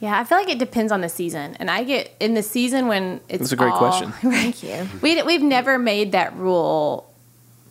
Yeah, 0.00 0.18
I 0.18 0.24
feel 0.24 0.38
like 0.38 0.48
it 0.48 0.58
depends 0.58 0.92
on 0.92 1.00
the 1.00 1.08
season, 1.08 1.56
and 1.58 1.70
I 1.70 1.84
get 1.84 2.14
in 2.20 2.34
the 2.34 2.42
season 2.42 2.86
when 2.86 3.20
it's 3.28 3.40
That's 3.40 3.52
a 3.52 3.56
great 3.56 3.72
all- 3.72 3.78
question. 3.78 4.12
Thank 4.20 4.62
you. 4.62 4.88
We 5.02 5.22
we've 5.22 5.42
never 5.42 5.78
made 5.78 6.12
that 6.12 6.36
rule. 6.36 7.09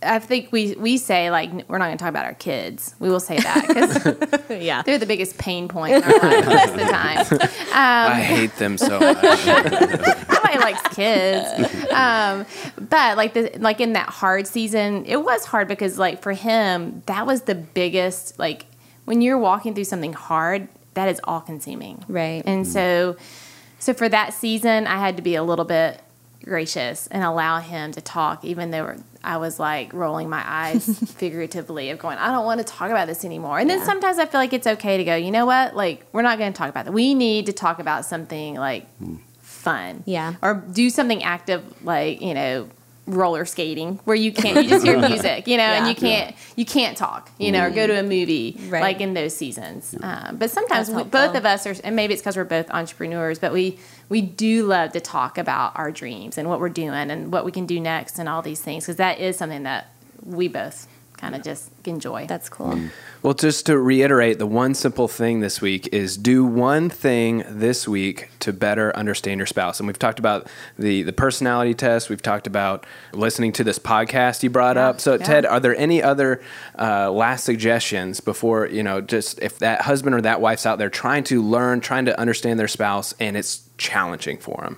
I 0.02 0.20
think 0.20 0.52
we 0.52 0.76
we 0.76 0.98
say 0.98 1.30
like 1.30 1.52
we're 1.68 1.78
not 1.78 1.88
going 1.88 1.98
to 1.98 2.02
talk 2.02 2.10
about 2.10 2.26
our 2.26 2.34
kids. 2.34 2.96
We 3.00 3.10
will 3.10 3.20
say 3.20 3.40
that 3.40 3.68
because 3.68 4.50
yeah. 4.62 4.82
they're 4.82 4.98
the 4.98 5.06
biggest 5.06 5.38
pain 5.38 5.68
point 5.68 5.96
in 5.96 6.04
our 6.04 6.20
life 6.20 6.46
most 6.46 6.70
of 6.70 6.80
the 6.80 6.86
time. 6.90 7.50
I 7.74 8.22
hate 8.22 8.56
them 8.56 8.78
so 8.78 9.00
much. 9.00 9.46
Nobody 9.46 10.60
likes 10.60 10.96
kids. 10.96 11.92
Um, 11.92 12.46
but 12.78 13.18
like 13.18 13.34
the 13.34 13.52
like 13.58 13.82
in 13.82 13.94
that 13.94 14.10
hard 14.10 14.48
season, 14.48 15.06
it 15.06 15.18
was 15.18 15.46
hard 15.46 15.68
because 15.68 15.98
like 15.98 16.22
for 16.22 16.32
him, 16.32 17.04
that 17.08 17.28
was 17.28 17.42
the 17.42 17.56
biggest 17.56 18.40
like 18.40 18.68
when 19.04 19.22
you're 19.22 19.38
walking 19.38 19.74
through 19.74 19.86
something 19.86 20.14
hard, 20.14 20.70
that 20.94 21.10
is 21.10 21.20
all 21.26 21.42
consuming. 21.42 22.06
Right. 22.08 22.42
And 22.46 22.66
so 22.66 23.18
so 23.80 23.94
for 23.94 24.08
that 24.08 24.34
season, 24.34 24.88
I 24.88 24.98
had 24.98 25.18
to 25.18 25.22
be 25.24 25.36
a 25.36 25.44
little 25.44 25.66
bit 25.66 26.02
gracious 26.44 27.08
and 27.08 27.24
allow 27.24 27.60
him 27.60 27.92
to 27.92 28.02
talk, 28.02 28.44
even 28.46 28.72
though 28.72 28.96
I 29.24 29.38
was 29.38 29.60
like 29.60 29.94
rolling 29.94 30.30
my 30.30 30.44
eyes 30.46 30.86
figuratively 31.18 31.90
of 31.90 32.00
going, 32.00 32.18
I 32.18 32.32
don't 32.32 32.46
want 32.46 32.60
to 32.60 32.64
talk 32.66 32.90
about 32.90 33.08
this 33.08 33.26
anymore. 33.26 33.60
And 33.60 33.70
then 33.70 33.84
sometimes 33.84 34.18
I 34.20 34.26
feel 34.26 34.40
like 34.40 34.54
it's 34.54 34.68
okay 34.68 34.98
to 34.98 35.04
go, 35.04 35.16
you 35.16 35.32
know 35.32 35.46
what? 35.46 35.76
Like, 35.76 36.06
we're 36.14 36.22
not 36.22 36.38
going 36.38 36.52
to 36.54 36.58
talk 36.58 36.70
about 36.70 36.86
that. 36.86 36.94
We 36.94 37.14
need 37.14 37.46
to 37.48 37.54
talk 37.54 37.80
about 37.80 38.06
something 38.06 38.56
like 38.56 38.86
fun. 39.42 40.04
Yeah. 40.06 40.36
Or 40.42 40.54
do 40.56 40.90
something 40.90 41.24
active, 41.24 41.64
like, 41.84 42.22
you 42.22 42.34
know, 42.34 42.70
roller 43.08 43.44
skating 43.44 44.00
where 44.06 44.16
you 44.16 44.32
can't 44.32 44.64
you 44.64 44.70
just 44.70 44.86
hear 44.86 44.96
music 45.10 45.48
you 45.48 45.58
know 45.58 45.64
and 45.64 45.88
you 45.88 45.96
can't 45.96 46.36
you 46.56 46.64
can't 46.64 46.96
talk 46.96 47.32
you 47.40 47.52
know 47.52 47.66
or 47.66 47.72
go 47.72 47.88
to 47.88 48.00
a 48.00 48.04
movie 48.04 48.56
Right. 48.68 48.84
like 48.84 49.02
in 49.02 49.16
those 49.16 49.36
seasons 49.36 49.96
um, 50.04 50.38
but 50.38 50.52
sometimes 50.52 50.92
we, 50.92 51.02
both 51.06 51.36
of 51.36 51.44
us 51.44 51.66
are 51.66 51.74
and 51.84 51.96
maybe 51.96 52.14
it's 52.14 52.22
because 52.22 52.38
we're 52.38 52.44
both 52.44 52.70
entrepreneurs 52.70 53.40
but 53.40 53.52
we 53.52 53.80
we 54.10 54.22
do 54.22 54.66
love 54.66 54.92
to 54.94 55.00
talk 55.00 55.38
about 55.38 55.78
our 55.78 55.92
dreams 55.92 56.38
and 56.38 56.50
what 56.50 56.60
we're 56.60 56.70
doing 56.70 57.12
and 57.12 57.32
what 57.32 57.46
we 57.46 57.52
can 57.52 57.66
do 57.66 57.80
next 57.80 58.20
and 58.20 58.28
all 58.28 58.42
these 58.42 58.62
things 58.62 58.84
because 58.84 58.98
that 58.98 59.20
is 59.20 59.38
something 59.38 59.64
that 59.64 59.94
we 60.24 60.48
both 60.48 60.88
kind 61.20 61.36
of 61.36 61.44
just 61.44 61.70
enjoy 61.86 62.26
That's 62.28 62.50
cool. 62.50 62.80
Well, 63.22 63.34
just 63.34 63.66
to 63.66 63.78
reiterate, 63.78 64.40
the 64.40 64.48
one 64.48 64.74
simple 64.74 65.08
thing 65.08 65.42
this 65.42 65.62
week 65.62 65.90
is 65.92 66.16
do 66.16 66.46
one 66.46 66.90
thing 66.90 67.44
this 67.48 67.88
week 67.88 68.30
to 68.40 68.54
better 68.54 68.96
understand 68.96 69.40
your 69.40 69.46
spouse. 69.46 69.80
And 69.80 69.88
we've 69.88 70.00
talked 70.00 70.20
about 70.20 70.48
the 70.78 71.04
the 71.04 71.12
personality 71.12 71.74
test. 71.74 72.10
We've 72.10 72.22
talked 72.22 72.48
about 72.48 72.86
listening 73.12 73.52
to 73.54 73.64
this 73.64 73.80
podcast 73.80 74.44
you 74.44 74.50
brought 74.50 74.78
Yeah, 74.78 74.88
up. 74.88 75.02
So, 75.02 75.14
yeah. 75.16 75.26
Ted, 75.26 75.46
are 75.46 75.60
there 75.60 75.76
any 75.76 76.02
other 76.02 76.42
uh, 76.78 77.12
last 77.12 77.44
suggestions 77.44 78.22
before 78.22 78.68
you 78.68 78.84
know? 78.84 79.02
Just 79.02 79.40
if 79.40 79.60
that 79.60 79.82
husband 79.82 80.16
or 80.16 80.22
that 80.22 80.40
wife's 80.40 80.66
out 80.66 80.78
there 80.78 80.90
trying 80.90 81.26
to 81.26 81.42
learn, 81.42 81.82
trying 81.82 82.06
to 82.06 82.18
understand 82.18 82.60
their 82.60 82.68
spouse, 82.70 83.14
and 83.20 83.36
it's 83.36 83.68
challenging 83.78 84.38
for 84.38 84.62
them. 84.64 84.78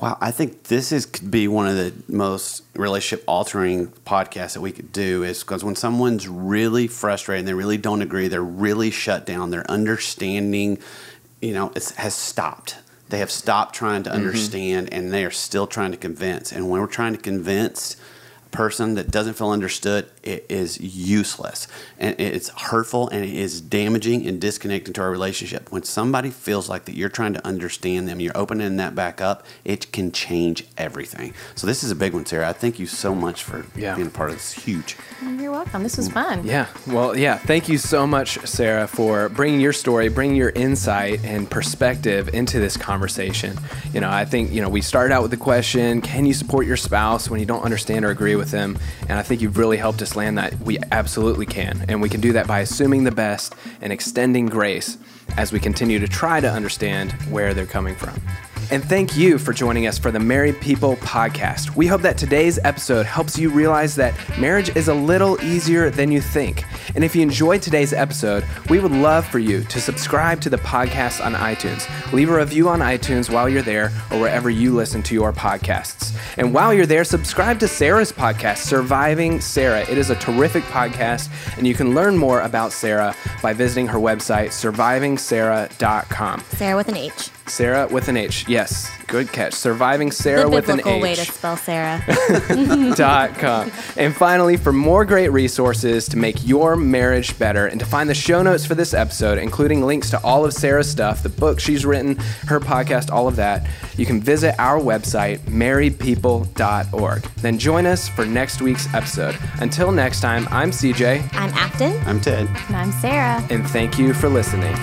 Wow, 0.00 0.18
I 0.20 0.30
think 0.30 0.64
this 0.64 0.92
is 0.92 1.06
could 1.06 1.30
be 1.30 1.48
one 1.48 1.66
of 1.66 1.76
the 1.76 1.92
most 2.12 2.64
relationship 2.74 3.24
altering 3.26 3.88
podcasts 4.04 4.54
that 4.54 4.60
we 4.60 4.72
could 4.72 4.92
do 4.92 5.22
is 5.22 5.40
because 5.42 5.64
when 5.64 5.74
someone's 5.74 6.28
really 6.28 6.86
frustrated 6.86 7.40
and 7.40 7.48
they 7.48 7.54
really 7.54 7.78
don't 7.78 8.02
agree, 8.02 8.28
they're 8.28 8.42
really 8.42 8.90
shut 8.90 9.24
down, 9.24 9.50
their 9.50 9.68
understanding, 9.70 10.78
you 11.40 11.54
know, 11.54 11.72
it's, 11.74 11.92
has 11.92 12.14
stopped. 12.14 12.76
They 13.08 13.18
have 13.18 13.30
stopped 13.30 13.74
trying 13.74 14.02
to 14.02 14.10
mm-hmm. 14.10 14.18
understand 14.18 14.92
and 14.92 15.12
they 15.12 15.24
are 15.24 15.30
still 15.30 15.66
trying 15.66 15.92
to 15.92 15.96
convince. 15.96 16.52
And 16.52 16.68
when 16.68 16.80
we're 16.80 16.88
trying 16.88 17.14
to 17.14 17.20
convince 17.20 17.96
a 18.46 18.50
person 18.50 18.94
that 18.96 19.10
doesn't 19.10 19.34
feel 19.34 19.50
understood, 19.50 20.10
it 20.26 20.46
is 20.48 20.80
useless 20.80 21.68
and 21.98 22.18
it's 22.18 22.48
hurtful 22.48 23.08
and 23.08 23.24
it 23.24 23.32
is 23.34 23.60
damaging 23.60 24.26
and 24.26 24.40
disconnecting 24.40 24.92
to 24.94 25.00
our 25.02 25.10
relationship. 25.10 25.70
When 25.70 25.82
somebody 25.84 26.30
feels 26.30 26.68
like 26.68 26.84
that 26.86 26.94
you're 26.96 27.08
trying 27.08 27.34
to 27.34 27.46
understand 27.46 28.08
them, 28.08 28.20
you're 28.20 28.36
opening 28.36 28.76
that 28.76 28.94
back 28.94 29.20
up, 29.20 29.44
it 29.64 29.92
can 29.92 30.12
change 30.12 30.66
everything. 30.76 31.34
So 31.54 31.66
this 31.66 31.82
is 31.84 31.90
a 31.90 31.94
big 31.94 32.12
one, 32.12 32.26
Sarah. 32.26 32.48
I 32.48 32.52
thank 32.52 32.78
you 32.78 32.86
so 32.86 33.14
much 33.14 33.42
for 33.42 33.64
Yeah. 33.76 33.94
being 33.94 34.08
a 34.08 34.10
part 34.10 34.30
of 34.30 34.36
this. 34.36 34.52
Huge. 34.52 34.96
You're 35.38 35.52
welcome. 35.52 35.82
This 35.82 35.96
was 35.96 36.08
fun. 36.08 36.46
Yeah. 36.46 36.66
Well, 36.86 37.16
yeah. 37.16 37.38
Thank 37.38 37.68
you 37.68 37.78
so 37.78 38.06
much, 38.06 38.38
Sarah, 38.46 38.86
for 38.86 39.28
bringing 39.28 39.60
your 39.60 39.72
story, 39.72 40.08
bringing 40.08 40.36
your 40.36 40.50
insight 40.50 41.24
and 41.24 41.48
perspective 41.50 42.28
into 42.34 42.58
this 42.58 42.76
conversation. 42.76 43.58
You 43.92 44.00
know, 44.00 44.10
I 44.10 44.24
think, 44.24 44.52
you 44.52 44.60
know, 44.60 44.68
we 44.68 44.80
started 44.80 45.14
out 45.14 45.22
with 45.22 45.30
the 45.30 45.36
question 45.36 46.00
can 46.00 46.26
you 46.26 46.34
support 46.34 46.66
your 46.66 46.76
spouse 46.76 47.28
when 47.30 47.40
you 47.40 47.46
don't 47.46 47.62
understand 47.62 48.04
or 48.04 48.10
agree 48.10 48.36
with 48.36 48.50
them? 48.50 48.78
And 49.08 49.18
I 49.18 49.22
think 49.22 49.40
you've 49.40 49.58
really 49.58 49.76
helped 49.76 50.02
us 50.02 50.15
land 50.16 50.38
that 50.38 50.58
we 50.60 50.78
absolutely 50.90 51.46
can. 51.46 51.84
And 51.88 52.02
we 52.02 52.08
can 52.08 52.20
do 52.20 52.32
that 52.32 52.46
by 52.46 52.60
assuming 52.60 53.04
the 53.04 53.12
best 53.12 53.54
and 53.80 53.92
extending 53.92 54.46
grace 54.46 54.98
as 55.36 55.52
we 55.52 55.60
continue 55.60 55.98
to 55.98 56.08
try 56.08 56.40
to 56.40 56.50
understand 56.50 57.12
where 57.30 57.54
they're 57.54 57.66
coming 57.66 57.94
from. 57.94 58.20
And 58.70 58.84
thank 58.84 59.16
you 59.16 59.38
for 59.38 59.52
joining 59.52 59.86
us 59.86 59.96
for 59.96 60.10
the 60.10 60.18
Married 60.18 60.60
People 60.60 60.96
podcast. 60.96 61.76
We 61.76 61.86
hope 61.86 62.02
that 62.02 62.18
today's 62.18 62.58
episode 62.64 63.06
helps 63.06 63.38
you 63.38 63.48
realize 63.48 63.94
that 63.96 64.14
marriage 64.38 64.74
is 64.74 64.88
a 64.88 64.94
little 64.94 65.40
easier 65.42 65.88
than 65.88 66.10
you 66.10 66.20
think. 66.20 66.64
And 66.96 67.04
if 67.04 67.14
you 67.14 67.22
enjoyed 67.22 67.62
today's 67.62 67.92
episode, 67.92 68.44
we 68.68 68.80
would 68.80 68.90
love 68.90 69.24
for 69.26 69.38
you 69.38 69.62
to 69.64 69.80
subscribe 69.80 70.40
to 70.40 70.50
the 70.50 70.58
podcast 70.58 71.24
on 71.24 71.34
iTunes. 71.34 71.86
Leave 72.12 72.28
a 72.28 72.36
review 72.36 72.68
on 72.68 72.80
iTunes 72.80 73.30
while 73.30 73.48
you're 73.48 73.62
there 73.62 73.92
or 74.10 74.20
wherever 74.20 74.50
you 74.50 74.74
listen 74.74 75.02
to 75.04 75.14
your 75.14 75.32
podcasts. 75.32 76.16
And 76.36 76.52
while 76.52 76.74
you're 76.74 76.86
there, 76.86 77.04
subscribe 77.04 77.60
to 77.60 77.68
Sarah's 77.68 78.10
podcast, 78.10 78.58
Surviving 78.58 79.40
Sarah. 79.40 79.88
It 79.88 79.96
is 79.96 80.10
a 80.10 80.16
terrific 80.16 80.64
podcast, 80.64 81.30
and 81.56 81.66
you 81.66 81.74
can 81.74 81.94
learn 81.94 82.18
more 82.18 82.40
about 82.40 82.72
Sarah 82.72 83.14
by 83.42 83.52
visiting 83.52 83.86
her 83.86 83.98
website, 83.98 84.48
survivingsarah.com. 84.48 86.40
Sarah 86.50 86.76
with 86.76 86.88
an 86.88 86.96
H. 86.96 87.30
Sarah 87.48 87.86
with 87.88 88.08
an 88.08 88.16
H. 88.16 88.44
Yes, 88.48 88.90
good 89.06 89.30
catch. 89.32 89.52
Surviving 89.54 90.08
The 90.08 90.14
Sarah 90.14 90.48
with 90.48 90.68
an 90.68 90.78
biblical 90.78 91.00
way 91.00 91.14
to 91.14 91.24
spell 91.24 91.56
Sarah. 91.56 92.02
dot 92.96 93.34
com. 93.36 93.70
And 93.96 94.14
finally, 94.14 94.56
for 94.56 94.72
more 94.72 95.04
great 95.04 95.28
resources 95.28 96.08
to 96.08 96.16
make 96.16 96.46
your 96.46 96.76
marriage 96.76 97.38
better 97.38 97.66
and 97.66 97.78
to 97.80 97.86
find 97.86 98.10
the 98.10 98.14
show 98.14 98.42
notes 98.42 98.66
for 98.66 98.74
this 98.74 98.92
episode, 98.94 99.38
including 99.38 99.82
links 99.82 100.10
to 100.10 100.20
all 100.24 100.44
of 100.44 100.52
Sarah's 100.52 100.90
stuff, 100.90 101.22
the 101.22 101.28
book 101.28 101.60
she's 101.60 101.86
written, 101.86 102.16
her 102.46 102.58
podcast, 102.60 103.10
all 103.10 103.28
of 103.28 103.36
that, 103.36 103.66
you 103.96 104.06
can 104.06 104.20
visit 104.20 104.54
our 104.58 104.78
website, 104.80 105.38
marriedpeople.org. 105.40 107.22
Then 107.36 107.58
join 107.58 107.86
us 107.86 108.08
for 108.08 108.24
next 108.26 108.60
week's 108.60 108.92
episode. 108.94 109.36
Until 109.60 109.92
next 109.92 110.20
time, 110.20 110.46
I'm 110.50 110.70
CJ, 110.70 111.32
I'm 111.34 111.50
Afton. 111.54 111.96
I'm 112.06 112.20
Ted. 112.20 112.48
And 112.68 112.76
I'm 112.76 112.92
Sarah. 112.92 113.44
and 113.50 113.66
thank 113.68 113.98
you 113.98 114.12
for 114.14 114.28
listening. 114.28 114.74